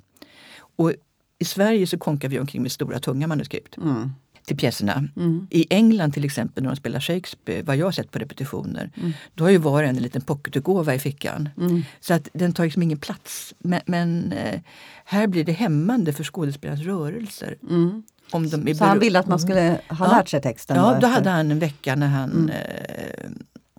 Och 0.75 0.93
i 1.39 1.45
Sverige 1.45 1.88
så 1.88 1.97
konkar 1.97 2.29
vi 2.29 2.39
omkring 2.39 2.62
med 2.62 2.71
stora 2.71 2.99
tunga 2.99 3.27
manuskript. 3.27 3.77
Mm 3.77 4.12
till 4.45 4.58
pjäserna. 4.58 5.03
Mm. 5.15 5.47
I 5.49 5.65
England 5.69 6.12
till 6.12 6.25
exempel 6.25 6.63
när 6.63 6.69
de 6.69 6.75
spelar 6.75 6.99
Shakespeare, 6.99 7.62
vad 7.62 7.77
jag 7.77 7.86
har 7.86 7.91
sett 7.91 8.12
på 8.12 8.19
repetitioner, 8.19 8.91
mm. 8.95 9.13
då 9.36 9.43
har 9.43 9.51
ju 9.51 9.58
var 9.58 9.84
en 9.84 9.95
en 9.95 10.03
liten 10.03 10.21
pocketutgåva 10.21 10.95
i 10.95 10.99
fickan. 10.99 11.49
Mm. 11.58 11.84
Så 11.99 12.13
att 12.13 12.29
den 12.34 12.53
tar 12.53 12.63
liksom 12.63 12.84
ingen 12.84 12.97
plats. 12.97 13.53
Men, 13.60 13.82
men 13.86 14.32
eh, 14.32 14.60
här 15.06 15.27
blir 15.27 15.43
det 15.43 15.51
hämmande 15.51 16.13
för 16.13 16.23
skådespelarnas 16.23 16.82
rörelser. 16.82 17.58
Mm. 17.69 18.03
Om 18.32 18.49
de 18.49 18.75
så 18.75 18.86
han 18.86 18.99
ville 18.99 19.19
att 19.19 19.27
man 19.27 19.39
skulle 19.39 19.79
ha 19.89 20.17
lärt 20.17 20.29
sig 20.29 20.41
texten? 20.41 20.77
Ja, 20.77 20.97
då 21.01 21.08
hade 21.08 21.29
han 21.29 21.51
en 21.51 21.60
vecka 21.60 21.95
när 21.95 22.08
han 22.08 22.32
mm. 22.32 22.49
eh, 22.49 23.29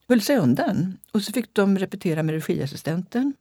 höll 0.08 0.20
sig 0.20 0.36
undan. 0.36 0.98
Och 1.12 1.22
så 1.22 1.32
fick 1.32 1.54
de 1.54 1.78
repetera 1.78 2.22
med 2.22 2.34
regiassistenten 2.34 3.34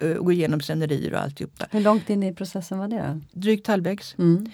eh, 0.00 0.10
och 0.10 0.24
gå 0.24 0.32
igenom 0.32 0.60
scenerier 0.60 1.14
och 1.14 1.20
alltihopa. 1.20 1.66
Hur 1.70 1.80
långt 1.80 2.10
in 2.10 2.22
i 2.22 2.34
processen 2.34 2.78
var 2.78 2.88
det? 2.88 3.20
Drygt 3.32 3.66
halvvägs. 3.66 4.14
Mm. 4.18 4.46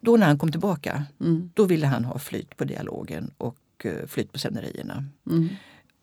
Då 0.00 0.16
när 0.16 0.26
han 0.26 0.38
kom 0.38 0.50
tillbaka, 0.50 1.04
mm. 1.20 1.50
då 1.54 1.64
ville 1.64 1.86
han 1.86 2.04
ha 2.04 2.18
flyt 2.18 2.56
på 2.56 2.64
dialogen 2.64 3.30
och 3.38 3.56
uh, 3.84 4.06
flyt 4.06 4.32
på 4.32 4.38
scenerierna. 4.38 5.04
Mm. 5.30 5.48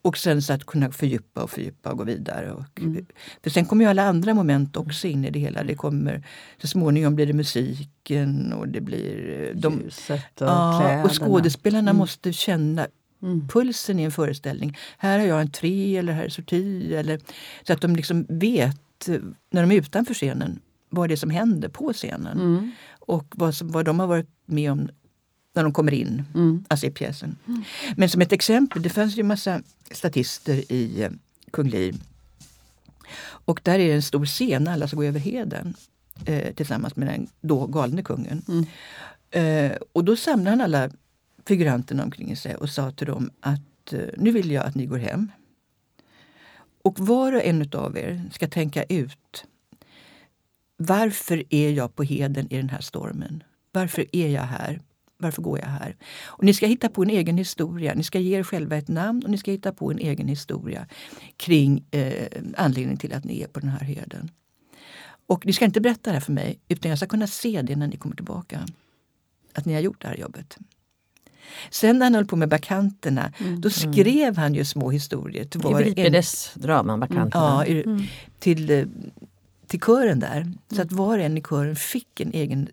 Och 0.01 0.17
sen 0.17 0.41
så 0.41 0.53
att 0.53 0.65
kunna 0.65 0.91
fördjupa 0.91 1.43
och 1.43 1.49
fördjupa 1.49 1.91
och 1.91 1.97
gå 1.97 2.03
vidare. 2.03 2.51
Och, 2.51 2.79
mm. 2.79 3.05
För 3.43 3.49
sen 3.49 3.65
kommer 3.65 3.85
ju 3.85 3.89
alla 3.89 4.03
andra 4.03 4.33
moment 4.33 4.77
också 4.77 5.07
in 5.07 5.25
i 5.25 5.29
det 5.29 5.39
hela. 5.39 5.63
Det 5.63 5.75
kommer, 5.75 6.27
så 6.61 6.67
småningom 6.67 7.15
blir 7.15 7.25
det 7.25 7.33
musiken 7.33 8.53
och 8.53 8.67
det 8.67 8.81
blir... 8.81 9.41
Eh, 9.41 9.55
de, 9.55 9.81
Ljuset 9.83 10.41
och 10.41 10.47
ja, 10.47 11.03
Och 11.03 11.21
skådespelarna 11.21 11.89
mm. 11.89 11.97
måste 11.97 12.33
känna 12.33 12.87
mm. 13.21 13.47
pulsen 13.47 13.99
i 13.99 14.03
en 14.03 14.11
föreställning. 14.11 14.77
Här 14.97 15.19
har 15.19 15.25
jag 15.25 15.41
en 15.41 15.51
tre 15.51 15.97
eller 15.97 16.13
här 16.13 16.23
är 16.23 16.29
sorti. 16.29 16.93
Eller, 16.93 17.19
så 17.67 17.73
att 17.73 17.81
de 17.81 17.95
liksom 17.95 18.25
vet, 18.29 19.07
när 19.49 19.61
de 19.61 19.71
är 19.71 19.75
utanför 19.75 20.13
scenen, 20.13 20.59
vad 20.89 21.09
det 21.09 21.13
är 21.13 21.17
som 21.17 21.29
händer 21.29 21.69
på 21.69 21.93
scenen. 21.93 22.39
Mm. 22.39 22.71
Och 22.99 23.25
vad, 23.35 23.55
som, 23.55 23.71
vad 23.71 23.85
de 23.85 23.99
har 23.99 24.07
varit 24.07 24.29
med 24.45 24.71
om 24.71 24.89
när 25.53 25.63
de 25.63 25.73
kommer 25.73 25.93
in, 25.93 26.23
mm. 26.35 26.65
alltså 26.67 26.85
i 26.85 26.91
pjäsen. 26.91 27.37
Mm. 27.47 27.63
Men 27.95 28.09
som 28.09 28.21
ett 28.21 28.31
exempel, 28.31 28.81
det 28.81 28.89
fanns 28.89 29.17
ju 29.17 29.23
massa 29.23 29.61
statister 29.91 30.71
i 30.71 31.03
eh, 31.03 31.11
Kung 31.51 31.69
Liv. 31.69 32.03
Och 33.45 33.59
där 33.63 33.79
är 33.79 33.87
det 33.87 33.93
en 33.93 34.01
stor 34.01 34.25
scen, 34.25 34.67
alla 34.67 34.87
ska 34.87 34.97
gå 34.97 35.03
över 35.03 35.19
heden 35.19 35.73
eh, 36.25 36.53
tillsammans 36.53 36.95
med 36.95 37.07
den 37.07 37.27
då 37.41 37.67
galne 37.67 38.03
kungen. 38.03 38.41
Mm. 38.47 38.65
Eh, 39.31 39.77
och 39.93 40.03
då 40.03 40.15
samlade 40.15 40.49
han 40.49 40.61
alla 40.61 40.89
figuranterna 41.45 42.03
omkring 42.03 42.35
sig 42.35 42.55
och 42.55 42.69
sa 42.69 42.91
till 42.91 43.07
dem 43.07 43.31
att 43.39 43.93
eh, 43.93 43.99
nu 44.17 44.31
vill 44.31 44.51
jag 44.51 44.65
att 44.65 44.75
ni 44.75 44.85
går 44.85 44.97
hem. 44.97 45.31
Och 46.83 46.99
var 46.99 47.33
och 47.33 47.43
en 47.43 47.69
av 47.73 47.97
er 47.97 48.21
ska 48.31 48.47
tänka 48.47 48.83
ut 48.83 49.45
varför 50.77 51.43
är 51.49 51.71
jag 51.71 51.95
på 51.95 52.03
heden 52.03 52.53
i 52.53 52.57
den 52.57 52.69
här 52.69 52.81
stormen? 52.81 53.43
Varför 53.71 54.05
är 54.11 54.27
jag 54.27 54.41
här? 54.41 54.81
Varför 55.17 55.41
går 55.41 55.59
jag 55.59 55.67
här? 55.67 55.95
Och 56.23 56.43
ni 56.43 56.53
ska 56.53 56.65
hitta 56.67 56.89
på 56.89 57.03
en 57.03 57.09
egen 57.09 57.37
historia. 57.37 57.93
Ni 57.93 58.03
ska 58.03 58.19
ge 58.19 58.39
er 58.39 58.43
själva 58.43 58.75
ett 58.77 58.87
namn 58.87 59.23
och 59.23 59.29
ni 59.29 59.37
ska 59.37 59.51
hitta 59.51 59.71
på 59.73 59.91
en 59.91 59.99
egen 59.99 60.27
historia 60.27 60.87
kring 61.37 61.85
eh, 61.91 62.27
anledningen 62.57 62.97
till 62.97 63.13
att 63.13 63.23
ni 63.23 63.41
är 63.41 63.47
på 63.47 63.59
den 63.59 63.69
här 63.69 63.79
heden. 63.85 64.31
Och 65.27 65.45
ni 65.45 65.53
ska 65.53 65.65
inte 65.65 65.81
berätta 65.81 66.09
det 66.09 66.13
här 66.13 66.21
för 66.21 66.33
mig, 66.33 66.59
utan 66.67 66.89
jag 66.89 66.97
ska 66.97 67.07
kunna 67.07 67.27
se 67.27 67.61
det 67.61 67.75
när 67.75 67.87
ni 67.87 67.97
kommer 67.97 68.15
tillbaka. 68.15 68.65
att 69.53 69.65
ni 69.65 69.73
har 69.73 69.81
gjort 69.81 70.01
det 70.01 70.07
här 70.07 70.17
jobbet. 70.17 70.57
Sen 71.69 71.99
när 71.99 72.05
han 72.05 72.15
höll 72.15 72.25
på 72.25 72.35
med 72.35 72.49
Bakanterna, 72.49 73.33
då 73.57 73.69
skrev 73.69 74.37
han 74.37 74.53
ju 74.53 74.65
små 74.65 74.91
historier 74.91 75.45
till 75.45 75.59
var 75.61 75.71
och 75.73 75.81
en. 75.81 75.87
Euripides 75.87 76.51
draman 76.53 76.99
Bakanterna. 76.99 77.31
Ja, 77.33 77.65
i- 77.65 78.07
till, 78.39 78.69
eh, 78.71 78.85
till 79.67 79.79
kören 79.79 80.19
där. 80.19 80.53
Så 80.75 80.81
att 80.81 80.91
var 80.91 81.17
och 81.17 81.23
en 81.23 81.37
i 81.37 81.41
kören 81.41 81.75
fick 81.75 82.19
en 82.19 82.31
egen 82.33 82.67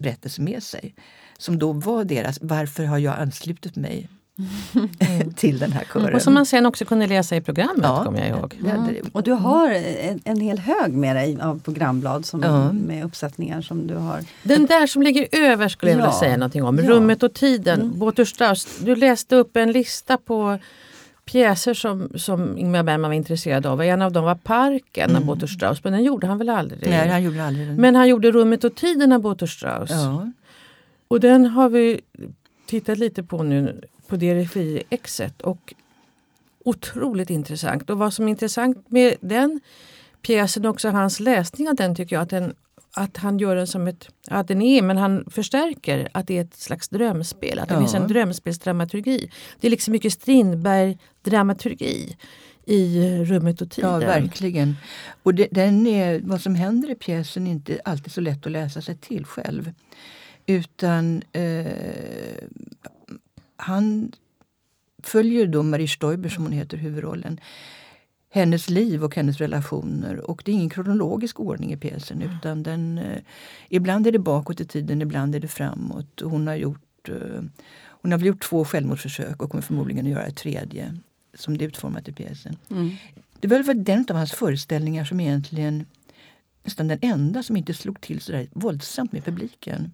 berättelse 0.00 0.40
med 0.42 0.62
sig. 0.62 0.94
Som 1.38 1.58
då 1.58 1.72
var 1.72 2.04
deras, 2.04 2.38
varför 2.42 2.84
har 2.84 2.98
jag 2.98 3.18
anslutit 3.18 3.76
mig 3.76 4.08
till 5.36 5.58
den 5.58 5.72
här 5.72 5.84
kören? 5.92 6.14
Och 6.14 6.22
som 6.22 6.34
man 6.34 6.46
sen 6.46 6.66
också 6.66 6.84
kunde 6.84 7.06
läsa 7.06 7.36
i 7.36 7.40
programmet 7.40 7.82
Ja. 7.82 8.04
kommer 8.04 8.18
jag 8.18 8.28
ihåg. 8.28 8.54
Ja, 8.64 8.72
det- 8.72 9.10
Och 9.12 9.22
du 9.22 9.32
har 9.32 9.70
en, 9.70 10.20
en 10.24 10.40
hel 10.40 10.58
hög 10.58 10.92
med 10.92 11.16
dig 11.16 11.38
av 11.40 11.60
programblad 11.60 12.26
som, 12.26 12.42
Ja. 12.42 12.72
med 12.72 13.04
uppsättningar 13.04 13.60
som 13.62 13.86
du 13.86 13.94
har. 13.94 14.20
Den 14.42 14.66
där 14.66 14.86
som 14.86 15.02
ligger 15.02 15.28
över 15.32 15.68
skulle 15.68 15.92
jag 15.92 16.00
Ja. 16.00 16.04
vilja 16.04 16.18
säga 16.18 16.36
någonting 16.36 16.64
om. 16.64 16.78
Ja. 16.78 16.84
Rummet 16.90 17.22
och 17.22 17.34
tiden, 17.34 17.80
mm. 18.02 18.26
Strauss. 18.26 18.78
Du 18.78 18.96
läste 18.96 19.36
upp 19.36 19.56
en 19.56 19.72
lista 19.72 20.16
på 20.16 20.58
pjäser 21.24 21.74
som, 21.74 22.08
som 22.14 22.58
Ingmar 22.58 22.82
Bergman 22.82 23.10
var 23.10 23.14
intresserad 23.16 23.66
av. 23.66 23.82
En 23.82 24.02
av 24.02 24.12
dem 24.12 24.24
var 24.24 24.34
Parken 24.34 25.16
av 25.16 25.24
Botor 25.24 25.46
Strauss, 25.46 25.84
men 25.84 25.92
den 25.92 26.04
gjorde 26.04 26.26
han 26.26 26.38
väl 26.38 26.48
aldrig? 26.48 26.90
Nej, 26.90 27.08
han 27.08 27.22
gjorde 27.22 27.44
aldrig 27.44 27.66
den. 27.66 27.76
Men 27.76 27.94
han 27.94 28.08
gjorde 28.08 28.30
Rummet 28.30 28.64
och 28.64 28.74
tiden 28.74 29.12
av 29.12 29.20
Botor 29.20 29.46
Strauss. 29.46 29.90
ja. 29.90 30.30
Och 31.08 31.20
den 31.20 31.46
har 31.46 31.68
vi 31.68 32.00
tittat 32.68 32.98
lite 32.98 33.22
på 33.22 33.42
nu 33.42 33.80
på 34.08 34.16
DRFI-exet 34.16 35.40
och 35.42 35.74
otroligt 36.64 37.30
intressant. 37.30 37.90
Och 37.90 37.98
vad 37.98 38.14
som 38.14 38.24
är 38.24 38.28
intressant 38.30 38.90
med 38.90 39.14
den 39.20 39.60
pjäsen 40.22 40.64
och 40.64 40.70
också 40.70 40.88
hans 40.88 41.20
läsning 41.20 41.68
av 41.68 41.74
den 41.74 41.94
tycker 41.94 42.16
jag 42.16 42.22
att, 42.22 42.30
den, 42.30 42.54
att 42.92 43.16
han 43.16 43.38
gör 43.38 43.56
den 43.56 43.66
som 43.66 43.86
ett, 43.86 44.08
att 44.28 44.48
den 44.48 44.62
är, 44.62 44.82
men 44.82 44.96
han 44.96 45.24
förstärker 45.30 46.08
att 46.12 46.26
det 46.26 46.36
är 46.38 46.42
ett 46.42 46.56
slags 46.56 46.88
drömspel. 46.88 47.58
Att 47.58 47.68
det 47.68 47.74
Ja. 47.74 47.80
finns 47.80 47.94
en 47.94 48.08
drömspelsdramaturgi. 48.08 49.30
Det 49.60 49.66
är 49.66 49.70
liksom 49.70 49.92
mycket 49.92 50.12
Strindberg-dramaturgi 50.12 52.16
i 52.66 53.04
rummet 53.24 53.60
och 53.60 53.70
tiden. 53.70 53.90
ja, 53.90 53.98
verkligen. 53.98 54.76
Och 55.22 55.34
det, 55.34 55.48
den 55.50 55.86
är, 55.86 56.20
vad 56.24 56.40
som 56.40 56.54
händer 56.54 56.90
i 56.90 56.94
pjäsen 56.94 57.46
är 57.46 57.50
inte 57.50 57.80
alltid 57.84 58.12
så 58.12 58.20
lätt 58.20 58.46
att 58.46 58.52
läsa 58.52 58.82
sig 58.82 58.96
till 58.96 59.24
själv. 59.24 59.72
Utan 60.48 61.22
eh, 61.32 61.66
han 63.56 64.12
följer 65.02 65.46
då 65.46 65.62
Marie 65.62 65.88
Stoiber, 65.88 66.28
som 66.28 66.44
hon 66.44 66.52
heter, 66.52 66.76
huvudrollen. 66.76 67.40
Hennes 68.30 68.70
liv 68.70 69.04
och 69.04 69.16
hennes 69.16 69.38
relationer. 69.38 70.30
Och 70.30 70.42
det 70.44 70.50
är 70.50 70.54
ingen 70.54 70.70
kronologisk 70.70 71.40
ordning 71.40 71.72
i 71.72 71.76
pjäsen. 71.76 72.22
Utan 72.22 72.62
den, 72.62 72.98
eh, 72.98 73.18
ibland 73.68 74.06
är 74.06 74.12
det 74.12 74.18
bakåt 74.18 74.60
i 74.60 74.66
tiden, 74.66 75.02
ibland 75.02 75.34
är 75.34 75.40
det 75.40 75.48
framåt. 75.48 76.20
Hon 76.20 76.46
har 76.46 76.54
gjort, 76.54 77.08
eh, 77.08 77.42
hon 77.88 78.12
har 78.12 78.18
väl 78.18 78.26
gjort 78.26 78.42
två 78.42 78.64
självmordsförsök 78.64 79.42
och 79.42 79.50
kommer 79.50 79.62
förmodligen 79.62 80.06
att 80.06 80.12
göra 80.12 80.26
ett 80.26 80.36
tredje. 80.36 80.96
Som 81.34 81.58
det 81.58 81.64
är 81.64 81.68
utformat 81.68 82.08
i 82.08 82.12
pjäsen. 82.12 82.56
Det 83.40 83.48
var 83.48 83.62
väl 83.62 83.84
den 83.84 84.06
av 84.10 84.16
hans 84.16 84.32
föreställningar 84.32 85.04
som 85.04 85.20
egentligen 85.20 85.86
nästan 86.64 86.88
den 86.88 86.98
enda 87.02 87.42
som 87.42 87.56
inte 87.56 87.74
slog 87.74 88.00
till 88.00 88.20
så 88.20 88.32
där 88.32 88.48
våldsamt 88.52 89.12
med 89.12 89.24
publiken. 89.24 89.92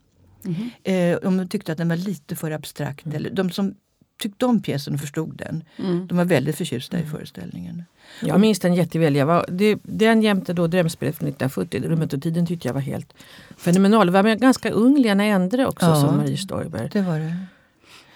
Eh, 0.83 1.19
de 1.23 1.49
tyckte 1.49 1.73
att 1.73 1.79
den 1.79 1.89
var 1.89 1.97
lite 1.97 2.37
för 2.37 2.51
abstrakt. 2.51 3.07
Eller, 3.07 3.31
de 3.31 3.51
som 3.51 3.75
tyckte 4.23 4.47
om 4.47 4.63
pjäsen 4.63 4.95
och 4.95 5.01
förstod 5.01 5.37
den, 5.37 5.65
de 6.09 6.17
var 6.17 6.25
väldigt 6.25 6.57
förtjusta 6.57 6.99
i 6.99 7.03
föreställningen. 7.07 7.85
Jag 8.23 8.41
minns 8.41 8.59
den 8.61 8.75
jätteväl. 8.75 9.17
Jag 9.17 9.27
var, 9.27 9.47
det, 9.49 9.79
den 9.83 10.23
jämte 10.23 10.53
då 10.53 10.67
Drömspelet 10.67 11.17
från 11.17 11.29
1940, 11.29 11.89
Rummet 11.89 12.13
och 12.13 12.23
tiden 12.23 12.47
tyckte 12.47 12.69
jag 12.69 12.75
var 12.75 12.81
helt 12.81 13.15
fenomenal. 13.57 14.07
Det 14.07 14.13
var 14.13 14.23
med 14.23 14.41
ganska 14.41 14.71
ung 14.71 14.99
Lena 14.99 15.25
Endre 15.25 15.67
också 15.67 15.87
Ja. 15.87 16.01
som 16.01 16.17
Marie 16.17 16.37
Stoiber. 16.37 16.91
Det 16.93 17.03
var 17.03 17.19
det. 17.19 17.37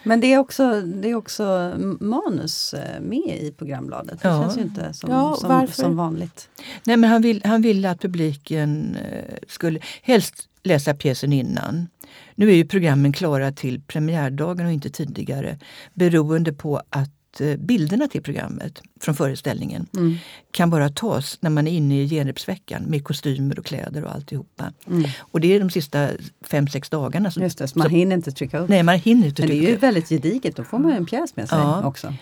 Men 0.03 0.19
det 0.21 0.33
är 0.33 0.37
också, 0.37 0.81
det 0.81 1.09
är 1.09 1.15
också 1.15 1.73
manus 1.99 2.73
eh, 2.73 3.01
med 3.01 3.37
i 3.41 3.53
programbladet. 3.57 4.21
Det 4.21 4.27
Ja. 4.27 4.41
känns 4.43 4.57
ju 4.57 4.61
inte 4.61 4.93
som, 4.93 5.11
Ja, 5.11 5.35
som, 5.35 5.67
som 5.67 5.97
vanligt. 5.97 6.49
Nej, 6.83 6.97
men 6.97 7.09
han, 7.09 7.21
vill, 7.21 7.41
han 7.45 7.61
ville 7.61 7.89
att 7.89 8.01
publiken 8.01 8.95
eh, 8.95 9.35
skulle 9.47 9.79
helst 10.01 10.49
läsa 10.63 10.93
pjäsen 10.93 11.33
innan. 11.33 11.87
Nu 12.35 12.49
är 12.49 12.55
ju 12.55 12.65
programmen 12.65 13.11
klara 13.13 13.51
till 13.51 13.81
premiärdagen 13.81 14.65
och 14.65 14.71
inte 14.71 14.89
tidigare 14.89 15.57
beroende 15.93 16.53
på 16.53 16.81
att 16.89 17.41
eh, 17.41 17.55
bilderna 17.57 18.07
till 18.07 18.21
programmet 18.23 18.81
från 19.01 19.15
föreställningen 19.15 19.87
Mm. 19.97 20.15
kan 20.51 20.69
bara 20.69 20.89
tas 20.89 21.37
när 21.41 21.49
man 21.49 21.67
är 21.67 21.71
inne 21.71 22.01
i 22.01 22.09
genrepsveckan 22.09 22.83
med 22.83 23.03
kostymer 23.03 23.59
och 23.59 23.65
kläder 23.65 24.03
och 24.03 24.11
alltihopa. 24.15 24.73
Mm. 24.87 25.09
Och 25.19 25.39
det 25.41 25.55
är 25.55 25.59
de 25.59 25.69
sista 25.69 26.09
fem, 26.41 26.67
sex 26.67 26.89
dagarna. 26.89 27.31
Som, 27.31 27.43
Just 27.43 27.57
det, 27.57 27.67
så 27.67 27.79
man 27.79 27.89
så- 27.89 27.95
hinner 27.95 28.15
inte 28.15 28.31
trycka 28.31 28.59
upp. 28.59 28.69
Nej, 28.69 28.83
man 28.83 28.95
hinner 28.99 29.27
inte 29.27 29.41
Men 29.41 29.49
det 29.49 29.55
är 29.55 29.59
ju 29.59 29.65
trycka. 29.65 29.79
väldigt 29.79 30.09
gediget, 30.09 30.55
då 30.55 30.63
får 30.63 30.79
man 30.79 30.91
ju 30.91 30.97
en 30.97 31.05
pjäs 31.05 31.35
med 31.35 31.49
sig 31.49 31.57
Ja. 31.57 31.83
också. 31.87 32.13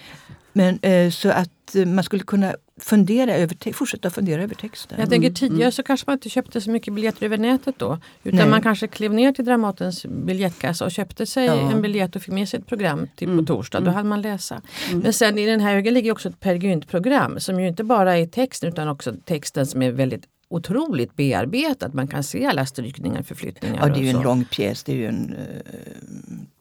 Men 0.57 0.79
eh, 0.81 1.09
så 1.11 1.29
att 1.29 1.75
eh, 1.75 1.85
man 1.85 2.03
skulle 2.03 2.23
kunna 2.23 2.55
fundera 2.79 3.33
över 3.35 3.73
fortsätta 3.73 4.09
fundera 4.09 4.43
över 4.43 4.55
texten. 4.55 4.99
Jag 4.99 5.09
tänker 5.09 5.29
tidigare 5.31 5.71
så 5.71 5.83
kanske 5.83 6.03
man 6.07 6.13
inte 6.13 6.29
köpte 6.29 6.61
så 6.61 6.71
mycket 6.71 6.93
biljetter 6.93 7.25
över 7.25 7.37
nätet 7.37 7.75
då. 7.79 7.99
Utan 8.23 8.39
Nej. 8.39 8.49
man 8.49 8.61
kanske 8.61 8.87
klev 8.87 9.13
ner 9.13 9.31
till 9.31 9.45
Dramatens 9.45 10.05
biljettkassa 10.05 10.85
och 10.85 10.91
köpte 10.91 11.25
sig 11.25 11.45
Ja. 11.45 11.71
en 11.71 11.81
biljett 11.81 12.15
och 12.15 12.21
fick 12.21 12.33
med 12.33 12.49
sig 12.49 12.59
ett 12.59 12.67
program 12.67 13.07
till 13.15 13.27
Mm. 13.29 13.45
på 13.45 13.53
torsdag. 13.53 13.79
Då 13.79 13.91
hade 13.91 14.09
man 14.09 14.21
läsa. 14.21 14.61
Men 15.03 15.13
sen 15.13 15.37
i 15.37 15.45
den 15.45 15.59
här 15.59 15.73
högen 15.73 15.93
ligger 15.93 16.11
också 16.11 16.29
ett 16.29 16.39
Per 16.39 16.55
Gynt-program 16.55 17.39
som 17.39 17.59
ju 17.59 17.67
inte 17.67 17.83
bara 17.83 18.17
är 18.17 18.25
texten 18.27 18.69
utan 18.69 18.87
också 18.87 19.13
texten 19.25 19.65
som 19.67 19.81
är 19.81 19.91
väldigt 19.91 20.23
otroligt 20.49 21.15
bearbetad. 21.15 21.89
Man 21.93 22.07
kan 22.07 22.23
se 22.23 22.45
alla 22.45 22.65
strykningar, 22.65 23.21
förflyttningar 23.23 23.77
Ja, 23.81 23.93
det 23.93 23.99
är 23.99 24.03
ju 24.03 24.09
en 24.09 24.21
lång 24.21 24.45
pjäs. 24.45 24.83
Det, 24.83 24.91
är 24.91 24.95
ju 24.95 25.05
en, 25.07 25.35
eh, 25.35 25.71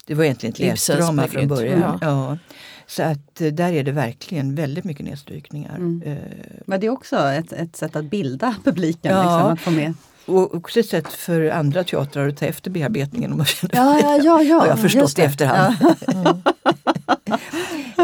det 0.07 0.15
var 0.15 0.25
egentligen 0.25 0.55
ett 0.55 0.89
läsdrama 0.89 1.27
från 1.29 1.49
början. 1.49 1.81
ja. 1.81 1.99
Ja. 2.01 2.39
Så 2.87 3.03
att 3.03 3.41
eh, 3.41 3.49
där 3.53 3.73
är 3.73 3.85
det 3.85 3.93
verkligen 3.93 4.55
väldigt 4.55 4.85
mycket 4.85 5.07
nedstrykningar. 5.07 5.77
Mm. 5.77 6.03
Eh, 6.03 6.19
Men 6.67 6.81
det 6.81 6.87
är 6.87 6.91
också 6.91 7.17
ett, 7.17 7.53
ett 7.53 7.77
sätt 7.77 7.97
att 7.97 8.05
bilda 8.05 8.55
publiken. 8.65 9.13
Ja. 9.13 9.23
Liksom, 9.23 9.53
att 9.53 9.61
få 9.61 9.71
med. 9.71 9.95
och 10.27 10.55
också 10.55 10.81
ett 10.81 10.87
sätt 10.89 11.09
för 11.09 11.51
andra 11.51 11.85
teatrar 11.85 12.29
att 12.29 12.37
ta 12.37 12.47
efter 12.47 12.71
bearbetningen 12.71 13.33
om 13.33 13.37
man 13.37 13.47
känner 13.47 13.77
Ja, 13.77 14.01
ja, 14.01 14.19
ja, 14.23 14.43
ja. 14.43 14.59
har 14.59 14.67
jag 14.67 14.81
förstått 14.81 15.19
i 15.19 15.23
efterhand. 15.23 15.77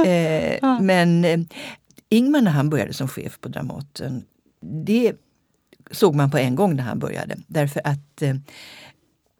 eh, 0.06 0.80
men 0.80 1.24
eh, 1.24 1.40
Ingmar 2.08 2.40
när 2.40 2.50
han 2.50 2.70
började 2.70 2.92
som 2.92 3.08
chef 3.08 3.40
på 3.40 3.48
Dramaten, 3.48 4.24
det 4.84 5.12
såg 5.90 6.14
man 6.14 6.30
på 6.30 6.38
en 6.38 6.54
gång 6.54 6.76
när 6.76 6.82
han 6.82 6.98
började. 6.98 7.36
Därför 7.46 7.80
att 7.84 8.22
eh, 8.22 8.34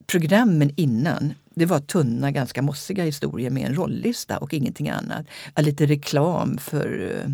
programmen 0.07 0.71
innan, 0.77 1.35
det 1.55 1.67
var 1.67 1.81
tunna, 1.81 2.31
ganska 2.31 2.63
mossiga 2.63 3.05
historier 3.05 3.51
med 3.51 3.67
en 3.67 3.75
rollista 3.75 4.39
och 4.39 4.55
ingenting 4.55 4.91
annat. 4.91 5.27
Lite 5.57 5.87
reklam 5.87 6.59
för 6.59 7.11
eh, 7.25 7.31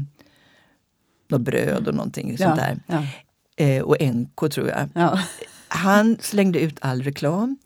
något 1.29 1.41
bröd 1.41 1.89
och 1.89 1.95
någonting 1.95 2.37
Ja, 2.39 2.47
sånt 2.47 2.57
där. 2.61 2.79
ja, 2.87 3.05
Eh, 3.61 3.83
och 3.83 3.97
NK 4.01 4.51
tror 4.51 4.69
jag. 4.69 4.89
ja. 4.95 5.19
Han 5.79 6.17
slängde 6.21 6.61
ut 6.61 6.79
all 6.81 7.03
reklam. 7.03 7.57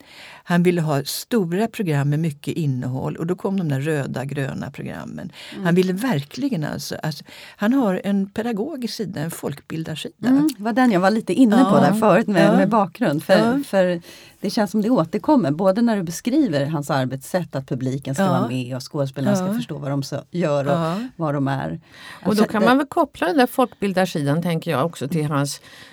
Han 0.45 0.63
ville 0.63 0.81
ha 0.81 1.03
stora 1.03 1.67
program 1.67 2.09
med 2.09 2.19
mycket 2.19 2.53
innehåll 2.57 3.15
och 3.15 3.27
då 3.27 3.35
kom 3.35 3.57
de 3.57 3.69
där 3.69 3.79
röda, 3.79 4.25
gröna 4.25 4.71
programmen. 4.71 5.31
Han 5.63 5.75
ville 5.75 5.93
verkligen 5.93 6.63
alltså, 6.63 6.95
alltså, 7.03 7.23
han 7.57 7.73
har 7.73 8.01
en 8.03 8.29
pedagogisk 8.29 8.93
sida, 8.93 9.21
en 9.21 9.31
folkbildarsida. 9.31 10.27
Mm, 10.27 10.49
var 10.57 10.73
den 10.73 10.91
jag 10.91 10.99
var 10.99 11.11
lite 11.11 11.33
inne 11.33 11.55
på 11.55 11.61
Ja. 11.77 11.79
där 11.81 11.93
förut 11.93 12.27
med, 12.27 12.45
Ja. 12.47 12.57
med 12.57 12.69
bakgrund. 12.69 13.23
För, 13.23 13.33
Ja. 13.37 13.59
för 13.67 14.01
det 14.41 14.49
känns 14.49 14.71
som 14.71 14.81
det 14.81 14.89
återkommer, 14.89 15.51
både 15.51 15.81
när 15.81 15.95
du 15.97 16.03
beskriver 16.03 16.65
hans 16.65 16.89
arbetssätt, 16.89 17.55
att 17.55 17.67
publiken 17.67 18.15
ska 18.15 18.23
Ja. 18.23 18.29
vara 18.31 18.47
med 18.47 18.75
och 18.75 18.91
skådespelarna 18.91 19.35
ska 19.35 19.53
förstå 19.53 19.77
vad 19.77 19.89
de 19.91 20.03
så, 20.03 20.23
gör 20.31 20.65
och 20.65 20.71
Ja. 20.77 20.99
vad 21.15 21.33
de 21.33 21.47
är. 21.47 21.71
Och 21.71 21.79
då 22.23 22.29
Alltså, 22.29 22.45
kan 22.45 22.61
det- 22.61 22.67
man 22.67 22.77
väl 22.77 22.87
koppla 22.87 23.27
den 23.27 23.37
där 23.37 23.47
folkbildarsidan 23.47 24.41
tänker 24.41 24.71
jag 24.71 24.85
också 24.85 25.07
till 25.07 25.25
hans 25.25 25.57
eh, 25.59 25.92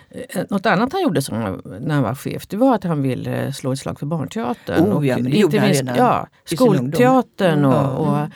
något 0.50 0.66
annat 0.66 0.92
han 0.92 1.02
gjorde 1.02 1.22
som, 1.22 1.36
han- 1.36 1.62
när 1.80 1.94
han 1.94 2.04
var 2.04 2.14
chef, 2.14 2.46
det 2.48 2.56
var 2.56 2.74
att 2.74 2.84
han 2.84 3.02
ville 3.02 3.44
eh, 3.46 3.52
slå 3.52 3.72
ett 3.72 3.78
slag 3.78 3.98
för 3.98 4.06
barnteatern. 4.06 4.84
Oh, 4.84 4.96
och 4.96 5.06
ja, 5.06 5.18
det 5.18 5.30
gjorde 5.38 5.60
han 5.60 5.68
redan 5.68 5.96
ja. 5.96 6.26
Skolteatern 6.44 7.64
och, 7.64 7.72
Ja. 7.74 7.88
och 8.24 8.28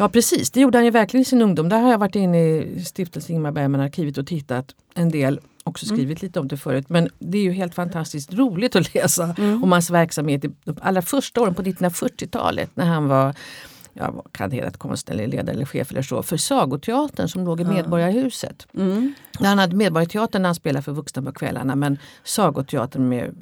Ja 0.00 0.08
precis, 0.08 0.50
det 0.50 0.60
gjorde 0.60 0.78
han 0.78 0.84
ju 0.84 0.90
verkligen 0.90 1.22
i 1.22 1.24
sin 1.24 1.42
ungdom. 1.42 1.68
Där 1.68 1.80
har 1.80 1.90
jag 1.90 1.98
varit 1.98 2.14
inne 2.14 2.38
i 2.48 2.84
stiftelsen 2.84 3.34
Ingmar 3.36 3.52
Bergman-arkivet 3.52 4.18
och 4.18 4.26
tittat 4.26 4.74
en 4.94 5.08
del. 5.10 5.40
Också 5.64 5.86
skrivit 5.86 6.22
lite 6.22 6.40
om 6.40 6.48
det 6.48 6.56
förut. 6.56 6.88
Men 6.88 7.08
det 7.18 7.38
är 7.38 7.42
ju 7.42 7.52
helt 7.52 7.74
fantastiskt 7.74 8.34
roligt 8.34 8.76
att 8.76 8.94
läsa 8.94 9.34
om 9.62 9.72
hans 9.72 9.90
verksamhet 9.90 10.44
i 10.44 10.50
de 10.64 10.76
allra 10.82 11.02
första 11.02 11.40
åren 11.40 11.54
på 11.54 11.62
1940-talet 11.62 12.70
när 12.74 12.84
han 12.86 13.08
var 13.08 13.34
ja, 13.98 14.10
vad 14.10 14.32
kan 14.32 14.50
heta, 14.50 14.70
konstnärlig 14.70 15.28
ledare 15.28 15.54
eller 15.54 15.64
chef 15.64 15.90
eller 15.90 16.02
så, 16.02 16.22
för 16.22 16.36
Sagoteatern 16.36 17.28
som 17.28 17.44
låg 17.44 17.60
i 17.60 17.64
Medborgarhuset. 17.64 18.66
Mm. 18.74 19.14
Han 19.38 19.58
hade 19.58 19.76
Medborgarteatern 19.76 20.42
när 20.42 20.48
han 20.48 20.54
spelade 20.54 20.82
för 20.82 20.92
vuxna 20.92 21.22
på 21.22 21.32
kvällarna 21.32 21.76
men 21.76 21.98
Sagoteatern 22.24 23.08
med 23.08 23.34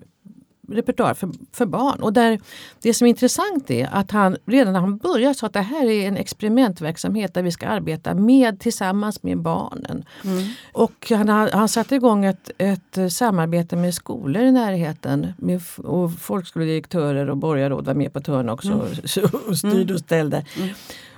repertoar 0.69 1.15
för, 1.15 1.31
för 1.53 1.67
barn. 1.67 2.01
Och 2.01 2.13
där, 2.13 2.41
det 2.83 2.95
som 2.95 3.07
är 3.07 3.09
intressant 3.09 3.71
är 3.71 3.89
att 3.93 4.11
han 4.11 4.37
redan 4.47 4.73
när 4.73 4.81
han 4.81 4.97
började 4.97 5.35
sa 5.35 5.47
att 5.47 5.53
det 5.53 5.61
här 5.61 5.87
är 5.87 6.09
en 6.09 6.17
experimentverksamhet 6.17 7.35
där 7.35 7.43
vi 7.43 7.53
ska 7.53 7.67
arbeta 7.67 8.15
med 8.15 8.61
tillsammans 8.61 9.23
med 9.23 9.39
barnen. 9.39 10.05
Mm. 10.25 10.49
Och 10.73 11.11
han, 11.11 11.29
han 11.29 11.69
satte 11.69 11.95
igång 11.95 12.25
ett, 12.25 12.51
ett 12.59 13.13
samarbete 13.13 13.77
med 13.77 13.95
skolor 13.95 14.43
i 14.43 14.53
närheten. 14.53 15.33
Med, 15.37 15.63
och 15.77 16.13
folkskoledirektörer 16.13 17.31
och 17.31 17.37
borgarråd 17.37 17.87
var 17.87 17.95
med 17.95 18.13
på 18.13 18.21
törn 18.21 18.49
också 18.49 18.69
mm. 18.69 18.83
och, 19.49 19.59
styrde 19.59 19.95
och 19.95 20.01
ställde. 20.01 20.45
Mm. 20.57 20.69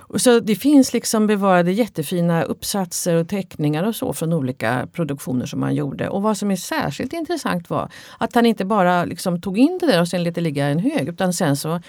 Och 0.09 0.21
så 0.21 0.39
det 0.39 0.55
finns 0.55 0.93
liksom 0.93 1.27
bevarade 1.27 1.71
jättefina 1.71 2.43
uppsatser 2.43 3.15
och 3.15 3.27
teckningar 3.29 3.83
och 3.83 3.95
så 3.95 4.13
från 4.13 4.33
olika 4.33 4.87
produktioner 4.93 5.45
som 5.45 5.61
han 5.61 5.75
gjorde. 5.75 6.09
Och 6.09 6.21
vad 6.21 6.37
som 6.37 6.51
är 6.51 6.55
särskilt 6.55 7.13
intressant 7.13 7.69
var 7.69 7.91
att 8.17 8.35
han 8.35 8.45
inte 8.45 8.65
bara 8.65 9.05
liksom 9.05 9.41
tog 9.41 9.57
in 9.57 9.77
det 9.81 9.87
där 9.87 10.01
och 10.01 10.07
sen 10.07 10.23
lät 10.23 10.35
det 10.35 10.41
ligga 10.41 10.69
i 10.69 10.71
en 10.71 10.79
hög 10.79 11.07
utan 11.07 11.33
sen 11.33 11.55
så 11.57 11.81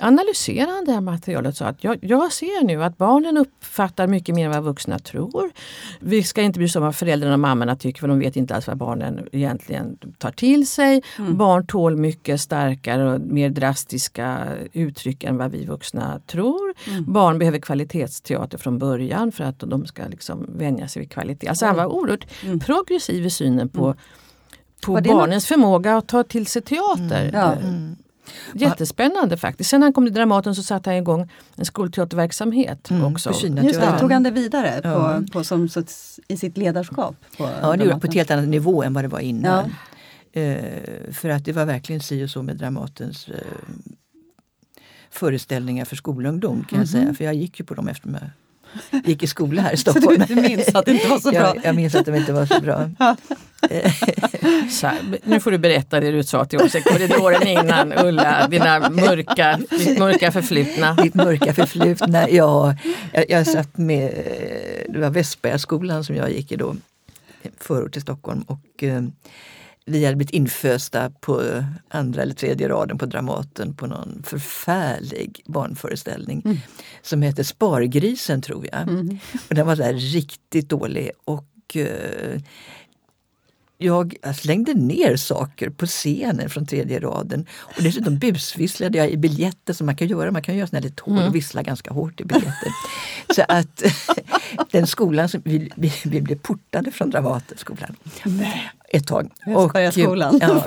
analyserade 0.00 0.82
det 0.86 0.92
här 0.92 1.00
materialet 1.00 1.50
och 1.50 1.56
sa 1.56 1.66
att 1.66 1.84
jag, 1.84 1.98
jag, 2.02 2.32
ser 2.32 2.64
nu 2.64 2.84
att 2.84 2.98
barnen 2.98 3.36
uppfattar 3.36 4.06
mycket 4.06 4.34
mer 4.34 4.46
än 4.46 4.50
vad 4.50 4.62
vuxna 4.62 4.98
tror. 4.98 5.50
Vi 6.00 6.22
ska 6.22 6.42
inte 6.42 6.58
bry 6.58 6.66
oss 6.66 6.76
om 6.76 6.82
vad 6.82 6.96
föräldrarna 6.96 7.34
och 7.34 7.40
mammorna 7.40 7.76
tycker 7.76 8.00
för 8.00 8.08
de 8.08 8.18
vet 8.18 8.36
inte 8.36 8.54
alls 8.54 8.66
vad 8.66 8.76
barnen 8.76 9.28
egentligen 9.32 9.98
tar 10.18 10.30
till 10.30 10.66
sig. 10.66 11.02
Mm. 11.18 11.36
Barn 11.36 11.66
tål 11.66 11.96
mycket 11.96 12.40
starkare 12.40 13.12
och 13.12 13.20
mer 13.20 13.50
drastiska 13.50 14.48
uttryck 14.72 15.24
än 15.24 15.36
vad 15.36 15.50
vi 15.50 15.64
vuxna 15.64 16.20
tror. 16.26 16.74
Mm. 16.86 17.12
Barn 17.12 17.38
behöver 17.38 17.58
kvalitetsteater 17.58 18.58
från 18.58 18.78
början 18.78 19.32
för 19.32 19.44
att 19.44 19.58
de 19.58 19.86
ska 19.86 20.02
liksom 20.06 20.46
vänja 20.48 20.88
sig 20.88 21.00
vid 21.00 21.10
kvalitet. 21.10 21.48
Alltså 21.48 21.66
han 21.66 21.76
var 21.76 21.86
oerhört 21.86 22.26
mm. 22.44 22.60
progressiv 22.60 23.26
i 23.26 23.30
synen 23.30 23.68
på 23.68 23.84
mm. 23.84 23.96
på 24.84 24.92
barnens 24.92 25.44
något? 25.44 25.44
förmåga 25.44 25.96
att 25.96 26.08
ta 26.08 26.22
till 26.22 26.46
sig 26.46 26.62
teater. 26.62 27.28
Mm. 27.28 27.34
Ja. 27.34 27.52
Mm. 27.52 27.96
Jättespännande 28.54 29.36
faktiskt. 29.36 29.70
Sen 29.70 29.80
när 29.80 29.86
han 29.86 29.92
kom 29.92 30.04
till 30.04 30.14
Dramaten 30.14 30.54
så 30.54 30.62
satte 30.62 30.90
han 30.90 30.96
igång 30.96 31.30
en 31.56 31.64
skolteaterverksamhet 31.64 32.90
mm, 32.90 33.04
också. 33.04 33.30
Just 33.30 33.80
det, 33.80 33.98
tog 34.00 34.12
han 34.12 34.22
det 34.22 34.30
vidare 34.30 34.80
ja. 34.84 35.20
på, 35.26 35.32
på, 35.32 35.44
som, 35.44 35.68
så, 35.68 35.82
i 36.28 36.36
sitt 36.36 36.56
ledarskap? 36.56 37.16
På 37.36 37.48
ja, 37.62 37.76
det 37.76 37.84
gjorde 37.84 38.00
på 38.00 38.06
ett 38.06 38.14
helt 38.14 38.30
annat 38.30 38.48
nivå 38.48 38.82
än 38.82 38.92
vad 38.92 39.04
det 39.04 39.08
var 39.08 39.20
innan. 39.20 39.72
Ja. 40.32 40.40
Eh, 40.40 41.12
för 41.12 41.28
att 41.28 41.44
det 41.44 41.52
var 41.52 41.64
verkligen 41.64 42.00
si 42.00 42.24
och 42.24 42.30
så 42.30 42.42
med 42.42 42.56
Dramatens 42.56 43.28
eh, 43.28 43.34
föreställningar 45.10 45.84
för 45.84 45.96
skolungdom 45.96 46.64
kan 46.64 46.76
mm 46.76 46.76
-hmm. 46.76 46.78
jag 46.78 46.88
säga. 46.88 47.04
Mhm. 47.04 47.14
För 47.14 47.24
jag 47.24 47.34
gick 47.34 47.60
ju 47.60 47.64
på 47.64 47.74
dem 47.74 47.88
efter 47.88 48.08
jag 48.08 48.30
gick 49.04 49.22
i 49.22 49.26
skola 49.26 49.62
här 49.62 49.72
i 49.72 49.76
Stockholm. 49.76 50.20
Så 50.28 50.34
du, 50.34 50.34
du 50.34 50.48
minns 50.48 50.74
att 50.74 50.86
det 50.86 50.92
inte 50.92 51.08
var 51.08 51.18
så 51.18 51.30
bra? 51.30 51.40
jag, 51.54 51.64
jag 51.64 51.74
minns 51.74 51.94
att 51.94 52.06
de 52.06 52.14
inte 52.14 52.32
var 52.32 52.46
så 52.46 52.60
bra. 52.60 52.90
så 54.70 54.86
här, 54.86 54.98
nu 55.24 55.40
får 55.40 55.50
du 55.50 55.58
berätta 55.58 56.00
det 56.00 56.10
du 56.10 56.24
sa 56.24 56.44
till 56.44 56.58
oss 56.58 56.74
i 56.74 56.82
korridoren 56.82 57.46
innan 57.46 57.92
Ulla, 57.92 58.48
dina 58.48 58.90
mörka, 58.90 59.60
ditt 59.70 59.98
mörka 59.98 60.32
förflutna. 60.32 60.94
Ditt 60.94 61.14
mörka 61.14 61.54
förflutna, 61.54 62.30
ja. 62.30 62.76
Jag, 63.12 63.30
jag 63.30 63.46
satt 63.46 63.78
med, 63.78 64.12
det 64.88 64.98
var 64.98 65.10
Västbergaskolan 65.10 66.04
som 66.04 66.16
jag 66.16 66.32
gick 66.32 66.52
i 66.52 66.56
då, 66.56 66.76
förort 67.60 67.92
till 67.92 68.02
Stockholm. 68.02 68.42
Och, 68.46 68.82
eh, 68.82 69.02
vi 69.86 70.04
hade 70.04 70.16
blivit 70.16 70.34
infösta 70.34 71.10
på 71.10 71.64
andra 71.88 72.22
eller 72.22 72.34
tredje 72.34 72.68
raden 72.68 72.98
på 72.98 73.06
Dramaten 73.06 73.74
på 73.74 73.86
någon 73.86 74.22
förfärlig 74.26 75.42
barnföreställning 75.46 76.42
mm. 76.44 76.58
som 77.02 77.22
hette 77.22 77.44
Spargrisen 77.44 78.42
tror 78.42 78.66
jag. 78.72 78.82
Mm. 78.82 79.18
Och 79.48 79.54
den 79.54 79.66
var 79.66 79.76
där 79.76 79.94
riktigt 79.94 80.68
dålig 80.68 81.10
och 81.24 81.76
eh, 81.76 82.40
jag 83.78 84.14
slängde 84.36 84.74
ner 84.74 85.16
saker 85.16 85.70
på 85.70 85.86
scenen 85.86 86.50
från 86.50 86.66
tredje 86.66 87.00
raden. 87.00 87.46
Och 87.50 87.82
dessutom 87.82 88.18
busvisslade 88.18 88.98
jag 88.98 89.10
i 89.10 89.16
biljetter 89.16 89.72
som 89.72 89.86
man 89.86 89.96
kan 89.96 90.08
göra. 90.08 90.30
Man 90.30 90.42
kan 90.42 90.56
göra 90.56 90.66
såna 90.66 90.80
lite 90.80 91.02
hål 91.02 91.14
och 91.14 91.20
mm. 91.20 91.32
vissla 91.32 91.62
ganska 91.62 91.92
hårt 91.92 92.20
i 92.20 92.24
biljetter. 92.24 92.72
Så 93.34 93.42
att 93.48 93.82
den 94.70 94.86
skolan, 94.86 95.28
som, 95.28 95.42
vi, 95.44 95.70
vi, 95.76 95.92
vi 96.04 96.20
blev 96.20 96.38
portade 96.38 96.90
från 96.90 97.10
Dramatenskolan 97.10 97.96
ett 98.94 99.06
tag. 99.06 99.30
Och, 99.46 99.76
ja, 100.40 100.62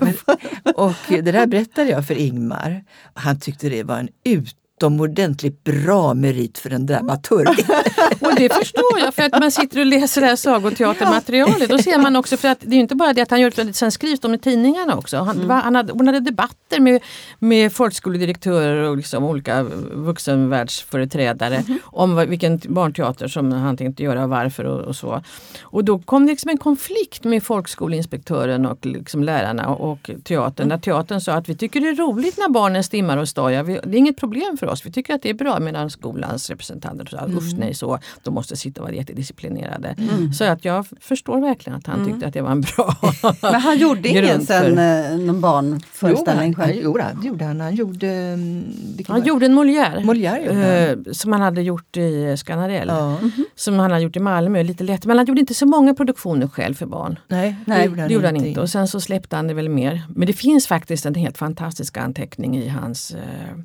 och 0.76 0.94
det 1.08 1.22
där 1.32 1.48
berättade 1.48 1.90
jag 1.90 2.08
för 2.08 2.16
Ingmar. 2.16 2.84
Han 3.14 3.40
tyckte 3.40 3.70
det 3.70 3.84
var 3.84 3.98
en 4.00 4.10
ut 4.24 4.56
utomordentligt 4.78 5.64
bra 5.64 6.14
merit 6.14 6.58
för 6.58 6.74
en 6.74 6.86
dramaturg. 6.86 7.48
och 8.20 8.36
det 8.38 8.54
förstår 8.54 9.00
jag, 9.00 9.14
för 9.14 9.24
att 9.24 9.40
man 9.40 9.52
sitter 9.52 9.80
och 9.80 9.86
läser 9.86 10.22
det 10.22 10.28
här 10.28 10.36
sagoteatermaterialet. 10.36 11.70
Då 11.70 11.78
ser 11.78 11.98
man 11.98 12.16
också, 12.16 12.38
för 12.38 12.48
att 12.48 12.58
det 12.62 12.76
är 12.76 12.80
inte 12.80 12.96
bara 12.96 13.14
det 13.14 13.22
att 13.22 13.32
han 13.32 13.42
gör 13.42 13.54
det, 13.56 13.74
sen 13.74 13.92
skrivs 13.92 14.20
de 14.20 14.34
i 14.34 14.40
tidningarna 14.40 14.96
också. 14.96 15.18
Han, 15.18 15.42
mm. 15.42 15.50
han 15.50 15.76
hade, 15.76 15.94
hon 15.94 16.08
hade 16.08 16.20
debatter 16.20 16.80
med, 16.80 17.02
med 17.40 17.74
folkskoledirektörer 17.74 18.90
och 18.90 18.98
liksom 18.98 19.24
olika 19.24 19.64
vuxenvärldsföreträdare 19.94 21.56
mm. 21.56 21.80
om 21.84 22.16
vilken 22.16 22.62
barnteater 22.68 23.28
som 23.28 23.52
han 23.52 23.78
tänkte 23.78 24.04
göra 24.04 24.24
och 24.24 24.30
varför 24.30 24.64
och, 24.64 24.82
och, 24.82 24.96
så. 24.96 25.22
Och 25.62 25.86
då 25.86 26.00
kom 26.00 26.26
det 26.26 26.32
liksom 26.32 26.50
en 26.50 26.58
konflikt 26.58 27.24
med 27.24 27.44
folkskoleinspektören 27.44 28.66
och 28.66 28.86
liksom 28.86 29.24
lärarna 29.24 29.68
och 29.68 30.10
teatern. 30.24 30.66
Mm. 30.66 30.70
Där 30.70 30.84
teatern 30.84 31.22
sa 31.22 31.34
att 31.34 31.50
vi 31.50 31.56
tycker 31.56 31.82
det 31.82 31.88
är 31.88 31.96
roligt 31.96 32.38
när 32.38 32.50
barnen 32.50 32.84
stimmar 32.84 33.18
och 33.18 33.30
stojar. 33.30 33.64
Det 33.64 33.74
är 33.74 33.96
inget 33.96 34.18
problem 34.18 34.58
för 34.58 34.67
oss. 34.70 34.86
Vi 34.86 34.92
tycker 34.92 35.14
att 35.14 35.22
det 35.22 35.30
är 35.30 35.34
bra 35.34 35.60
medan 35.60 35.90
skolans 35.90 36.50
representanter 36.50 37.06
sa 37.06 37.18
mm. 37.18 37.38
usch 37.38 37.54
nej 37.58 37.74
så, 37.74 38.00
de 38.24 38.34
måste 38.34 38.56
sitta 38.56 38.82
och 38.82 38.88
vara 38.88 38.96
jättedisciplinerade. 38.96 39.96
Mm. 39.98 40.34
Så 40.34 40.44
att 40.44 40.66
jag 40.66 40.86
förstår 41.02 41.42
verkligen 41.42 41.78
att 41.78 41.88
han 41.88 42.00
mm. 42.00 42.12
tyckte 42.12 42.28
att 42.28 42.34
det 42.34 42.42
var 42.42 42.52
en 42.52 42.62
bra 42.62 42.96
Men 43.42 43.62
han 43.62 43.78
gjorde 43.78 44.10
ingen 44.10 44.46
sen 44.46 44.78
eh, 44.78 45.18
någon 45.18 45.42
barnföreställning 45.42 46.54
själv? 46.54 46.80
Jo, 46.84 46.98
han, 47.02 47.24
gjorde 47.24 47.46
han. 47.46 47.62
Han 47.62 47.76
gjorde, 47.76 48.08
mm, 48.08 48.74
han 49.08 49.24
gjorde 49.24 49.46
en 49.46 49.54
Molière. 49.54 50.04
Molière 50.04 50.90
eh, 50.90 50.98
som 51.12 51.32
han 51.32 51.42
hade 51.42 51.62
gjort 51.62 51.98
i 51.98 52.38
Skanarell. 52.38 52.88
Ja. 52.88 53.18
Mm 53.18 53.32
-hmm. 53.32 53.44
Som 53.56 53.80
han 53.80 53.92
hade 53.92 54.04
gjort 54.04 54.16
i 54.16 54.20
Malmö, 54.20 54.64
lite 54.64 54.84
lätt. 54.84 55.06
Men 55.06 55.18
han 55.18 55.26
gjorde 55.26 55.40
inte 55.40 55.54
så 55.54 55.66
många 55.66 55.94
produktioner 55.94 56.48
själv 56.48 56.74
för 56.74 56.86
barn. 56.86 57.20
Nej, 57.28 57.56
det 57.66 57.86
gjorde 57.86 58.02
han, 58.02 58.08
det 58.08 58.14
gjorde 58.14 58.28
han 58.28 58.36
inte. 58.36 58.62
Och 58.62 58.70
sen 58.70 58.88
så 58.88 59.00
släppte 59.02 59.36
han 59.36 59.48
det 59.48 59.54
väl 59.54 59.70
mer. 59.70 60.04
Men 60.16 60.28
det 60.28 60.34
finns 60.34 60.68
faktiskt 60.68 61.06
en 61.06 61.16
helt 61.16 61.38
fantastisk 61.38 61.98
anteckning 61.98 62.58
i 62.58 62.68
hans 62.68 63.12
eh, 63.12 63.58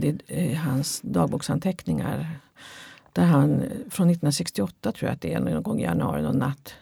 det 0.00 0.20
är 0.28 0.54
hans 0.54 1.00
dagboksanteckningar. 1.00 2.30
Där 3.12 3.24
han, 3.24 3.48
från 3.90 4.10
1968 4.10 4.92
tror 4.92 5.08
jag 5.08 5.14
att 5.14 5.20
det 5.20 5.32
är, 5.32 5.40
någon 5.40 5.62
gång 5.62 5.80
i 5.80 5.82
januari, 5.82 6.22
någon 6.22 6.38
natt. 6.38 6.74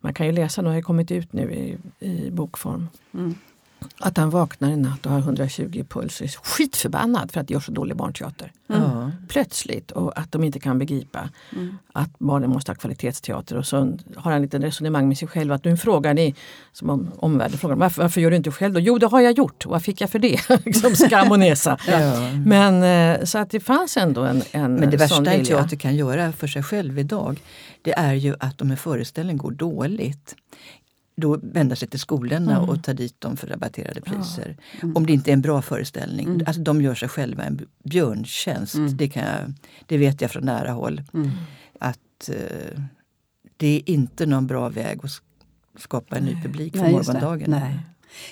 Man 0.00 0.14
kan 0.14 0.26
ju 0.26 0.32
läsa, 0.32 0.62
de 0.62 0.74
har 0.74 0.80
kommit 0.80 1.10
ut 1.10 1.32
nu 1.32 1.52
i, 1.52 1.78
i 2.06 2.30
bokform. 2.30 2.88
Mm. 3.14 3.34
Att 4.00 4.16
han 4.16 4.30
vaknar 4.30 4.70
en 4.70 4.82
natt 4.82 5.06
och 5.06 5.12
har 5.12 5.18
120 5.18 5.70
i 5.72 5.84
puls 5.84 6.20
och 6.20 6.26
är 6.26 6.30
skitförbannad 6.42 7.32
för 7.32 7.40
att 7.40 7.48
det 7.48 7.54
görs 7.54 7.66
så 7.66 7.72
dålig 7.72 7.96
barnteater. 7.96 8.52
Mm. 8.70 9.12
Plötsligt 9.28 9.90
och 9.90 10.18
att 10.18 10.32
de 10.32 10.44
inte 10.44 10.60
kan 10.60 10.78
begripa 10.78 11.28
mm. 11.52 11.78
att 11.92 12.18
barnen 12.18 12.50
måste 12.50 12.70
ha 12.70 12.76
kvalitetsteater. 12.76 13.56
Och 13.56 13.66
så 13.66 13.98
har 14.16 14.32
han 14.32 14.42
lite 14.42 14.58
resonemang 14.58 15.08
med 15.08 15.18
sig 15.18 15.28
själv. 15.28 15.52
Att 15.52 15.64
nu 15.64 15.76
frågar 15.76 16.14
ni, 16.14 16.34
som 16.72 16.90
om 16.90 17.10
omvärlden 17.16 17.58
frågar 17.58 17.76
varför, 17.76 18.02
varför 18.02 18.20
gör 18.20 18.30
du 18.30 18.36
inte 18.36 18.50
själv 18.50 18.74
då? 18.74 18.80
Jo 18.80 18.98
det 18.98 19.06
har 19.06 19.20
jag 19.20 19.32
gjort, 19.32 19.66
vad 19.66 19.82
fick 19.82 20.00
jag 20.00 20.10
för 20.10 20.18
det? 20.18 20.40
liksom 20.64 20.94
skam 20.94 21.30
och 21.30 21.38
näsa. 21.38 21.78
ja. 21.88 22.32
Men 22.46 22.82
eh, 22.82 23.24
så 23.24 23.38
att 23.38 23.50
det 23.50 23.60
fanns 23.60 23.96
ändå 23.96 24.22
en, 24.22 24.42
en 24.50 24.74
Men 24.74 24.90
det 24.90 24.96
värsta 24.96 25.32
en 25.32 25.44
teater 25.44 25.76
kan 25.76 25.96
göra 25.96 26.32
för 26.32 26.46
sig 26.46 26.62
själv 26.62 26.98
idag 26.98 27.40
det 27.82 27.92
är 27.92 28.14
ju 28.14 28.34
att 28.40 28.60
om 28.60 28.70
en 28.70 28.76
föreställning 28.76 29.36
går 29.36 29.50
dåligt 29.50 30.34
då 31.20 31.38
vända 31.42 31.76
sig 31.76 31.88
till 31.88 32.00
skolorna 32.00 32.56
mm. 32.56 32.68
och 32.68 32.84
ta 32.84 32.92
dit 32.92 33.20
dem 33.20 33.36
för 33.36 33.46
rabatterade 33.46 34.00
priser. 34.00 34.56
Ja. 34.72 34.78
Mm. 34.82 34.96
Om 34.96 35.06
det 35.06 35.12
inte 35.12 35.30
är 35.30 35.32
en 35.32 35.40
bra 35.40 35.62
föreställning. 35.62 36.26
Mm. 36.26 36.44
Alltså, 36.46 36.62
de 36.62 36.82
gör 36.82 36.94
sig 36.94 37.08
själva 37.08 37.44
en 37.44 37.66
björntjänst. 37.84 38.74
Mm. 38.74 38.96
Det, 38.96 39.08
kan 39.08 39.22
jag, 39.22 39.52
det 39.86 39.98
vet 39.98 40.20
jag 40.20 40.30
från 40.30 40.44
nära 40.44 40.72
håll. 40.72 41.02
Mm. 41.14 41.30
Att 41.80 42.28
eh, 42.28 42.82
det 43.56 43.66
är 43.66 43.90
inte 43.90 44.26
någon 44.26 44.46
bra 44.46 44.68
väg 44.68 45.00
att 45.02 45.10
skapa 45.80 46.16
en 46.16 46.24
ny 46.24 46.42
publik 46.42 46.76
för 46.76 46.82
Nej, 46.82 46.92
morgondagen. 46.92 47.50
Nej. 47.50 47.78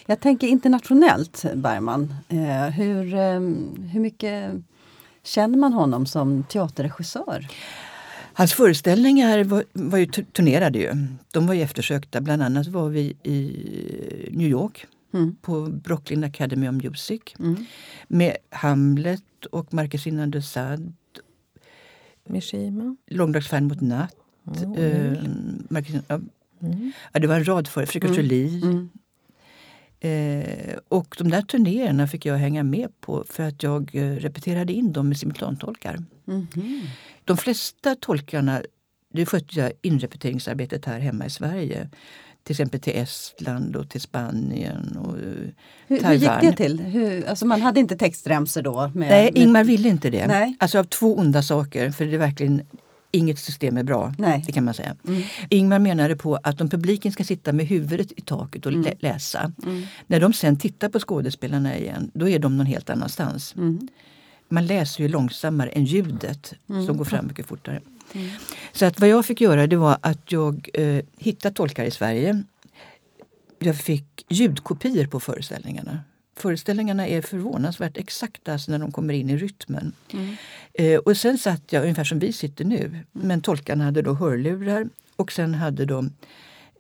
Jag 0.06 0.20
tänker 0.20 0.46
internationellt, 0.46 1.44
Bergman. 1.54 2.14
Eh, 2.28 2.66
hur, 2.66 3.14
eh, 3.14 3.40
hur 3.92 4.00
mycket 4.00 4.52
känner 5.22 5.58
man 5.58 5.72
honom 5.72 6.06
som 6.06 6.42
teaterregissör? 6.42 7.48
Hans 8.38 8.52
föreställningar 8.52 9.44
var, 9.44 9.64
var 9.72 9.98
ju 9.98 10.06
turnerade 10.06 10.78
ju. 10.78 11.06
De 11.32 11.46
var 11.46 11.54
ju 11.54 11.62
eftersökta. 11.62 12.20
Bland 12.20 12.42
annat 12.42 12.66
var 12.66 12.88
vi 12.88 13.16
i 13.22 13.40
New 14.32 14.48
York 14.48 14.86
mm. 15.14 15.36
på 15.42 15.66
Brooklyn 15.66 16.24
Academy 16.24 16.68
of 16.68 16.74
Music 16.74 17.22
mm. 17.38 17.56
med 18.08 18.36
Hamlet 18.50 19.46
och 19.50 19.74
Marquesina 19.74 20.26
de 20.26 20.42
Sade. 20.42 20.92
Mishima. 22.24 22.96
Långdagsfärd 23.06 23.62
mot 23.62 23.80
natt. 23.80 24.16
Oh, 24.44 24.80
eh, 24.80 25.12
Marquesina, 25.68 26.02
ja. 26.08 26.20
Mm. 26.62 26.92
ja. 27.12 27.20
det 27.20 27.26
var 27.26 27.36
en 27.36 27.48
rad 27.48 27.68
för 27.68 27.86
Fröken 27.86 28.10
mm. 28.10 28.22
Julie. 28.22 28.88
Eh, 30.00 30.76
och 30.88 31.14
de 31.18 31.30
där 31.30 31.42
turnéerna 31.42 32.06
fick 32.08 32.26
jag 32.26 32.36
hänga 32.36 32.62
med 32.62 33.00
på 33.00 33.24
för 33.28 33.42
att 33.42 33.62
jag 33.62 33.90
eh, 33.94 34.10
repeterade 34.10 34.72
in 34.72 34.92
dem 34.92 35.08
med 35.08 35.18
simultantolkar. 35.18 36.04
Mm 36.28 36.46
De 37.24 37.36
flesta 37.36 37.96
tolkarna, 38.00 38.62
det 39.12 39.26
skötte 39.26 39.60
jag 39.60 39.72
inrepeteringsarbetet 39.82 40.84
här 40.84 40.98
hemma 41.00 41.26
i 41.26 41.30
Sverige. 41.30 41.88
Till 42.42 42.52
exempel 42.52 42.80
till 42.80 42.96
Estland 42.96 43.76
och 43.76 43.88
till 43.90 44.00
Spanien 44.00 44.96
och 44.96 45.18
eh, 45.18 45.22
Hur, 45.24 45.52
hur 45.86 45.98
Taiwan. 46.00 46.42
gick 46.42 46.50
det 46.50 46.56
till? 46.64 46.80
Hur, 46.80 47.28
alltså 47.28 47.46
man 47.46 47.62
hade 47.62 47.80
inte 47.80 47.96
textremsor 47.96 48.62
då? 48.62 48.90
Med, 48.94 49.08
Nej, 49.08 49.30
Ingmar 49.34 49.64
ville 49.64 49.88
inte 49.88 50.10
det. 50.10 50.26
Nej. 50.26 50.56
Alltså 50.60 50.78
av 50.78 50.84
två 50.84 51.16
onda 51.16 51.42
saker, 51.42 51.90
för 51.90 52.04
det 52.04 52.14
är 52.14 52.18
verkligen 52.18 52.62
inget 53.16 53.38
system 53.38 53.76
är 53.76 53.82
bra. 53.82 54.14
Nej. 54.18 54.42
Det 54.46 54.52
kan 54.52 54.64
man 54.64 54.74
säga. 54.74 54.96
Mm. 55.08 55.22
Ingmar 55.50 55.78
menade 55.78 56.16
på 56.16 56.36
att 56.42 56.60
om 56.60 56.68
publiken 56.68 57.12
ska 57.12 57.24
sitta 57.24 57.52
med 57.52 57.66
huvudet 57.66 58.12
i 58.16 58.20
taket 58.20 58.66
och 58.66 58.72
Mm. 58.72 58.84
lä- 58.84 58.94
läsa. 58.98 59.52
När 60.06 60.20
de 60.20 60.32
sen 60.32 60.56
tittar 60.58 60.88
på 60.88 60.98
skådespelarna 61.00 61.76
igen, 61.78 62.10
då 62.14 62.28
är 62.28 62.38
de 62.38 62.56
någon 62.56 62.66
helt 62.66 62.90
annanstans. 62.90 63.54
Mm. 63.56 63.88
Man 64.48 64.66
läser 64.66 65.02
ju 65.02 65.08
långsammare 65.08 65.68
än 65.70 65.84
ljudet 65.84 66.54
Mm. 66.68 66.86
som 66.86 66.96
går 66.96 67.04
fram 67.04 67.26
mycket 67.26 67.46
fortare. 67.46 67.80
Så 68.72 68.86
att 68.86 69.00
vad 69.00 69.08
jag 69.08 69.26
fick 69.26 69.40
göra 69.40 69.66
det 69.66 69.76
var 69.76 69.98
att 70.00 70.32
jag 70.32 70.68
eh, 70.74 71.04
hittade 71.18 71.54
tolkar 71.54 71.84
i 71.84 71.90
Sverige. 71.90 72.42
Jag 73.58 73.76
fick 73.76 74.24
ljudkopior 74.28 75.06
på 75.06 75.20
föreställningarna. 75.20 76.00
Föreställningarna 76.36 77.06
är 77.08 77.22
förvånansvärt 77.22 77.96
exakta 77.96 78.52
alltså 78.52 78.70
när 78.70 78.78
de 78.78 78.92
kommer 78.92 79.14
in 79.14 79.30
i 79.30 79.36
rytmen. 79.36 79.92
Mm. 80.12 80.36
Eh, 80.72 80.98
och 80.98 81.16
sen 81.16 81.38
satt 81.38 81.72
jag 81.72 81.82
ungefär 81.82 82.04
som 82.04 82.18
vi 82.18 82.32
sitter 82.32 82.64
nu. 82.64 83.04
Men 83.12 83.40
tolkarna 83.40 83.84
hade 83.84 84.02
då 84.02 84.14
hörlurar 84.14 84.88
och 85.16 85.32
sen 85.32 85.54
hade 85.54 85.84
de 85.84 86.12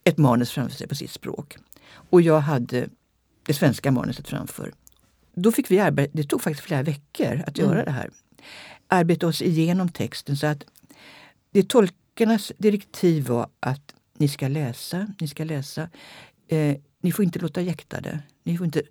ett 0.04 0.18
manus 0.18 0.50
framför 0.50 0.76
sig 0.76 0.88
på 0.88 0.94
sitt 0.94 1.10
språk. 1.10 1.56
Och 2.10 2.22
jag 2.22 2.40
hade 2.40 2.88
det 3.46 3.54
svenska 3.54 3.90
manuset 3.90 4.28
framför. 4.28 4.72
Då 5.34 5.52
fick 5.52 5.70
vi 5.70 5.78
arbeta, 5.78 6.10
det 6.14 6.24
tog 6.24 6.42
faktiskt 6.42 6.66
flera 6.66 6.82
veckor 6.82 7.42
att 7.46 7.58
göra 7.58 7.84
det 7.84 7.90
här. 7.90 8.10
Arbeta 8.88 9.26
oss 9.26 9.42
igenom 9.42 9.88
texten 9.88 10.36
så 10.36 10.46
att 10.46 10.64
det 11.50 11.68
tolkarnas 11.68 12.52
direktiv 12.58 13.26
var 13.26 13.48
att 13.60 13.94
ni 14.18 14.28
ska 14.28 14.48
läsa, 14.48 15.06
ni 15.20 15.28
ska 15.28 15.44
läsa. 15.44 15.88
Eh, 16.48 16.76
ni 17.00 17.12
får 17.12 17.24
inte 17.24 17.38
låta 17.38 17.60
jäktade. 17.60 18.20
Ni 18.42 18.58
får 18.58 18.66
inte 18.66 18.82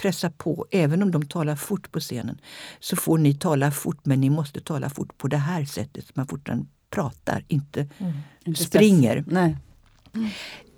pressa 0.00 0.30
på. 0.30 0.66
Även 0.70 1.02
om 1.02 1.10
de 1.10 1.26
talar 1.26 1.56
fort 1.56 1.92
på 1.92 2.00
scenen 2.00 2.40
så 2.80 2.96
får 2.96 3.18
ni 3.18 3.34
tala 3.34 3.70
fort 3.70 4.06
men 4.06 4.20
ni 4.20 4.30
måste 4.30 4.60
tala 4.60 4.90
fort 4.90 5.18
på 5.18 5.28
det 5.28 5.36
här 5.36 5.64
sättet. 5.64 6.16
Man 6.16 6.26
fortfarande 6.26 6.66
pratar, 6.90 7.44
inte 7.48 7.88
Inte 8.44 8.64
springer. 8.64 9.24
Nej. 9.26 9.56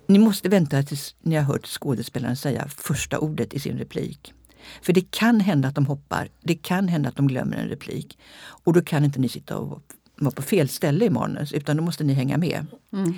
Ni 0.07 0.19
måste 0.19 0.49
vänta 0.49 0.83
tills 0.83 1.15
ni 1.21 1.35
har 1.35 1.43
hört 1.43 1.67
skådespelaren 1.67 2.35
säga 2.35 2.67
första 2.67 3.19
ordet 3.19 3.53
i 3.53 3.59
sin 3.59 3.77
replik. 3.77 4.33
För 4.81 4.93
det 4.93 5.11
kan 5.11 5.39
hända 5.39 5.67
att 5.67 5.75
de 5.75 5.85
hoppar, 5.85 6.29
det 6.41 6.55
kan 6.55 6.87
hända 6.87 7.09
att 7.09 7.15
de 7.15 7.27
glömmer 7.27 7.57
en 7.57 7.67
replik. 7.67 8.17
Och 8.65 8.73
då 8.73 8.81
kan 8.81 9.05
inte 9.05 9.19
ni 9.19 9.29
sitta 9.29 9.57
och 9.57 9.81
vara 10.15 10.31
på 10.31 10.41
fel 10.41 10.69
ställe 10.69 11.05
i 11.05 11.09
manus 11.09 11.53
utan 11.53 11.77
då 11.77 11.83
måste 11.83 12.03
ni 12.03 12.13
hänga 12.13 12.37
med. 12.37 12.65
Mm. 12.93 13.13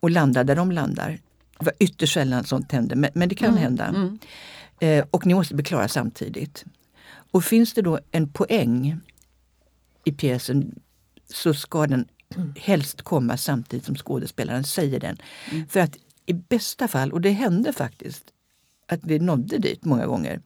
Och 0.00 0.10
landa 0.10 0.44
där 0.44 0.56
de 0.56 0.72
landar. 0.72 1.18
Det 1.58 1.64
var 1.64 1.74
ytterst 1.78 2.14
sällan 2.14 2.44
sånt 2.44 2.72
händer 2.72 2.96
men, 2.96 3.10
men 3.14 3.28
det 3.28 3.34
kan 3.34 3.56
hända. 3.56 3.84
Mm. 3.84 4.18
Eh, 4.84 5.04
och 5.10 5.26
ni 5.26 5.34
måste 5.34 5.54
bli 5.54 5.64
klara 5.64 5.88
samtidigt. 5.88 6.64
Och 7.30 7.44
finns 7.44 7.74
det 7.74 7.82
då 7.82 7.98
en 8.10 8.32
poäng 8.32 9.00
i 10.04 10.12
pjäsen 10.12 10.80
så 11.28 11.54
ska 11.54 11.86
den 11.86 12.08
helst 12.56 13.02
komma 13.02 13.36
samtidigt 13.36 13.84
som 13.84 13.94
skådespelaren 13.94 14.64
säger 14.64 15.00
den. 15.00 15.16
För 15.68 15.80
att 15.80 15.96
i 16.26 16.32
bästa 16.32 16.88
fall, 16.88 17.12
och 17.12 17.20
det 17.20 17.30
hände 17.30 17.72
faktiskt 17.72 18.24
att 18.88 19.00
vi 19.02 19.18
nådde 19.18 19.58
dit 19.58 19.84
många 19.84 20.06
gånger. 20.06 20.40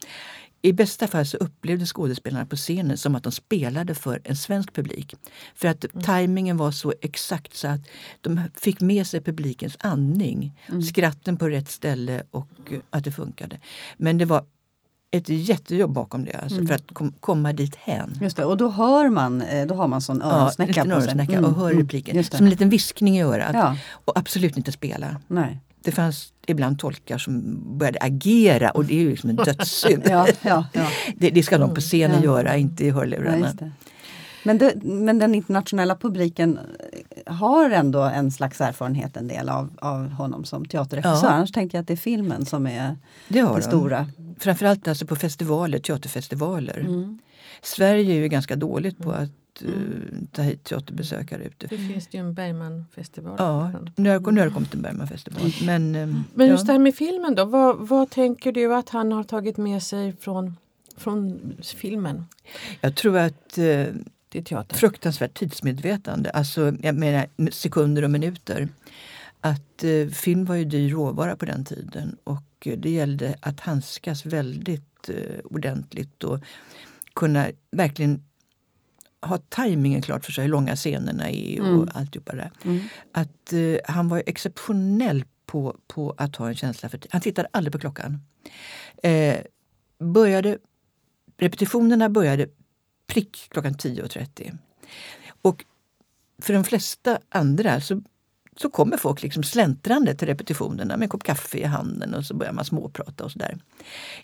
I 0.63 0.73
bästa 0.73 1.07
fall 1.07 1.27
så 1.27 1.37
upplevde 1.37 1.87
skådespelarna 1.87 2.47
på 2.47 2.57
scenen 2.57 2.97
som 2.97 3.15
att 3.15 3.23
de 3.23 3.33
spelade 3.33 3.95
för 3.95 4.21
en 4.25 4.37
svensk 4.37 4.73
publik. 4.73 5.15
För 5.55 5.69
att 5.69 5.85
tajmingen 6.03 6.57
var 6.57 6.71
så 6.71 6.95
exakt 7.01 7.57
så 7.57 7.69
att 7.69 7.81
de 8.21 8.41
fick 8.55 8.81
med 8.81 9.07
sig 9.07 9.21
publikens 9.21 9.77
andning. 9.81 10.59
Skratten 10.91 11.37
på 11.37 11.49
rätt 11.49 11.71
ställe 11.71 12.23
och 12.31 12.49
eh, 12.71 12.79
att 12.91 13.05
det 13.05 13.13
funkade. 13.13 13.61
Men 13.97 14.19
det 14.19 14.25
var 14.25 14.45
ett 15.11 15.29
jättejobb 15.29 15.93
bakom 15.93 16.25
det 16.25 16.33
alltså, 16.33 16.67
för 16.67 16.75
att 16.75 16.95
kom, 16.95 17.13
komma 17.21 17.53
dit 17.53 17.77
hän. 17.77 18.19
Just 18.21 18.37
det, 18.37 18.45
och 18.45 18.57
då 18.57 18.69
hör 18.69 19.09
man, 19.09 19.43
eh, 19.43 19.67
då 19.67 19.75
har 19.75 19.89
man 19.89 20.01
sån 20.01 20.21
Ja, 20.25 20.29
en 20.29 20.33
öronsnäcka 20.33 20.85
liten 20.85 21.01
på 21.01 21.01
sig. 21.01 21.35
Mm, 21.35 21.45
och 21.45 21.57
hör 21.57 21.71
mm, 21.71 21.83
repliken. 21.83 22.17
just 22.17 22.31
det. 22.31 22.37
Som 22.37 22.47
en 22.47 22.51
liten 22.51 22.69
viskning 22.69 23.19
i 23.19 23.23
örat. 23.23 23.51
Ja, 23.55 23.77
Och 23.91 24.19
absolut 24.19 24.57
inte 24.57 24.73
spela. 24.73 25.21
nej. 25.29 25.61
Det 25.89 25.93
fanns 25.93 26.33
ibland 26.47 26.79
tolkar 26.79 27.19
som 27.19 27.59
började 27.79 27.99
agera 28.01 28.71
och 28.71 28.85
det 28.85 28.95
är 28.95 29.01
ju 29.01 29.11
liksom 29.11 29.31
en 29.31 29.37
dödssynd. 29.37 30.03
Ja, 30.07 30.27
ja, 30.43 30.67
ja. 30.73 30.87
det, 31.17 31.31
det 31.31 31.43
ska 31.43 31.59
de 31.59 31.75
på 31.75 31.81
scenen 31.81 32.17
Ja. 32.17 32.25
göra, 32.25 32.57
inte 32.57 32.85
i 32.85 32.91
hörlurarna. 32.91 33.53
Men, 34.45 34.59
det, 34.59 34.73
men 34.83 35.19
den 35.19 35.35
internationella 35.35 35.97
publiken 35.97 36.59
har 37.27 37.71
ändå 37.71 38.03
en 38.03 38.31
slags 38.31 38.61
erfarenhet 38.61 39.17
en 39.17 39.29
del 39.29 39.49
av, 39.49 39.71
av 39.81 40.09
honom 40.09 40.45
som 40.45 40.65
teaterregissör. 40.65 41.27
Ja. 41.27 41.33
Annars 41.33 41.53
tänker 41.53 41.79
jag 41.79 41.83
att 41.83 41.89
det 41.89 41.95
är 41.95 41.97
filmen 41.97 42.47
som 42.47 42.67
är 42.67 42.97
det 43.29 43.41
det 43.41 43.43
de. 43.43 43.63
stora. 43.63 44.07
Framförallt 44.39 44.89
alltså 44.89 45.07
på 45.07 45.17
festivaler, 45.17 45.79
teaterfestivaler. 45.79 46.79
Mm. 46.79 47.19
Sverige 47.63 48.15
är 48.15 48.19
ju 48.19 48.29
ganska 48.29 48.57
dåligt 48.57 48.99
på 48.99 49.11
att 49.11 49.31
eh, 49.63 49.71
ta 50.33 50.43
hit 50.43 50.65
teaterbesökare 50.65 51.39
Det 51.43 51.47
utifrån. 51.47 51.79
finns 51.89 52.09
ju 52.11 52.19
en 52.19 52.35
Bergmanfestival. 52.35 53.35
Ja, 53.39 53.73
nu 53.97 54.11
har, 54.11 54.33
nu 54.33 54.41
har 54.41 54.47
det 54.47 54.53
kommit 54.55 54.75
en 54.75 54.83
Bergmanfestival. 54.83 55.53
Men, 55.67 55.95
eh, 55.95 56.07
Men 56.07 56.47
ja. 56.47 56.53
just 56.53 56.67
det 56.67 56.73
här 56.73 56.79
med 56.79 56.95
filmen 56.95 57.35
då. 57.35 57.45
Vad, 57.45 57.89
vad 57.89 58.11
tänker 58.11 58.53
du 58.53 58.75
att 58.75 58.89
han 58.89 59.13
har 59.13 59.25
tagit 59.25 59.57
med 59.57 59.83
sig 59.83 60.13
från, 60.21 60.57
från 60.97 61.41
filmen 61.63 62.25
Jag 62.81 62.97
tror 62.97 63.19
att 63.19 63.59
eh, 63.59 63.85
till 64.29 64.45
teatern? 64.45 64.79
fruktansvärt 64.79 65.35
tidsmedvetande. 65.39 66.31
Alltså, 66.31 66.73
jag 66.83 66.95
menar 66.95 67.27
sekunder 67.51 68.03
och 68.05 68.11
minuter. 68.11 68.69
Att 69.41 69.85
eh, 69.85 70.09
film 70.09 70.45
var 70.45 70.55
ju 70.55 70.65
dyr 70.65 70.91
råvara 70.91 71.37
på 71.37 71.45
den 71.45 71.65
tiden 71.65 72.17
och 72.25 72.43
eh, 72.67 72.79
det 72.79 72.91
gällde 72.91 73.35
att 73.41 73.61
handskas 73.61 74.27
väldigt 74.27 75.09
eh, 75.09 75.39
ordentligt 75.45 76.25
och 76.25 76.39
kunna 77.15 77.47
verkligen 77.71 78.23
ha 79.23 79.39
tajmingen 79.39 80.03
klart 80.03 80.25
för 80.25 80.33
sig, 80.33 80.45
hur 80.45 80.51
långa 80.51 80.77
scenerna 80.77 81.31
är 81.31 81.61
och 81.61 81.67
Mm. 81.67 81.89
alltihopa 81.95 82.35
det. 82.35 82.51
Mm. 82.65 82.81
Att 83.13 83.53
eh, 83.53 83.77
han 83.95 84.09
var 84.09 84.23
exceptionell 84.27 85.25
på, 85.47 85.77
på 85.87 86.15
att 86.19 86.37
ha 86.37 86.49
en 86.49 86.55
känsla 86.55 86.89
för. 86.89 87.01
Han 87.11 87.21
tittade 87.21 87.49
aldrig 87.53 87.73
på 87.73 87.79
klockan. 87.79 88.23
Eh, 89.03 89.37
började, 89.99 90.59
repetitionerna 91.37 92.09
började 92.09 92.49
prick 93.07 93.49
klockan 93.51 93.75
10.30. 93.75 94.59
Och 95.43 95.65
för 96.43 96.55
de 96.55 96.65
flesta 96.65 97.19
andra 97.29 97.81
så, 97.81 98.03
så 98.57 98.71
kommer 98.71 98.97
folk 98.97 99.23
liksom 99.23 99.43
släntrande 99.43 100.15
till 100.15 100.29
repetitionerna 100.29 100.97
med 100.97 101.03
en 101.03 101.09
kopp 101.09 101.23
kaffe 101.23 101.59
i 101.59 101.65
handen 101.65 102.15
och 102.15 102.25
så 102.25 102.35
börjar 102.35 102.53
man 102.53 102.65
småprata 102.65 103.25
och 103.25 103.33
sådär. 103.33 103.59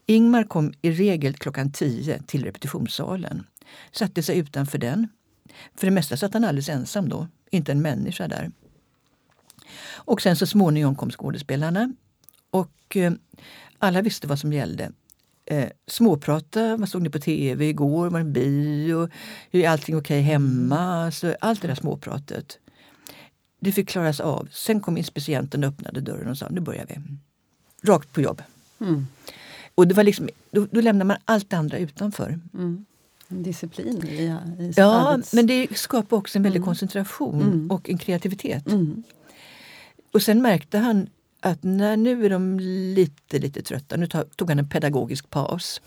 Ingmar 0.07 0.45
kom 0.45 0.73
i 0.83 0.91
regel 0.91 1.35
klockan 1.35 1.73
10 1.73 2.23
till 2.27 2.45
repetitionssalen. 2.45 3.47
Satte 3.93 4.23
sig 4.23 4.39
utanför 4.39 4.79
den. 4.79 5.09
För 5.75 5.87
det 5.87 5.91
mesta 5.91 6.17
satt 6.17 6.35
han 6.35 6.45
alldeles 6.45 6.69
ensam 6.69 7.09
då, 7.09 7.29
inte 7.51 7.73
en 7.73 7.83
människa 7.83 8.29
där. 8.29 8.51
Och 9.87 10.23
sen 10.23 10.37
så 10.37 10.47
småningom 10.47 10.97
kom 10.97 11.11
skådespelarna 11.11 11.93
och 12.51 12.97
eh, 12.97 13.13
alla 13.79 14.03
visste 14.03 14.27
vad 14.27 14.39
som 14.39 14.53
gällde. 14.53 14.93
Eh, 15.47 15.69
småprata, 15.87 16.77
vad 16.77 16.89
såg 16.89 17.03
ni 17.03 17.11
på 17.11 17.19
tv 17.19 17.69
igår, 17.69 18.11
var 18.11 18.19
det 18.19 18.25
bio, 18.25 19.09
är 19.51 19.69
allting 19.69 19.97
okej 19.97 20.21
hemma? 20.21 21.11
Så 21.11 21.35
allt 21.41 21.63
det 21.63 21.69
där 21.69 21.75
småpratet. 21.75 22.59
Det 23.61 23.73
fick 23.73 23.89
klaras 23.89 24.21
av. 24.21 24.49
Sen 24.53 24.81
kom 24.81 24.97
inspicienten 24.97 25.65
och 25.65 25.69
öppnade 25.69 26.01
dörren 26.01 26.29
och 26.29 26.39
sa 26.39 26.49
nu 26.49 26.61
börjar 26.61 26.87
vi. 26.89 26.95
Rakt 27.89 28.13
på 28.13 28.21
jobb. 28.21 28.43
Mm. 28.81 29.07
Och 29.75 29.89
det 29.89 29.95
var 29.95 30.05
liksom, 30.05 30.29
då, 30.51 30.67
då 30.71 30.81
lämnar 30.81 31.05
man 31.05 31.17
allt 31.25 31.51
det 31.51 31.57
andra 31.57 31.79
utanför. 31.79 32.41
Mm. 32.55 32.85
Disciplin 33.29 34.05
i, 34.09 34.09
i 34.09 34.73
Ja, 34.77 35.15
arbets- 35.17 35.35
men 35.35 35.47
det 35.47 35.79
skapar 35.79 36.17
också 36.17 36.39
en 36.39 36.43
väldig 36.43 36.59
Mm. 36.59 36.67
koncentration 36.67 37.43
Mm. 37.43 37.71
och 37.71 37.91
en 37.91 37.99
kreativitet. 37.99 38.67
Mm. 38.67 39.03
Och 40.13 40.23
sen 40.23 40.43
märkte 40.43 40.79
han 40.79 41.07
att 41.41 41.63
när 41.63 41.97
nu 41.97 42.25
är 42.27 42.31
de 42.31 42.61
lite, 42.95 43.39
lite 43.39 43.63
trötta, 43.63 43.97
nu 43.97 44.07
tog 44.37 44.49
han 44.51 44.59
en 44.59 44.69
pedagogisk 44.69 45.31
paus. 45.31 45.81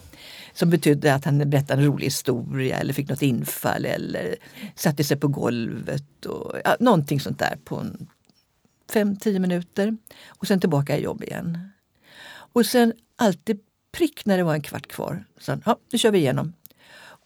Som 0.54 0.70
betydde 0.70 1.14
att 1.14 1.26
han 1.26 1.50
berättade 1.50 1.82
en 1.82 1.88
rolig 1.88 2.06
historia 2.06 2.78
eller 2.80 2.94
fick 2.94 3.10
något 3.10 3.22
infall 3.22 3.86
eller 3.86 4.36
satte 4.76 5.04
sig 5.04 5.18
på 5.18 5.28
golvet. 5.28 6.26
Och, 6.26 6.56
ja, 6.66 6.78
någonting 6.80 7.20
sånt 7.20 7.40
där 7.40 7.58
på 7.64 7.76
en 7.76 8.08
fem, 8.94 9.16
tio 9.16 9.40
minuter. 9.40 9.98
Och 10.28 10.48
sen 10.48 10.60
tillbaka 10.60 10.98
i 10.98 11.04
jobb 11.04 11.24
igen. 11.24 11.70
Och 12.30 12.66
sen 12.66 12.94
alltid 13.16 13.60
prick 13.92 14.26
när 14.26 14.38
det 14.38 14.44
var 14.44 14.54
en 14.54 14.62
kvart 14.62 14.88
kvar. 14.88 15.26
Så, 15.40 15.58
ja, 15.66 15.78
nu 15.92 15.98
kör 16.00 16.12
vi 16.12 16.18
igenom. 16.18 16.54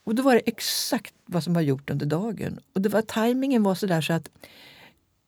Och 0.03 0.15
då 0.15 0.23
var 0.23 0.33
det 0.33 0.41
exakt 0.45 1.13
vad 1.25 1.43
som 1.43 1.53
var 1.53 1.61
gjort 1.61 1.89
under 1.89 2.05
dagen. 2.05 2.59
Och 2.73 2.81
det 2.81 2.89
var, 2.89 3.01
tajmingen 3.01 3.63
var 3.63 3.75
sådär 3.75 4.01
så 4.01 4.13
att 4.13 4.29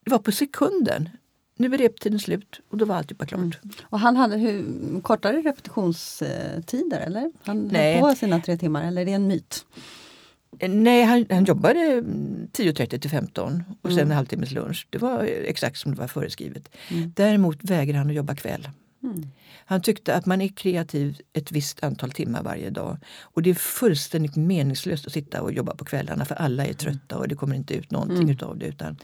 det 0.05 0.11
var 0.11 0.19
på 0.19 0.31
sekunden. 0.31 1.09
Nu 1.57 1.73
är 1.73 1.77
reptiden 1.77 2.19
slut 2.19 2.59
och 2.69 2.77
då 2.77 2.85
var 2.85 2.95
alltihopa 2.95 3.25
klart. 3.25 3.39
Mm. 3.39 3.51
Och 3.83 3.99
han 3.99 4.15
hade 4.15 4.37
hur, 4.37 4.65
kortare 5.01 5.41
repetitionstider 5.41 6.99
eller? 6.99 7.31
Han 7.43 7.67
Nej. 7.67 7.93
höll 7.93 8.09
på 8.09 8.15
sina 8.15 8.39
tre 8.41 8.57
timmar 8.57 8.87
eller 8.87 9.01
är 9.01 9.05
det 9.05 9.11
en 9.11 9.27
myt? 9.27 9.65
Eh, 10.59 10.69
Nej, 10.69 11.03
han, 11.03 11.25
han 11.29 11.45
jobbade 11.45 11.79
mm, 11.79 12.47
10.30 12.53 12.99
till 12.99 13.09
15 13.09 13.63
och 13.81 13.89
sen 13.89 13.99
Mm. 13.99 14.11
en 14.11 14.17
halvtimmes 14.17 14.51
lunch. 14.51 14.87
Det 14.89 14.97
var 14.97 15.23
exakt 15.23 15.77
som 15.77 15.91
det 15.95 15.97
var 16.01 16.07
föreskrivet. 16.07 16.69
Mm. 16.89 17.11
Däremot 17.15 17.57
vägrade 17.61 17.97
han 17.97 18.09
att 18.09 18.15
jobba 18.15 18.35
kväll. 18.35 18.69
Han 19.65 19.81
tyckte 19.81 20.15
att 20.15 20.25
man 20.25 20.41
är 20.41 20.47
kreativ 20.47 21.21
ett 21.33 21.51
visst 21.51 21.83
antal 21.83 22.11
timmar 22.11 22.43
varje 22.43 22.69
dag. 22.69 22.97
Och 23.21 23.41
det 23.41 23.49
är 23.49 23.53
fullständigt 23.53 24.35
meningslöst 24.35 25.07
att 25.07 25.13
sitta 25.13 25.41
och 25.41 25.51
jobba 25.51 25.75
på 25.75 25.85
kvällarna 25.85 26.25
för 26.25 26.35
alla 26.35 26.65
är 26.65 26.73
trötta 26.73 27.17
och 27.17 27.27
det 27.27 27.35
kommer 27.35 27.55
inte 27.55 27.73
ut 27.73 27.91
någonting 27.91 28.17
mm. 28.17 28.29
utav 28.29 28.57
det. 28.57 28.65
Utan, 28.65 28.97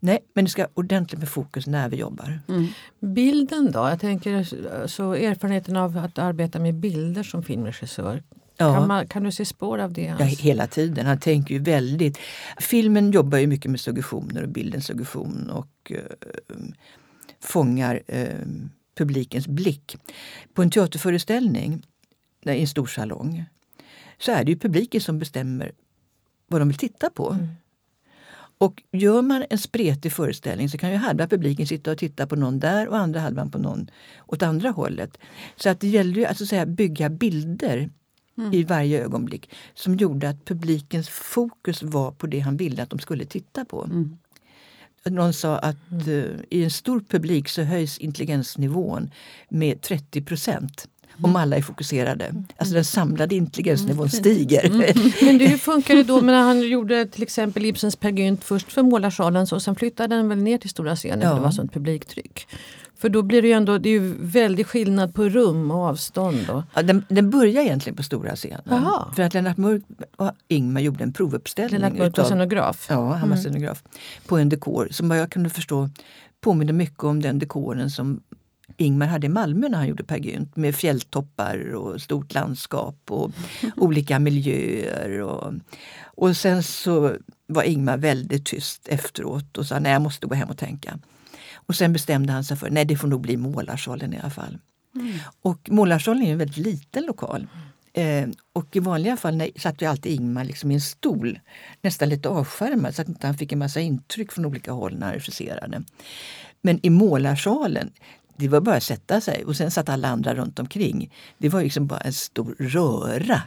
nej, 0.00 0.18
men 0.34 0.44
det 0.44 0.50
ska 0.50 0.66
ordentligt 0.74 1.18
med 1.18 1.28
fokus 1.28 1.66
när 1.66 1.88
vi 1.88 1.96
jobbar. 1.96 2.40
Mm. 2.48 2.66
Bilden 3.00 3.72
då? 3.72 3.78
Jag 3.78 4.00
tänker 4.00 4.44
så 4.86 5.14
erfarenheten 5.14 5.76
av 5.76 5.98
att 5.98 6.18
arbeta 6.18 6.58
med 6.58 6.74
bilder 6.74 7.22
som 7.22 7.42
filmregissör. 7.42 8.22
Ja. 8.56 8.74
Kan, 8.74 8.88
man, 8.88 9.06
kan, 9.06 9.22
du 9.22 9.32
se 9.32 9.44
spår 9.44 9.78
av 9.78 9.92
det? 9.92 10.14
Ja, 10.18 10.24
hela 10.24 10.66
tiden. 10.66 11.06
Han 11.06 11.18
tänker 11.18 11.54
ju 11.54 11.60
väldigt... 11.60 12.18
Filmen 12.60 13.10
jobbar 13.10 13.38
ju 13.38 13.46
mycket 13.46 13.70
med 13.70 13.80
suggestioner 13.80 14.42
och 14.42 14.48
bildens 14.48 14.86
suggestion 14.86 15.50
och 15.50 15.92
uh, 15.92 15.98
fångar 17.40 18.02
uh, 18.14 18.46
publikens 18.96 19.48
blick. 19.48 19.96
På 20.54 20.62
en 20.62 20.70
teaterföreställning 20.70 21.82
i 22.44 22.60
en 22.60 22.68
stor 22.68 22.86
salong 22.86 23.44
så 24.18 24.32
är 24.32 24.44
det 24.44 24.50
ju 24.50 24.58
publiken 24.58 25.00
som 25.00 25.18
bestämmer 25.18 25.72
vad 26.48 26.60
de 26.60 26.68
vill 26.68 26.78
titta 26.78 27.10
på. 27.10 27.30
Mm. 27.30 27.46
Och 28.58 28.82
gör 28.92 29.22
man 29.22 29.44
en 29.50 29.58
spretig 29.58 30.12
föreställning 30.12 30.68
så 30.68 30.78
kan 30.78 30.90
ju 30.90 30.96
halva 30.96 31.26
publiken 31.26 31.66
sitta 31.66 31.90
och 31.90 31.98
titta 31.98 32.26
på 32.26 32.36
någon 32.36 32.58
där 32.58 32.88
och 32.88 32.98
andra 32.98 33.20
halvan 33.20 33.50
på 33.50 33.58
någon 33.58 33.90
åt 34.26 34.42
andra 34.42 34.70
hållet. 34.70 35.18
Så 35.56 35.68
att 35.68 35.80
det 35.80 35.88
gäller 35.88 36.14
ju 36.14 36.24
att, 36.24 36.40
att 36.42 36.48
säga, 36.48 36.66
bygga 36.66 37.08
bilder 37.08 37.90
mm. 38.38 38.52
i 38.52 38.62
varje 38.62 39.04
ögonblick 39.04 39.50
som 39.74 39.94
gjorde 39.94 40.28
att 40.28 40.44
publikens 40.44 41.08
fokus 41.08 41.82
var 41.82 42.10
på 42.10 42.26
det 42.26 42.38
han 42.38 42.56
ville 42.56 42.82
att 42.82 42.90
de 42.90 42.98
skulle 42.98 43.24
titta 43.24 43.64
på. 43.64 43.84
Mm. 43.84 44.18
Någon 45.10 45.32
sa 45.32 45.58
att 45.58 45.90
mm. 45.90 46.08
uh, 46.08 46.40
i 46.50 46.64
en 46.64 46.70
stor 46.70 47.00
publik 47.08 47.48
så 47.48 47.62
höjs 47.62 47.98
intelligensnivån 47.98 49.10
med 49.48 49.82
30 49.82 50.22
procent 50.22 50.88
om 51.18 51.30
mm. 51.30 51.36
alla 51.36 51.56
är 51.56 51.62
fokuserade. 51.62 52.24
Mm. 52.24 52.46
Alltså 52.56 52.74
den 52.74 52.84
samlade 52.84 53.34
intelligensnivån 53.34 54.10
stiger. 54.10 54.66
Mm. 54.66 54.80
Men 55.22 55.40
hur 55.40 55.58
funkar 55.58 55.94
det 55.94 56.02
då 56.02 56.20
när 56.20 56.42
han 56.42 56.68
gjorde 56.68 57.06
till 57.06 57.22
exempel 57.22 57.64
Ibsens 57.64 57.96
Per 57.96 58.10
Gynt 58.10 58.44
först 58.44 58.72
för 58.72 58.82
Målarsalen 58.82 59.46
och 59.52 59.62
sen 59.62 59.76
flyttade 59.76 60.16
den 60.16 60.28
väl 60.28 60.38
ner 60.38 60.58
till 60.58 60.70
stora 60.70 60.96
scenen 60.96 61.20
ja. 61.20 61.28
för 61.28 61.36
det 61.36 61.42
var 61.42 61.50
sånt 61.50 61.72
publiktryck. 61.72 62.48
För 62.98 63.08
då 63.08 63.22
blir 63.22 63.42
det 63.42 63.48
ju 63.48 63.54
ändå 63.54 63.78
det 63.78 63.88
är 63.88 63.92
ju 64.00 64.14
väldig 64.20 64.66
skillnad 64.66 65.14
på 65.14 65.28
rum 65.28 65.70
och 65.70 65.76
avstånd. 65.76 66.50
Och... 66.50 66.62
Ja, 66.74 66.82
den, 66.82 67.04
den 67.08 67.30
börjar 67.30 67.62
egentligen 67.62 67.96
på 67.96 68.02
stora 68.02 68.36
scenen. 68.36 68.60
Aha. 68.70 69.12
För 69.16 69.22
att 69.22 69.34
Lennart 69.34 69.56
Mörk 69.56 69.82
och 70.16 70.30
Ingmar 70.48 70.80
gjorde 70.80 71.04
en 71.04 71.12
provuppställning. 71.12 71.80
Lennart 71.80 71.98
Mörk 71.98 72.18
var 72.18 72.24
scenograf? 72.24 72.86
Ja, 72.90 72.94
han 72.94 73.28
var 73.28 73.36
mm. 73.36 73.38
scenograf. 73.38 73.82
På 74.26 74.38
en 74.38 74.48
dekor 74.48 74.88
som 74.90 75.08
vad 75.08 75.18
jag 75.18 75.30
kunde 75.30 75.50
förstå 75.50 75.90
påminner 76.40 76.72
mycket 76.72 77.04
om 77.04 77.22
den 77.22 77.38
dekoren 77.38 77.90
som 77.90 78.20
Ingmar 78.76 79.06
hade 79.06 79.26
i 79.26 79.30
Malmö 79.30 79.68
när 79.68 79.78
han 79.78 79.88
gjorde 79.88 80.04
Per 80.04 80.16
Gynt 80.16 80.56
med 80.56 80.74
fjälltoppar 80.74 81.74
och 81.74 82.00
stort 82.00 82.34
landskap 82.34 82.96
och 83.08 83.30
olika 83.76 84.18
miljöer. 84.18 85.20
Och, 85.22 85.52
och 86.04 86.36
sen 86.36 86.62
så 86.62 87.16
var 87.46 87.62
Ingmar 87.62 87.96
väldigt 87.96 88.46
tyst 88.46 88.88
efteråt 88.88 89.58
och 89.58 89.66
sa 89.66 89.78
nej 89.78 89.92
jag 89.92 90.02
måste 90.02 90.26
gå 90.26 90.34
hem 90.34 90.48
och 90.48 90.58
tänka. 90.58 90.98
Och 91.66 91.76
sen 91.76 91.92
bestämde 91.92 92.32
han 92.32 92.44
sig 92.44 92.56
för 92.56 92.70
nej 92.70 92.84
det 92.84 92.96
får 92.96 93.08
nog 93.08 93.20
bli 93.20 93.36
Målarsalen 93.36 94.14
i 94.14 94.18
alla 94.18 94.30
fall. 94.30 94.58
Mm. 94.94 95.18
Och 95.42 95.70
Målarsalen 95.70 96.22
är 96.22 96.32
en 96.32 96.38
väldigt 96.38 96.56
liten 96.56 97.04
lokal. 97.04 97.46
Eh, 97.92 98.28
och 98.52 98.76
i 98.76 98.80
vanliga 98.80 99.16
fall 99.16 99.36
nej, 99.36 99.52
satt 99.56 99.82
ju 99.82 99.86
alltid 99.86 100.12
Ingmar 100.12 100.44
liksom 100.44 100.70
i 100.70 100.74
en 100.74 100.80
stol, 100.80 101.38
nästan 101.82 102.08
lite 102.08 102.28
avskärmad 102.28 102.94
så 102.94 103.02
att 103.02 103.08
inte 103.08 103.26
han 103.26 103.36
fick 103.36 103.52
en 103.52 103.58
massa 103.58 103.80
intryck 103.80 104.32
från 104.32 104.46
olika 104.46 104.72
håll 104.72 104.98
när 104.98 105.06
han 105.06 105.14
regisserade. 105.14 105.82
Men 106.60 106.86
i 106.86 106.90
Målarsalen, 106.90 107.90
det 108.36 108.48
var 108.48 108.60
bara 108.60 108.76
att 108.76 108.82
sätta 108.82 109.20
sig 109.20 109.44
och 109.44 109.56
sen 109.56 109.70
satt 109.70 109.88
alla 109.88 110.08
andra 110.08 110.34
runt 110.34 110.58
omkring. 110.58 111.12
Det 111.38 111.48
var 111.48 111.62
liksom 111.62 111.86
bara 111.86 112.00
en 112.00 112.12
stor 112.12 112.56
röra 112.58 113.42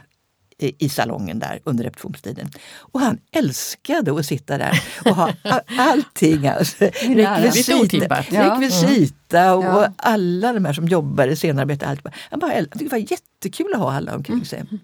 i 0.60 0.88
salongen 0.88 1.38
där 1.38 1.60
under 1.64 1.84
repetitionstiden. 1.84 2.50
Och 2.78 3.00
han 3.00 3.18
älskade 3.32 4.18
att 4.18 4.26
sitta 4.26 4.58
där 4.58 4.82
och 5.04 5.16
ha 5.16 5.32
allting. 5.78 6.46
Alltså, 6.46 6.84
rekvisita, 6.84 8.20
rekvisita 8.20 9.54
och, 9.54 9.64
ja. 9.64 9.92
alla 9.96 10.52
de 10.52 10.64
här 10.64 10.72
som 10.72 10.88
jobbade 10.88 11.36
scenarbete. 11.36 11.86
Allt. 11.86 12.06
Han 12.30 12.40
bara, 12.40 12.62
det 12.72 12.88
var 12.88 12.98
jättekul 12.98 13.74
att 13.74 13.80
ha 13.80 13.92
alla 13.92 14.14
omkring 14.14 14.44
sig. 14.44 14.58
Mm. 14.60 14.78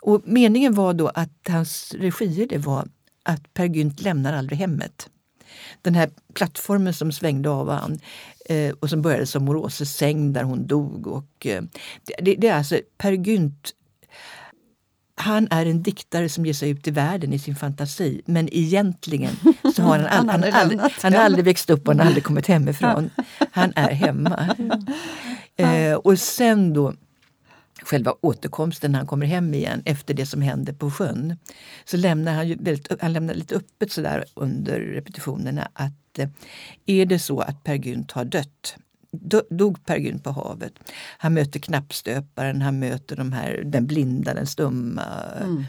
Och 0.00 0.22
meningen 0.24 0.74
var 0.74 0.94
då 0.94 1.08
att 1.08 1.48
hans 1.48 1.94
regier 1.98 2.46
det 2.46 2.58
var 2.58 2.88
att 3.22 3.54
Per 3.54 3.64
Gynt 3.64 4.00
lämnar 4.00 4.32
aldrig 4.32 4.58
hemmet. 4.58 5.08
Den 5.82 5.94
här 5.94 6.10
plattformen 6.34 6.94
som 6.94 7.12
svängde 7.12 7.50
av 7.50 7.70
han 7.70 7.98
eh, 8.48 8.74
och 8.80 8.90
som 8.90 9.02
började 9.02 9.26
som 9.26 9.44
Moroses 9.44 9.96
säng 9.96 10.32
där 10.32 10.42
hon 10.42 10.66
dog. 10.66 11.06
Och, 11.06 11.46
eh, 11.46 11.62
det, 12.18 12.34
det, 12.34 12.48
är 12.48 12.54
alltså 12.54 12.80
Per 12.98 13.12
Gynt 13.12 13.74
han 15.20 15.48
är 15.50 15.66
en 15.66 15.82
diktare 15.82 16.28
som 16.28 16.46
ger 16.46 16.52
sig 16.52 16.70
ut 16.70 16.88
i 16.88 16.90
världen 16.90 17.32
i 17.32 17.38
sin 17.38 17.56
fantasi. 17.56 18.22
Men 18.26 18.48
egentligen 18.52 19.36
så 19.74 19.82
har 19.82 19.98
han, 19.98 20.06
all, 20.08 20.28
han, 20.28 20.42
han, 20.42 20.52
aldrig, 20.52 20.80
han 21.02 21.12
har 21.12 21.20
aldrig 21.20 21.44
växt 21.44 21.70
upp 21.70 21.88
och 21.88 21.94
han 21.94 21.98
har 21.98 22.06
aldrig 22.06 22.24
kommit 22.24 22.46
hemifrån. 22.46 23.10
Han 23.50 23.72
är 23.76 23.90
hemma. 23.90 24.56
Eh, 25.56 25.94
och 25.94 26.18
sen 26.18 26.72
då 26.72 26.94
själva 27.82 28.14
återkomsten 28.20 28.92
när 28.92 28.98
han 28.98 29.06
kommer 29.06 29.26
hem 29.26 29.54
igen 29.54 29.82
efter 29.84 30.14
det 30.14 30.26
som 30.26 30.42
hände 30.42 30.74
på 30.74 30.90
sjön. 30.90 31.36
Så 31.84 31.96
lämnar 31.96 32.34
han, 32.34 32.48
ju 32.48 32.54
väldigt, 32.54 33.02
han 33.02 33.12
lämnar 33.12 33.34
lite 33.34 33.54
öppet 33.54 33.92
sådär 33.92 34.24
under 34.34 34.80
repetitionerna 34.80 35.68
att 35.72 36.18
eh, 36.18 36.28
är 36.86 37.06
det 37.06 37.18
så 37.18 37.40
att 37.40 37.64
Per 37.64 37.74
Gynt 37.74 38.12
har 38.12 38.24
dött 38.24 38.76
dog 39.50 39.84
Per 39.84 39.96
Gynt 39.96 40.24
på 40.24 40.30
havet. 40.30 40.72
Han 41.18 41.34
möter 41.34 41.60
knappstöparen, 41.60 42.62
han 42.62 42.78
möter 42.78 43.16
de 43.16 43.32
här, 43.32 43.62
den 43.66 43.86
blinda, 43.86 44.34
den 44.34 44.46
stumma. 44.46 45.04
Mm. 45.40 45.64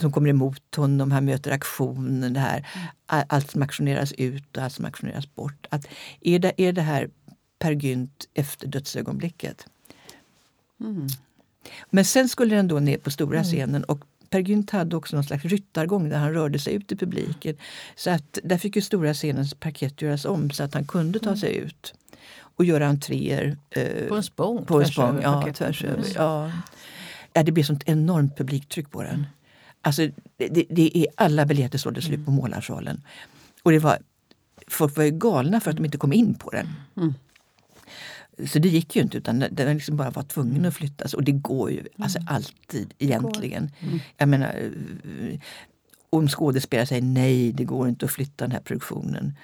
som 0.00 0.12
kommer 0.12 0.28
emot 0.30 0.74
honom, 0.74 1.10
han 1.10 1.24
möter 1.24 1.50
aktionen, 1.50 2.32
det 2.32 2.40
här, 2.40 2.66
allt 3.06 3.50
som 3.50 3.62
aktioneras 3.62 4.12
ut 4.12 4.56
och 4.56 4.62
allt 4.62 4.72
som 4.72 4.84
aktioneras 4.84 5.34
bort. 5.34 5.66
Att 5.70 5.88
är, 6.20 6.38
det, 6.38 6.52
är 6.62 6.72
det 6.72 6.82
här 6.82 7.10
Per 7.58 7.72
Gynt 7.72 8.28
efter 8.34 8.68
dödsögonblicket? 8.68 9.66
Mm. 10.80 11.06
Men 11.90 12.04
sen 12.04 12.28
skulle 12.28 12.56
den 12.56 12.68
då 12.68 12.78
ner 12.78 12.98
på 12.98 13.10
stora 13.10 13.38
mm. 13.38 13.44
scenen 13.44 13.84
och 13.84 14.04
Per 14.30 14.40
Gynt 14.40 14.70
hade 14.70 14.96
också 14.96 15.16
någon 15.16 15.24
slags 15.24 15.44
ryttargång 15.44 16.08
där 16.08 16.18
han 16.18 16.32
rörde 16.32 16.58
sig 16.58 16.74
ut 16.74 16.92
i 16.92 16.96
publiken. 16.96 17.56
Så 17.96 18.10
att 18.10 18.38
där 18.44 18.58
fick 18.58 18.76
ju 18.76 18.82
stora 18.82 19.14
scenens 19.14 19.54
parkett 19.54 20.02
göras 20.02 20.24
om 20.24 20.50
så 20.50 20.62
att 20.62 20.74
han 20.74 20.84
kunde 20.84 21.18
ta 21.18 21.26
mm. 21.26 21.38
sig 21.38 21.56
ut 21.56 21.94
och 22.56 22.64
göra 22.64 22.86
entréer. 22.86 23.56
Eh, 23.70 24.08
på 24.08 24.16
en 24.16 24.22
spång? 24.22 24.64
På 24.64 24.80
en 24.80 24.86
spång, 24.86 25.20
ja, 25.22 25.52
tvärs 25.52 25.84
över. 25.84 26.04
Ja. 26.14 26.52
ja, 27.32 27.42
det 27.42 27.52
blev 27.52 27.64
sånt 27.64 27.82
enormt 27.86 28.36
publiktryck 28.36 28.90
på 28.90 29.02
den. 29.02 29.14
Mm. 29.14 29.26
Alltså, 29.82 30.08
det, 30.36 30.64
det 30.70 30.98
är 30.98 31.06
alla 31.14 31.46
biljetter 31.46 31.78
sålde 31.78 32.02
slut 32.02 32.24
på 32.24 32.30
Målarsalen. 32.30 33.02
Och 33.62 33.72
det 33.72 33.78
var, 33.78 33.98
folk 34.68 34.96
var 34.96 35.04
ju 35.04 35.10
galna 35.10 35.60
för 35.60 35.70
att 35.70 35.76
de 35.76 35.84
inte 35.84 35.98
kom 35.98 36.12
in 36.12 36.34
på 36.34 36.50
den. 36.50 36.68
Mm. 36.96 37.14
Så 38.46 38.58
det 38.58 38.68
gick 38.68 38.96
ju 38.96 39.02
inte 39.02 39.16
utan 39.16 39.44
den 39.50 39.74
liksom 39.74 39.96
bara 39.96 40.10
var 40.10 40.22
tvungen 40.22 40.64
att 40.64 40.74
flyttas 40.74 41.14
och 41.14 41.24
det 41.24 41.32
går 41.32 41.70
ju 41.70 41.84
alltså 41.98 42.18
mm. 42.18 42.34
alltid 42.34 42.94
egentligen. 42.98 43.70
Mm. 43.80 43.98
Jag 44.16 44.28
menar, 44.28 44.54
eh, 44.54 45.38
om 46.10 46.28
skådespelare 46.28 46.86
säger 46.86 47.02
nej, 47.02 47.52
det 47.52 47.64
går 47.64 47.88
inte 47.88 48.04
att 48.04 48.12
flytta 48.12 48.44
den 48.44 48.52
här 48.52 48.60
produktionen 48.60 49.34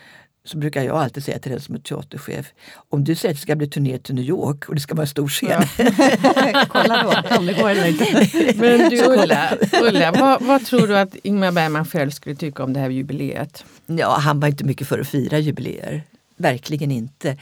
så 0.45 0.59
brukar 0.59 0.82
jag 0.82 0.97
alltid 0.97 1.24
säga 1.24 1.38
till 1.38 1.53
den 1.53 1.61
som 1.61 1.74
är 1.74 1.78
teaterchef, 1.78 2.53
om 2.88 3.05
du 3.05 3.14
säger 3.14 3.32
att 3.34 3.38
det 3.38 3.43
ska 3.43 3.57
bli 3.57 3.66
turné 3.66 3.99
till 3.99 4.14
New 4.14 4.24
York 4.24 4.68
och 4.68 4.74
det 4.74 4.80
ska 4.80 4.95
vara 4.95 5.03
en 5.03 5.09
stor 5.09 5.28
scen. 5.28 5.62
Ja. 5.78 6.64
Kolla 6.68 7.03
då 7.03 7.36
om 7.36 7.47
det 7.47 7.53
går 7.53 7.68
eller 7.68 7.86
inte. 7.86 8.55
Men 8.57 8.90
du 8.90 9.05
Ulla, 9.05 9.57
Ulla 9.82 10.12
vad, 10.12 10.43
vad, 10.43 10.64
tror 10.64 10.86
du 10.86 10.99
att 10.99 11.16
Ingmar 11.22 11.53
Bergman 11.53 11.84
själv 11.84 12.11
skulle 12.11 12.36
tycka 12.36 12.64
om 12.64 12.72
det 12.72 12.80
här 12.80 12.90
jubileet? 12.90 13.64
Ja, 13.86 14.18
han 14.18 14.40
var 14.40 14.49
inte 14.49 14.64
mycket 14.64 14.88
för 14.88 14.99
att 14.99 15.09
fira 15.09 15.38
jubileer. 15.38 16.03
Verkligen 16.36 16.90
inte. 16.90 17.36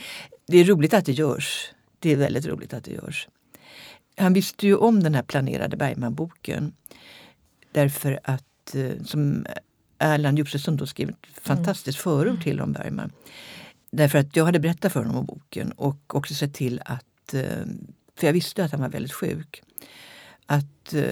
Det 0.47 0.59
är 0.59 0.65
roligt 0.65 0.95
att 0.95 1.07
det 1.07 1.13
görs. 1.13 1.71
Det 1.99 2.13
är 2.13 2.17
väldigt 2.17 2.47
roligt 2.47 2.75
att 2.75 2.85
det 2.85 2.93
görs. 2.93 3.29
Han 4.17 4.33
visste 4.33 4.67
ju 4.67 4.77
om 4.77 5.03
den 5.03 5.15
här 5.15 5.23
planerade 5.23 5.77
Bergman-boken. 5.77 6.73
Därför 7.73 8.21
att, 8.25 8.75
eh, 8.75 9.05
som 9.05 9.47
Erland 10.01 10.39
Josefsson 10.39 10.77
då 10.77 10.87
skrev 10.87 11.09
ett 11.09 11.17
fantastiskt 11.43 12.07
mm. 12.07 12.19
förord 12.19 12.43
till 12.43 12.61
om 12.61 12.73
Bergman. 12.73 13.13
Därför 13.91 14.19
att 14.19 14.37
jag 14.37 14.45
hade 14.45 14.59
berättat 14.59 14.93
för 14.93 15.01
honom 15.01 15.17
om 15.17 15.27
boken 15.27 15.73
och 15.73 16.15
också 16.15 16.35
sett 16.35 16.55
till 16.55 16.81
att, 16.85 17.35
eh, 17.35 17.67
för 18.17 18.27
jag 18.27 18.33
visste 18.33 18.65
att 18.65 18.73
han 18.73 18.81
var 18.81 18.89
väldigt 18.89 19.13
sjuk, 19.13 19.63
att 20.47 20.95
uh, 20.95 21.05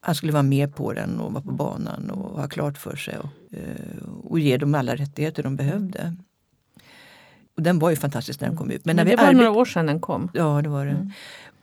han 0.00 0.14
skulle 0.14 0.32
vara 0.32 0.42
med 0.42 0.74
på 0.74 0.92
den 0.92 1.20
och 1.20 1.32
vara 1.32 1.42
på 1.42 1.52
banan 1.52 2.10
och 2.10 2.40
ha 2.40 2.48
klart 2.48 2.78
för 2.78 2.96
sig 2.96 3.18
och, 3.18 3.28
uh, 3.52 4.08
och 4.24 4.38
ge 4.38 4.56
dem 4.56 4.74
alla 4.74 4.96
rättigheter 4.96 5.42
de 5.42 5.56
behövde. 5.56 6.16
Och 7.56 7.62
den 7.62 7.78
var 7.78 7.90
ju 7.90 7.96
fantastisk 7.96 8.40
när 8.40 8.48
den 8.48 8.56
kom 8.56 8.70
ut. 8.70 8.84
Men, 8.84 8.96
när 8.96 9.04
Men 9.04 9.16
det 9.16 9.22
var 9.22 9.32
några 9.32 9.50
år 9.50 9.64
sedan 9.64 9.86
den 9.86 10.00
kom. 10.00 10.30
Ja, 10.34 10.62
det 10.62 10.68
var 10.68 10.84
det. 10.84 10.90
Mm. 10.90 11.12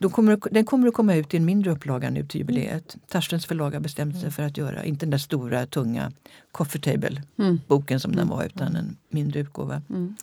De 0.03 0.11
kommer, 0.11 0.39
den 0.51 0.65
kommer 0.65 0.87
att 0.87 0.93
komma 0.93 1.15
ut 1.15 1.33
i 1.33 1.37
en 1.37 1.45
mindre 1.45 1.71
upplaga 1.71 2.09
nu 2.09 2.25
till 2.25 2.39
jubileet. 2.41 2.97
Tarstens 3.07 3.45
förlag 3.45 3.71
har 3.71 3.79
bestämt 3.79 4.13
sig 4.13 4.21
mm. 4.21 4.31
för 4.31 4.43
att 4.43 4.57
göra, 4.57 4.83
inte 4.83 5.05
den 5.05 5.09
där 5.09 5.17
stora 5.17 5.65
tunga 5.65 6.11
Coffee 6.51 6.81
Table-boken 6.81 7.95
mm. 7.95 7.99
som 7.99 8.15
den 8.15 8.27
var 8.27 8.43
utan 8.43 8.75
en 8.75 8.97
mindre 9.09 9.39
utgåva. 9.39 9.81
Mm. 9.89 10.15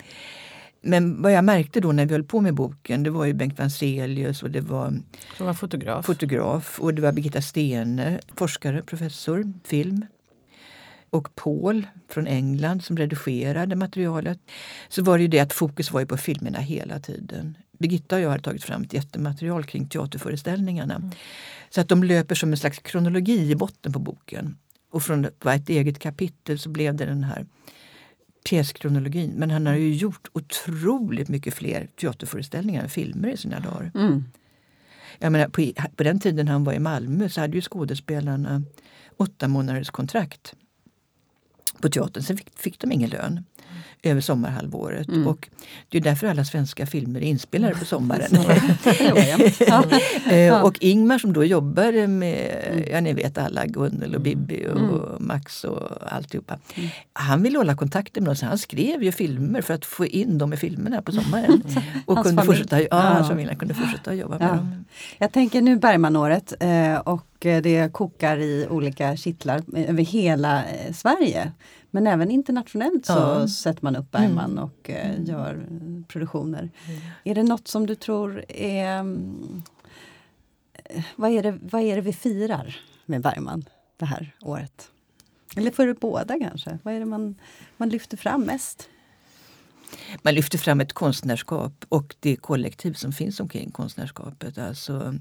men 0.82 1.22
vad 1.22 1.32
jag 1.32 1.44
märkte 1.44 1.80
då 1.80 1.92
när 1.92 2.06
vi 2.06 2.12
höll 2.12 2.24
på 2.24 2.40
med 2.40 2.54
boken, 2.54 3.02
det 3.02 3.10
var 3.10 3.24
ju 3.24 3.32
Bengt 3.32 3.58
Vanselius 3.58 4.42
och 4.42 4.50
det 4.50 4.60
var, 4.60 4.94
Som 5.36 5.46
var 5.46 5.54
fotograf. 5.54 6.06
fotograf 6.06 6.80
och 6.80 6.94
det 6.94 7.02
var 7.02 7.12
Birgitta 7.12 7.42
Stene, 7.42 8.20
forskare, 8.36 8.82
professor, 8.82 9.52
film. 9.64 10.06
Och 11.10 11.34
Paul 11.34 11.86
från 12.08 12.26
England 12.26 12.84
som 12.84 12.96
redigerade 12.96 13.76
materialet. 13.76 14.38
Så 14.88 15.02
var 15.02 15.18
det 15.18 15.22
ju 15.22 15.28
det 15.28 15.40
att 15.40 15.52
fokus 15.52 15.90
var 15.92 16.00
ju 16.00 16.06
på 16.06 16.16
filmerna 16.16 16.58
hela 16.58 17.00
tiden. 17.00 17.56
Birgitta 17.80 18.16
och 18.16 18.22
jag 18.22 18.30
har 18.30 18.38
tagit 18.38 18.64
fram 18.64 18.82
ett 18.82 18.92
jättematerial 18.92 19.64
kring 19.64 19.88
teaterföreställningarna. 19.88 21.10
Så 21.70 21.80
att 21.80 21.88
de 21.88 22.04
löper 22.04 22.34
som 22.34 22.50
en 22.50 22.56
slags 22.56 22.78
kronologi 22.78 23.50
i 23.50 23.54
botten 23.54 23.92
på 23.92 23.98
boken. 23.98 24.58
Och 24.90 25.02
från 25.02 25.24
ett 25.24 25.68
eget 25.68 25.98
kapitel 25.98 26.58
så 26.58 26.68
blev 26.68 26.94
det 26.94 27.04
den 27.04 27.24
här 27.24 27.46
pjäskronologin. 28.48 29.32
Men 29.36 29.50
han 29.50 29.66
har 29.66 29.74
ju 29.74 29.94
gjort 29.94 30.28
otroligt 30.32 31.28
mycket 31.28 31.54
fler 31.54 31.88
teaterföreställningar 32.00 32.82
än 32.82 32.88
filmer 32.88 33.28
i 33.28 33.36
sina 33.36 33.60
dagar. 33.60 33.92
Mm. 33.94 34.24
Jag 35.18 35.32
menar, 35.32 35.48
på, 35.48 35.72
på 35.96 36.02
den 36.02 36.20
tiden 36.20 36.48
han 36.48 36.64
var 36.64 36.72
i 36.72 36.78
Malmö 36.78 37.28
så 37.28 37.40
hade 37.40 37.56
ju 37.56 37.62
skådespelarna 37.62 38.62
åtta 39.16 39.48
månaders 39.48 39.90
kontrakt 39.90 40.54
på 41.80 41.88
teatern. 41.88 42.22
Sen 42.22 42.36
fick, 42.36 42.58
fick 42.58 42.80
de 42.80 42.92
ingen 42.92 43.10
lön 43.10 43.44
över 44.02 44.20
sommarhalvåret. 44.20 45.08
Mm. 45.08 45.26
Och 45.26 45.48
det 45.88 45.98
är 45.98 46.02
därför 46.02 46.26
alla 46.26 46.44
svenska 46.44 46.86
filmer 46.86 47.20
är 47.20 47.24
inspelade 47.24 47.74
på 47.74 47.84
sommaren. 47.84 48.28
Jobbar. 48.30 49.86
Eh, 50.32 50.62
Och 50.64 50.76
Ingmar 50.80 51.18
som 51.18 51.32
då 51.32 51.44
jobbade 51.44 52.06
med, 52.06 52.84
ja 52.90 53.00
ni 53.00 53.12
vet 53.12 53.38
alla, 53.38 53.66
Gunnel 53.66 54.14
och 54.14 54.20
Bibi 54.20 54.66
och 54.72 54.80
Mm. 54.80 55.00
Max 55.18 55.64
och 55.64 56.12
alltihopa. 56.12 56.58
Han 57.12 57.42
ville 57.42 57.58
hålla 57.58 57.76
kontakten 57.76 58.24
med 58.24 58.30
oss. 58.30 58.42
Han 58.42 58.58
skrev 58.58 59.02
ju 59.02 59.12
filmer 59.12 59.60
för 59.62 59.74
att 59.74 59.84
få 59.84 60.06
in 60.06 60.38
dem 60.38 60.52
i 60.52 60.56
filmerna 60.56 61.02
på 61.02 61.12
sommaren. 61.12 61.62
Och 62.06 62.14
Hans 62.16 62.26
kunde 62.26 62.42
familj. 62.42 62.58
fortsätta, 62.58 62.80
ja, 62.80 62.86
Ja. 62.90 62.96
hans 62.96 63.28
familj 63.28 63.56
kunde 63.56 63.74
fortsätta 63.74 64.14
jobba 64.14 64.38
med 64.38 64.48
Ja. 64.48 64.52
dem. 64.54 64.84
Jag 65.18 65.32
tänker 65.32 65.62
nu 65.62 65.76
Bergmanåret 65.76 66.52
eh, 66.60 66.94
och 66.96 67.46
eh, 67.46 67.62
det 67.62 67.92
kokar 67.92 68.36
i 68.38 68.66
olika 68.70 69.16
kittlar 69.16 69.62
över 69.76 70.02
hela 70.02 70.62
Sverige. 70.94 71.52
Men 71.92 72.06
även 72.06 72.30
internationellt 72.30 73.06
så 73.06 73.12
Ja. 73.12 73.48
sätter 73.48 73.84
man 73.84 73.89
upp 73.96 74.10
Bergman 74.10 74.58
och 74.58 74.90
eh, 74.90 75.24
gör 75.24 75.54
eh, 75.54 76.04
produktioner. 76.08 76.70
Är 77.24 77.34
det 77.34 77.42
något 77.42 77.68
som 77.68 77.86
du 77.86 77.94
tror 77.94 78.44
är... 78.48 79.00
mm, 79.00 79.62
eh, 80.74 81.04
vad, 81.16 81.30
är 81.30 81.42
det, 81.42 81.58
vad 81.62 81.82
är 81.82 81.96
det 81.96 82.02
vi 82.02 82.12
firar 82.12 82.80
med 83.06 83.20
Bergman 83.22 83.64
det 83.96 84.04
här 84.06 84.34
året? 84.40 84.90
Eller 85.56 85.70
för 85.70 85.94
båda 85.94 86.38
kanske? 86.38 86.78
Vad 86.82 86.94
är 86.94 86.98
det 86.98 87.06
man, 87.06 87.34
man 87.76 87.88
lyfter 87.88 88.16
fram 88.16 88.42
mest? 88.42 88.88
Man 90.22 90.34
lyfter 90.34 90.58
fram 90.58 90.80
ett 90.80 90.92
konstnärskap 90.92 91.84
och 91.88 92.16
det 92.20 92.36
kollektiv 92.36 92.92
som 92.92 93.12
finns 93.12 93.40
omkring 93.40 93.70
konstnärskapet. 93.70 94.58
Alltså, 94.58 95.14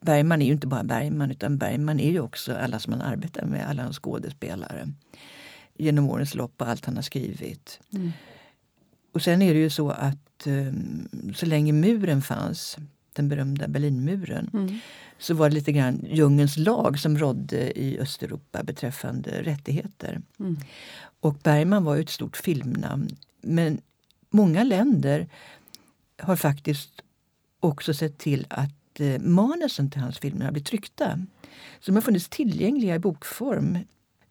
Bergman 0.00 0.42
är 0.42 0.46
ju 0.46 0.52
inte 0.52 0.66
bara 0.66 0.84
Bergman 0.84 1.30
utan 1.30 1.58
Bergman 1.58 2.00
är 2.00 2.10
ju 2.10 2.20
också 2.20 2.54
alla 2.54 2.78
som 2.78 2.92
han 2.92 3.02
arbetar 3.02 3.46
med, 3.46 3.68
alla 3.68 3.82
hans 3.82 3.98
skådespelare. 3.98 4.88
Genom 5.78 6.10
årens 6.10 6.34
lopp 6.34 6.54
och 6.62 6.68
allt 6.68 6.84
han 6.86 6.96
har 6.96 7.02
skrivit. 7.02 7.80
Mm. 7.92 8.12
Och 9.12 9.22
sen 9.22 9.42
är 9.42 9.54
det 9.54 9.60
ju 9.60 9.70
så 9.70 9.90
att 9.90 10.46
eh, 10.46 10.72
så 11.34 11.46
länge 11.46 11.72
muren 11.72 12.22
fanns, 12.22 12.76
den 13.12 13.28
berömda 13.28 13.68
Berlinmuren, 13.68 14.50
Mm. 14.52 14.78
så 15.18 15.34
var 15.34 15.48
det 15.48 15.54
lite 15.54 15.72
grann 15.72 16.04
djungelns 16.10 16.56
lag 16.56 16.98
som 16.98 17.18
rådde 17.18 17.78
i 17.80 17.98
Östeuropa 17.98 18.62
beträffande 18.62 19.42
rättigheter. 19.42 20.20
Mm. 20.40 20.56
Och 21.20 21.34
Bergman 21.34 21.84
var 21.84 21.94
ju 21.94 22.00
ett 22.02 22.10
stort 22.10 22.36
filmnamn. 22.36 23.08
Men 23.40 23.80
många 24.30 24.64
länder 24.64 25.28
har 26.18 26.36
faktiskt 26.36 26.90
också 27.60 27.94
sett 27.94 28.18
till 28.18 28.46
att 28.50 29.00
eh, 29.00 29.20
manusen 29.20 29.90
till 29.90 30.00
hans 30.00 30.18
filmer 30.18 30.44
har 30.44 30.52
blivit 30.52 30.68
tryckta. 30.68 31.26
Så 31.80 31.90
de 31.90 31.94
har 31.94 32.02
funnits 32.02 32.28
tillgängliga 32.28 32.94
i 32.94 32.98
bokform 32.98 33.78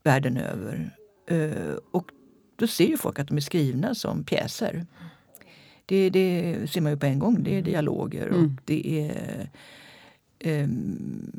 världen 0.03 0.37
över. 0.37 0.91
Eh, 1.31 1.75
och 1.91 2.11
då 2.55 2.67
ser 2.67 2.85
ju 2.87 2.97
folk 2.97 3.19
att 3.19 3.27
de 3.27 3.37
är 3.37 3.41
skrivna 3.41 3.95
som 3.95 4.23
pjäser. 4.23 4.85
Det, 5.85 6.09
det 6.09 6.57
ser 6.71 6.81
man 6.81 6.91
ju 6.91 6.97
på 6.97 7.05
en 7.05 7.19
gång. 7.19 7.43
Det 7.43 7.57
är 7.57 7.61
dialoger 7.61 8.27
och 8.29 8.35
Mm. 8.37 8.57
det 8.65 8.99
är 9.09 9.49
ehm, 10.39 11.31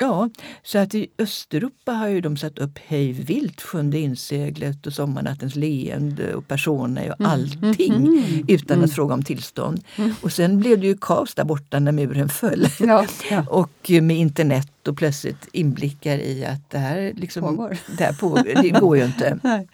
Ja, 0.00 0.30
så 0.62 0.78
att 0.78 0.94
i 0.94 1.06
Östeuropa 1.18 1.92
har 1.92 2.08
ju 2.08 2.20
de 2.20 2.36
satt 2.36 2.58
upp 2.58 2.78
Hej 2.86 3.12
vilt, 3.12 3.60
Sjunde 3.62 3.98
inseglet 3.98 4.86
och 4.86 4.92
Sommarnattens 4.92 5.56
leende 5.56 6.34
och 6.34 6.48
Persona 6.48 7.00
och 7.18 7.26
allting 7.26 7.94
Mm. 7.94 8.44
utan 8.48 8.84
att 8.84 8.92
fråga 8.94 9.14
om 9.14 9.22
tillstånd. 9.22 9.84
Och 10.20 10.32
sen 10.32 10.60
blev 10.60 10.80
det 10.80 10.86
ju 10.86 10.96
kaos 11.00 11.34
där 11.34 11.44
borta 11.44 11.78
när 11.78 11.92
muren 11.92 12.28
föll. 12.28 12.66
Ja, 12.80 13.06
ja. 13.30 13.44
Och 13.50 13.90
med 14.02 14.16
internet 14.16 14.88
och 14.88 14.96
plötsligt 14.96 15.48
inblickar 15.52 16.18
i 16.18 16.44
att 16.44 16.70
det 16.70 16.78
här, 16.78 17.12
liksom, 17.16 17.42
Pågår. 17.42 17.78
Det 17.98 18.04
här 18.04 18.12
pågår. 18.12 18.62
Det 18.62 18.70
går 18.70 18.96
ju 18.96 19.04
inte. 19.04 19.38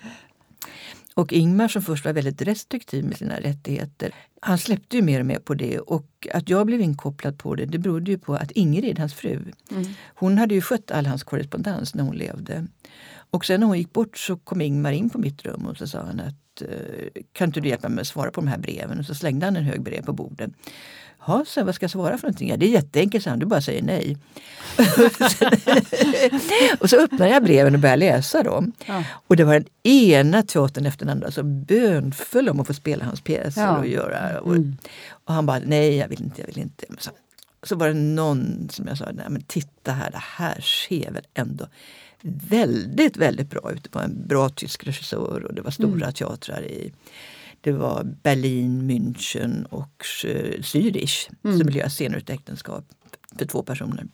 Och 1.15 1.33
Ingmar 1.33 1.69
som 1.69 1.83
först 1.83 2.05
var 2.05 2.13
väldigt 2.13 2.43
restriktiv 2.43 3.05
med 3.05 3.17
sina 3.17 3.41
rättigheter, 3.41 4.15
han 4.41 4.59
släppte 4.59 4.97
ju 4.97 5.03
mer 5.03 5.21
och 5.21 5.27
mer 5.27 5.39
på 5.39 5.55
det. 5.55 5.79
Och 5.79 6.29
att 6.35 6.49
jag 6.49 6.67
blev 6.67 6.81
inkopplad 6.81 7.39
på 7.39 7.55
det, 7.55 7.67
det 7.67 7.79
berodde 7.79 8.11
ju 8.11 8.19
på 8.19 8.35
att 8.35 8.51
Ingrid, 8.51 8.99
hans 8.99 9.15
fru, 9.15 9.53
Mm. 9.71 9.85
hon 10.15 10.39
hade 10.39 10.55
ju 10.55 10.61
skött 10.61 10.91
all 10.91 11.07
hans 11.07 11.23
korrespondens 11.23 11.95
när 11.95 12.05
hon 12.05 12.17
levde. 12.17 12.67
Och 13.31 13.45
sen 13.45 13.61
när 13.61 13.67
hon 13.67 13.79
gick 13.79 13.93
bort 13.93 14.19
så 14.19 14.37
kom 14.37 14.61
Ingmar 14.61 14.93
in 14.93 15.11
på 15.11 15.19
mitt 15.19 15.43
rum 15.45 15.67
och 15.67 15.77
så 15.77 15.87
sa 15.87 16.03
han 16.03 16.21
att 16.21 16.63
eh, 16.63 17.23
kan 17.33 17.49
inte 17.49 17.61
du 17.61 17.69
hjälpa 17.69 17.89
mig 17.89 18.01
att 18.01 18.07
svara 18.07 18.31
på 18.31 18.41
de 18.41 18.49
här 18.49 18.59
breven? 18.59 18.99
Och 18.99 19.05
så 19.05 19.15
slängde 19.15 19.47
han 19.47 19.57
en 19.57 19.65
hög 19.65 19.83
brev 19.83 20.05
på 20.05 20.13
bordet. 20.13 20.51
Ja, 21.27 21.45
så 21.47 21.65
vad 21.65 21.75
ska 21.75 21.85
jag 21.85 21.91
svara 21.91 22.19
för 22.19 22.27
någonting? 22.27 22.49
Ja, 22.49 22.57
det 22.57 22.67
är 22.67 22.71
jätteenkelt, 22.71 23.27
han. 23.27 23.39
Du 23.39 23.47
bara 23.47 23.61
säger 23.61 23.83
nej. 23.83 24.17
och 26.81 26.91
så 26.91 26.97
öppnade 26.97 27.29
jag 27.31 27.43
breven 27.45 27.75
och 27.75 27.81
började 27.81 28.01
läsa 28.01 28.43
dem. 28.43 28.73
Ja. 28.87 29.05
Och 29.27 29.37
det 29.37 29.45
var 29.45 29.55
den 29.55 29.65
ena 29.83 30.43
teatern 30.43 30.87
efter 30.87 31.07
den 31.07 31.13
andra 31.17 31.31
som 31.31 31.65
bönföll 31.65 32.49
om 32.49 32.61
att 32.61 32.67
få 32.67 32.75
spela 32.75 33.05
hans 33.05 33.21
pjäser. 33.21 33.63
Ja. 33.63 33.79
Och, 33.79 33.87
göra. 33.87 34.41
Och, 34.41 34.55
Mm. 34.57 34.77
och 35.25 35.35
han 35.35 35.47
bara, 35.47 35.59
nej 35.67 35.97
jag 35.97 36.09
vill 36.09 36.23
inte, 36.23 36.41
jag 36.41 36.47
vill 36.47 36.59
inte. 36.59 36.87
Så, 36.99 37.11
så 37.63 37.77
var 37.77 37.89
det 37.89 37.95
någon 37.95 38.69
som 38.73 38.87
jag 38.87 38.99
sa, 38.99 39.05
nej 39.13 39.27
men 39.29 39.43
titta 39.43 39.93
här, 39.93 40.11
det 40.11 40.23
här 40.37 40.61
ser 40.61 41.11
väl 41.11 41.25
ändå 41.35 41.67
väldigt, 42.49 43.17
väldigt 43.17 43.51
bra 43.51 43.73
ut. 43.73 43.83
Det 43.85 43.95
var 43.95 44.03
en 44.03 44.27
bra 44.27 44.49
tysk 44.49 44.87
regissör 44.87 45.45
och 45.45 45.55
det 45.55 45.63
var 45.63 45.71
stora 45.71 46.13
teatrar 46.13 46.63
i 46.63 46.93
det 47.65 47.73
var 47.73 48.05
Berlin, 48.23 48.91
München 48.91 49.65
och 49.65 50.05
eh, 50.25 50.61
Zürich 50.61 51.29
Mm. 51.45 51.59
som 51.59 51.71
göra 51.71 51.89
scener 51.89 52.17
ut 52.19 52.31
äktenskap 52.31 52.85
för 53.39 53.47
två 53.47 53.63
personer. 53.63 54.07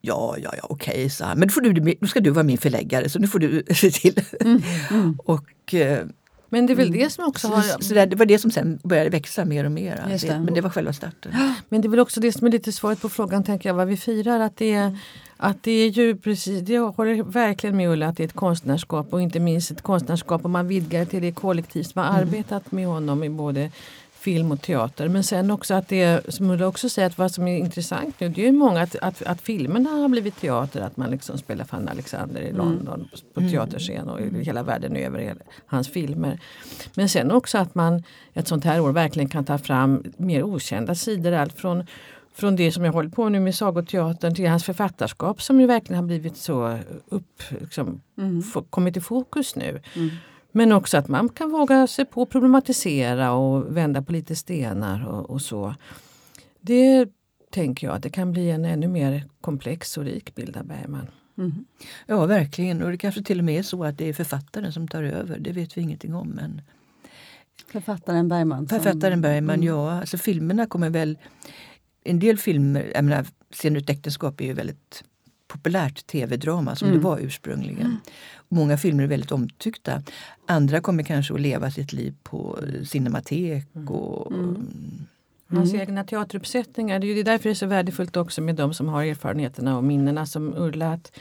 Ja, 0.00 0.36
ja, 0.42 0.54
ja, 0.56 0.66
okej, 0.70 1.10
sa 1.10 1.24
han. 1.24 1.38
Men 1.38 1.48
då, 1.48 1.52
får 1.52 1.60
du, 1.60 1.94
då 2.00 2.06
ska 2.06 2.20
du 2.20 2.30
vara 2.30 2.44
min 2.44 2.58
förläggare 2.58 3.08
så 3.08 3.18
nu 3.18 3.26
får 3.26 3.38
du 3.38 3.62
se 3.74 3.90
till. 3.90 4.20
Mm. 4.40 5.18
och 5.18 5.74
eh, 5.74 6.06
Men 6.48 6.66
det 6.66 6.72
är 6.72 6.74
väl 6.74 6.92
det 6.92 7.10
som 7.10 7.24
också 7.24 7.48
så, 7.48 7.54
har... 7.54 7.82
så 7.82 7.94
där, 7.94 8.06
det 8.06 8.16
var 8.16 8.26
det 8.26 8.38
som 8.38 8.50
sen 8.50 8.78
började 8.82 9.10
växa 9.10 9.44
mer 9.44 9.64
och 9.64 9.72
mer. 9.72 10.06
Just 10.10 10.26
Det, 10.26 10.40
men 10.40 10.54
det 10.54 10.60
var 10.60 10.70
själva 10.70 10.92
starten. 10.92 11.32
Men 11.68 11.80
det 11.80 11.88
är 11.88 11.90
väl 11.90 12.00
också 12.00 12.20
det 12.20 12.32
som 12.32 12.46
är 12.46 12.50
lite 12.50 12.72
svaret 12.72 13.00
på 13.00 13.08
frågan, 13.08 13.44
tänker 13.44 13.68
jag, 13.68 13.74
vad 13.74 13.88
vi 13.88 13.96
firar. 13.96 14.40
Att 14.40 14.56
det 14.56 14.74
är, 14.74 14.98
att 15.36 15.62
det 15.62 15.72
är 15.72 15.88
ju 15.88 16.16
precis, 16.16 16.68
jag 16.68 16.90
håller 16.92 17.22
verkligen 17.22 17.76
med 17.76 17.90
Ulla 17.90 18.08
att 18.08 18.16
det 18.16 18.22
är 18.22 18.28
ett 18.28 18.34
konstnärskap 18.34 19.12
och 19.12 19.22
inte 19.22 19.40
minst 19.40 19.70
ett 19.70 19.82
konstnärskap 19.82 20.44
om 20.44 20.50
man 20.50 20.68
vidgar 20.68 21.04
till 21.04 21.22
det 21.22 21.32
kollektiv 21.32 21.82
som 21.82 22.02
har 22.02 22.08
arbetat 22.20 22.72
med 22.72 22.86
honom 22.86 23.24
i 23.24 23.28
både 23.28 23.70
film 24.28 24.52
och 24.52 24.62
teater. 24.62 25.08
Men 25.08 25.24
sen 25.24 25.50
också 25.50 25.74
att 25.74 25.88
det, 25.88 26.34
som 26.34 26.50
Ulla 26.50 26.66
också 26.66 26.88
säger, 26.88 27.08
att 27.08 27.18
vad 27.18 27.30
som 27.32 27.48
är 27.48 27.56
intressant 27.58 28.20
nu, 28.20 28.28
det 28.28 28.42
är 28.42 28.46
ju 28.46 28.52
många 28.52 28.80
att, 28.82 28.96
att, 28.96 29.22
att 29.22 29.40
filmerna 29.40 29.90
har 29.90 30.08
blivit 30.08 30.40
teater, 30.40 30.80
att 30.80 30.96
man 30.96 31.10
liksom 31.10 31.38
spelar 31.38 31.64
Fanny 31.64 31.90
Alexander 31.90 32.40
i 32.40 32.52
London 32.52 33.08
på 33.34 33.40
teaterscen 33.40 34.08
och 34.08 34.20
i 34.20 34.44
hela 34.44 34.62
världen 34.62 34.96
över 34.96 35.34
hans 35.66 35.88
filmer. 35.88 36.40
Men 36.94 37.08
sen 37.08 37.30
också 37.30 37.58
att 37.58 37.74
man 37.74 38.02
ett 38.34 38.48
sånt 38.48 38.64
här 38.64 38.80
år 38.80 38.92
verkligen 38.92 39.28
kan 39.28 39.44
ta 39.44 39.58
fram 39.58 40.04
mer 40.16 40.42
okända 40.42 40.94
sidor. 40.94 41.32
Allt 41.32 41.52
från, 41.60 41.86
från 42.34 42.56
det 42.56 42.72
som 42.72 42.84
jag 42.84 42.92
håller 42.92 43.10
på 43.10 43.28
nu 43.28 43.40
med 43.40 43.54
sagoteatern 43.54 44.34
till 44.34 44.48
hans 44.48 44.64
författarskap 44.64 45.42
som 45.42 45.60
ju 45.60 45.66
verkligen 45.66 46.02
har 46.02 46.06
blivit 46.06 46.36
så 46.36 46.78
upp, 47.08 47.42
liksom, 47.60 48.00
Mm. 48.18 48.42
kommit 48.70 48.96
i 48.96 49.00
fokus 49.00 49.56
nu. 49.56 49.80
Mm. 49.96 50.10
Men 50.58 50.72
också 50.72 50.96
att 50.98 51.08
man 51.08 51.28
kan 51.28 51.50
våga 51.50 51.86
sig 51.86 52.04
på 52.04 52.22
att 52.22 52.30
problematisera 52.30 53.32
och 53.32 53.76
vända 53.76 54.02
på 54.02 54.12
lite 54.12 54.36
stenar 54.36 55.06
och, 55.08 55.30
och 55.30 55.42
så. 55.42 55.74
Det 56.60 57.08
tänker 57.50 57.86
jag 57.86 57.96
att 57.96 58.02
det 58.02 58.10
kan 58.10 58.32
bli 58.32 58.50
en 58.50 58.64
ännu 58.64 58.88
mer 58.88 59.24
komplex 59.40 59.96
och 59.98 60.04
rik 60.04 60.34
bild 60.34 60.56
av 60.56 60.66
Bergman. 60.66 61.06
Mm. 61.38 61.64
Ja, 62.06 62.26
verkligen. 62.26 62.82
Och 62.82 62.90
det 62.90 62.98
kanske 62.98 63.22
till 63.22 63.38
och 63.38 63.44
med 63.44 63.58
är 63.58 63.62
så 63.62 63.84
att 63.84 63.98
det 63.98 64.08
är 64.08 64.12
författaren 64.12 64.72
som 64.72 64.88
tar 64.88 65.02
över. 65.02 65.38
Det 65.38 65.52
vet 65.52 65.76
vi 65.76 65.80
ingenting 65.80 66.14
om. 66.14 66.28
Men 66.28 66.60
Författaren 67.72 68.28
Bergman. 68.28 68.68
som- 68.68 68.78
författaren 68.80 69.20
Bergman, 69.20 69.54
Mm. 69.54 69.66
ja. 69.66 69.92
Alltså 70.00 70.18
filmerna 70.18 70.66
kommer 70.66 70.90
väl... 70.90 71.18
En 72.04 72.18
del 72.18 72.38
filmer, 72.38 72.90
jag 72.94 73.04
menar, 73.04 73.26
Scen 73.50 73.76
ur 73.76 73.82
ett 73.82 73.90
äktenskap 73.90 74.40
är 74.40 74.44
ju 74.44 74.52
väldigt 74.52 75.04
populärt 75.48 76.06
tv-drama 76.06 76.76
som 76.76 76.92
det 76.92 76.98
var 76.98 77.18
ursprungligen. 77.18 78.00
Många 78.48 78.78
filmer 78.78 79.02
är 79.02 79.06
väldigt 79.06 79.32
omtyckta. 79.32 80.02
Andra 80.46 80.80
kommer 80.80 81.02
kanske 81.02 81.34
att 81.34 81.40
leva 81.40 81.70
sitt 81.70 81.92
liv 81.92 82.14
på 82.22 82.58
cinematek 82.84 83.66
och 83.88 84.32
Hans 85.50 85.74
egna 85.74 86.04
teateruppsättningar. 86.04 86.98
Det 86.98 87.06
är 87.06 87.16
ju 87.16 87.22
därför 87.22 87.44
det 87.44 87.52
är 87.52 87.54
så 87.54 87.66
värdefullt 87.66 88.16
också 88.16 88.40
med 88.40 88.54
de 88.54 88.74
som 88.74 88.88
har 88.88 89.04
erfarenheterna 89.04 89.76
och 89.76 89.84
minnena 89.84 90.26
som 90.26 90.54
Ulla. 90.56 90.92
Att, 90.92 91.12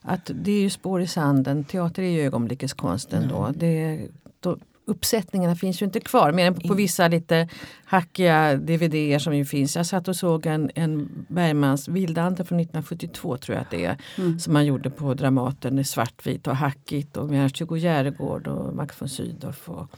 att 0.00 0.30
det 0.34 0.52
är 0.52 0.60
ju 0.60 0.70
spår 0.70 1.02
i 1.02 1.06
sanden. 1.06 1.64
Teater 1.64 2.02
är 2.02 2.10
ju 2.10 2.20
ögonblickets 2.20 2.72
konst 2.72 3.12
ändå. 3.12 3.52
Det, 3.56 4.00
då, 4.40 4.58
uppsättningarna 4.84 5.56
finns 5.56 5.82
ju 5.82 5.86
inte 5.86 6.00
kvar 6.00 6.32
mer 6.32 6.46
än 6.46 6.54
på 6.54 6.74
vissa 6.74 7.08
lite 7.08 7.48
hackiga 7.84 8.56
dvd 8.56 9.22
som 9.22 9.36
ju 9.36 9.44
finns. 9.44 9.76
Jag 9.76 9.86
satt 9.86 10.08
och 10.08 10.16
såg 10.16 10.46
en, 10.46 10.70
en 10.74 11.26
Bergmans 11.28 11.88
Vildanden 11.88 12.46
från 12.46 12.60
1972 12.60 13.36
tror 13.36 13.56
jag 13.56 13.62
att 13.62 13.70
det 13.70 13.84
är. 13.84 13.96
Som 14.38 14.52
man 14.52 14.66
gjorde 14.66 14.90
på 14.90 15.14
Dramaten 15.14 15.78
i 15.78 15.84
svartvit 15.84 16.46
och 16.46 16.56
hackigt 16.56 17.16
och 17.16 17.28
med 17.28 17.44
Ernst-Hugo 17.44 17.76
Järegård 17.76 18.46
och 18.46 18.74
Max 18.74 19.00
von 19.00 19.08
Sydow 19.08 19.54
och 19.64 19.90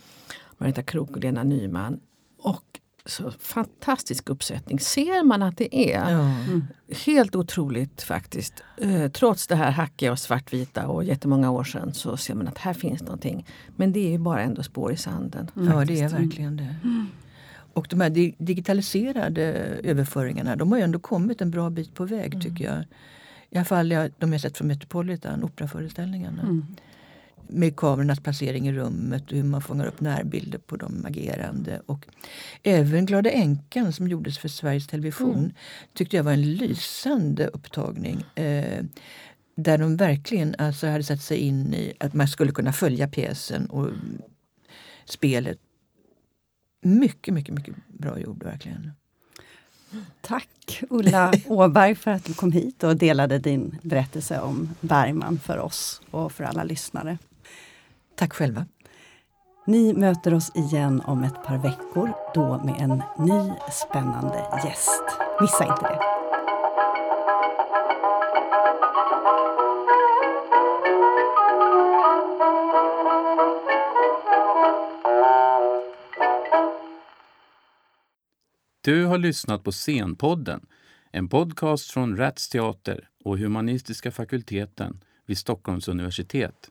Marita 0.58 0.82
Krook 0.82 1.10
och 1.10 1.22
Lena 1.22 1.42
Nyman. 1.42 2.00
Och 2.38 2.80
så 3.06 3.30
fantastisk 3.30 4.30
uppsättning. 4.30 4.80
Ser 4.80 5.24
man 5.24 5.42
att 5.42 5.56
det 5.56 5.94
är 5.94 6.10
ja. 6.10 6.30
helt 7.04 7.36
otroligt 7.36 8.02
faktiskt. 8.02 8.54
Eh, 8.76 9.10
trots 9.10 9.46
det 9.46 9.56
här 9.56 9.70
hackiga 9.70 10.12
och 10.12 10.18
svartvita 10.18 10.86
och 10.86 11.04
jättemånga 11.04 11.50
år 11.50 11.64
sedan 11.64 11.94
så 11.94 12.16
ser 12.16 12.34
man 12.34 12.48
att 12.48 12.58
här 12.58 12.74
finns 12.74 13.02
någonting. 13.02 13.46
Men 13.76 13.92
det 13.92 14.00
är 14.00 14.10
ju 14.10 14.18
bara 14.18 14.40
ändå 14.40 14.62
spår 14.62 14.92
i 14.92 14.96
sanden. 14.96 15.50
ja, 15.54 15.84
det 15.84 16.00
är 16.00 16.08
verkligen 16.08 16.56
det. 16.56 16.74
Och 17.74 17.86
de 17.90 18.00
här 18.00 18.10
di- 18.10 18.34
digitaliserade 18.38 19.42
överföringarna 19.82 20.56
de 20.56 20.72
har 20.72 20.78
ju 20.78 20.84
ändå 20.84 20.98
kommit 20.98 21.40
en 21.40 21.50
bra 21.50 21.70
bit 21.70 21.94
på 21.94 22.04
väg 22.04 22.42
tycker 22.42 22.64
jag. 22.64 22.84
I 23.50 23.56
alla 23.56 23.64
fall 23.64 23.88
de 24.18 24.32
jag 24.32 24.40
sett 24.40 24.56
från 24.56 24.68
Metropolitan, 24.68 25.44
operaföreställningarna. 25.44 26.62
Med 27.48 27.76
kamerornas 27.76 28.20
placering 28.20 28.68
i 28.68 28.72
rummet 28.72 29.30
och 29.30 29.36
hur 29.36 29.44
man 29.44 29.62
fångar 29.62 29.86
upp 29.86 30.00
närbilder 30.00 30.58
på 30.58 30.76
de 30.76 31.04
agerande. 31.06 31.80
Och 31.86 32.06
även 32.62 33.06
Glada 33.06 33.30
änkan 33.30 33.92
som 33.92 34.08
gjordes 34.08 34.38
för 34.38 34.48
Sveriges 34.48 34.86
Television 34.86 35.52
tyckte 35.94 36.16
jag 36.16 36.24
var 36.24 36.32
en 36.32 36.52
lysande 36.52 37.46
upptagning. 37.46 38.24
Eh, 38.34 38.84
där 39.56 39.78
de 39.78 39.96
verkligen 39.96 40.54
alltså 40.58 40.86
hade 40.86 41.04
satt 41.04 41.22
sig 41.22 41.38
in 41.38 41.74
i 41.74 41.92
att 42.00 42.14
man 42.14 42.28
skulle 42.28 42.52
kunna 42.52 42.72
följa 42.72 43.08
pjäsen 43.08 43.66
och 43.66 43.90
spelet. 45.04 45.58
Mycket, 46.82 47.34
mycket, 47.34 47.54
mycket 47.54 47.74
bra 47.88 48.18
gjord 48.18 48.42
verkligen. 48.44 48.92
Tack 50.20 50.82
Ulla 50.90 51.32
Åberg 51.46 51.94
för 51.94 52.10
att 52.10 52.24
du 52.24 52.34
kom 52.34 52.52
hit 52.52 52.84
och 52.84 52.96
delade 52.96 53.38
din 53.38 53.78
berättelse 53.82 54.40
om 54.40 54.74
Bergman 54.80 55.38
för 55.38 55.58
oss 55.58 56.02
och 56.10 56.32
för 56.32 56.44
alla 56.44 56.64
lyssnare. 56.64 57.18
Tack 58.16 58.32
själva. 58.32 58.66
Ni 59.66 59.94
möter 59.94 60.34
oss 60.34 60.56
igen 60.56 61.00
om 61.00 61.22
ett 61.22 61.44
par 61.44 61.58
veckor, 61.58 62.12
då 62.34 62.62
med 62.64 62.80
en 62.80 63.02
ny 63.18 63.52
spännande 63.72 64.46
gäst. 64.64 65.02
Missa 65.40 65.64
inte 65.64 65.82
det! 65.82 66.00
Du 78.80 79.04
har 79.04 79.18
lyssnat 79.18 79.64
på 79.64 79.72
Scenpodden, 79.72 80.66
en 81.10 81.28
podcast 81.28 81.90
från 81.90 82.16
Rats 82.16 82.48
Teater 82.48 83.08
och 83.24 83.38
Humanistiska 83.38 84.10
fakulteten 84.10 85.00
vid 85.26 85.38
Stockholms 85.38 85.88
universitet. 85.88 86.70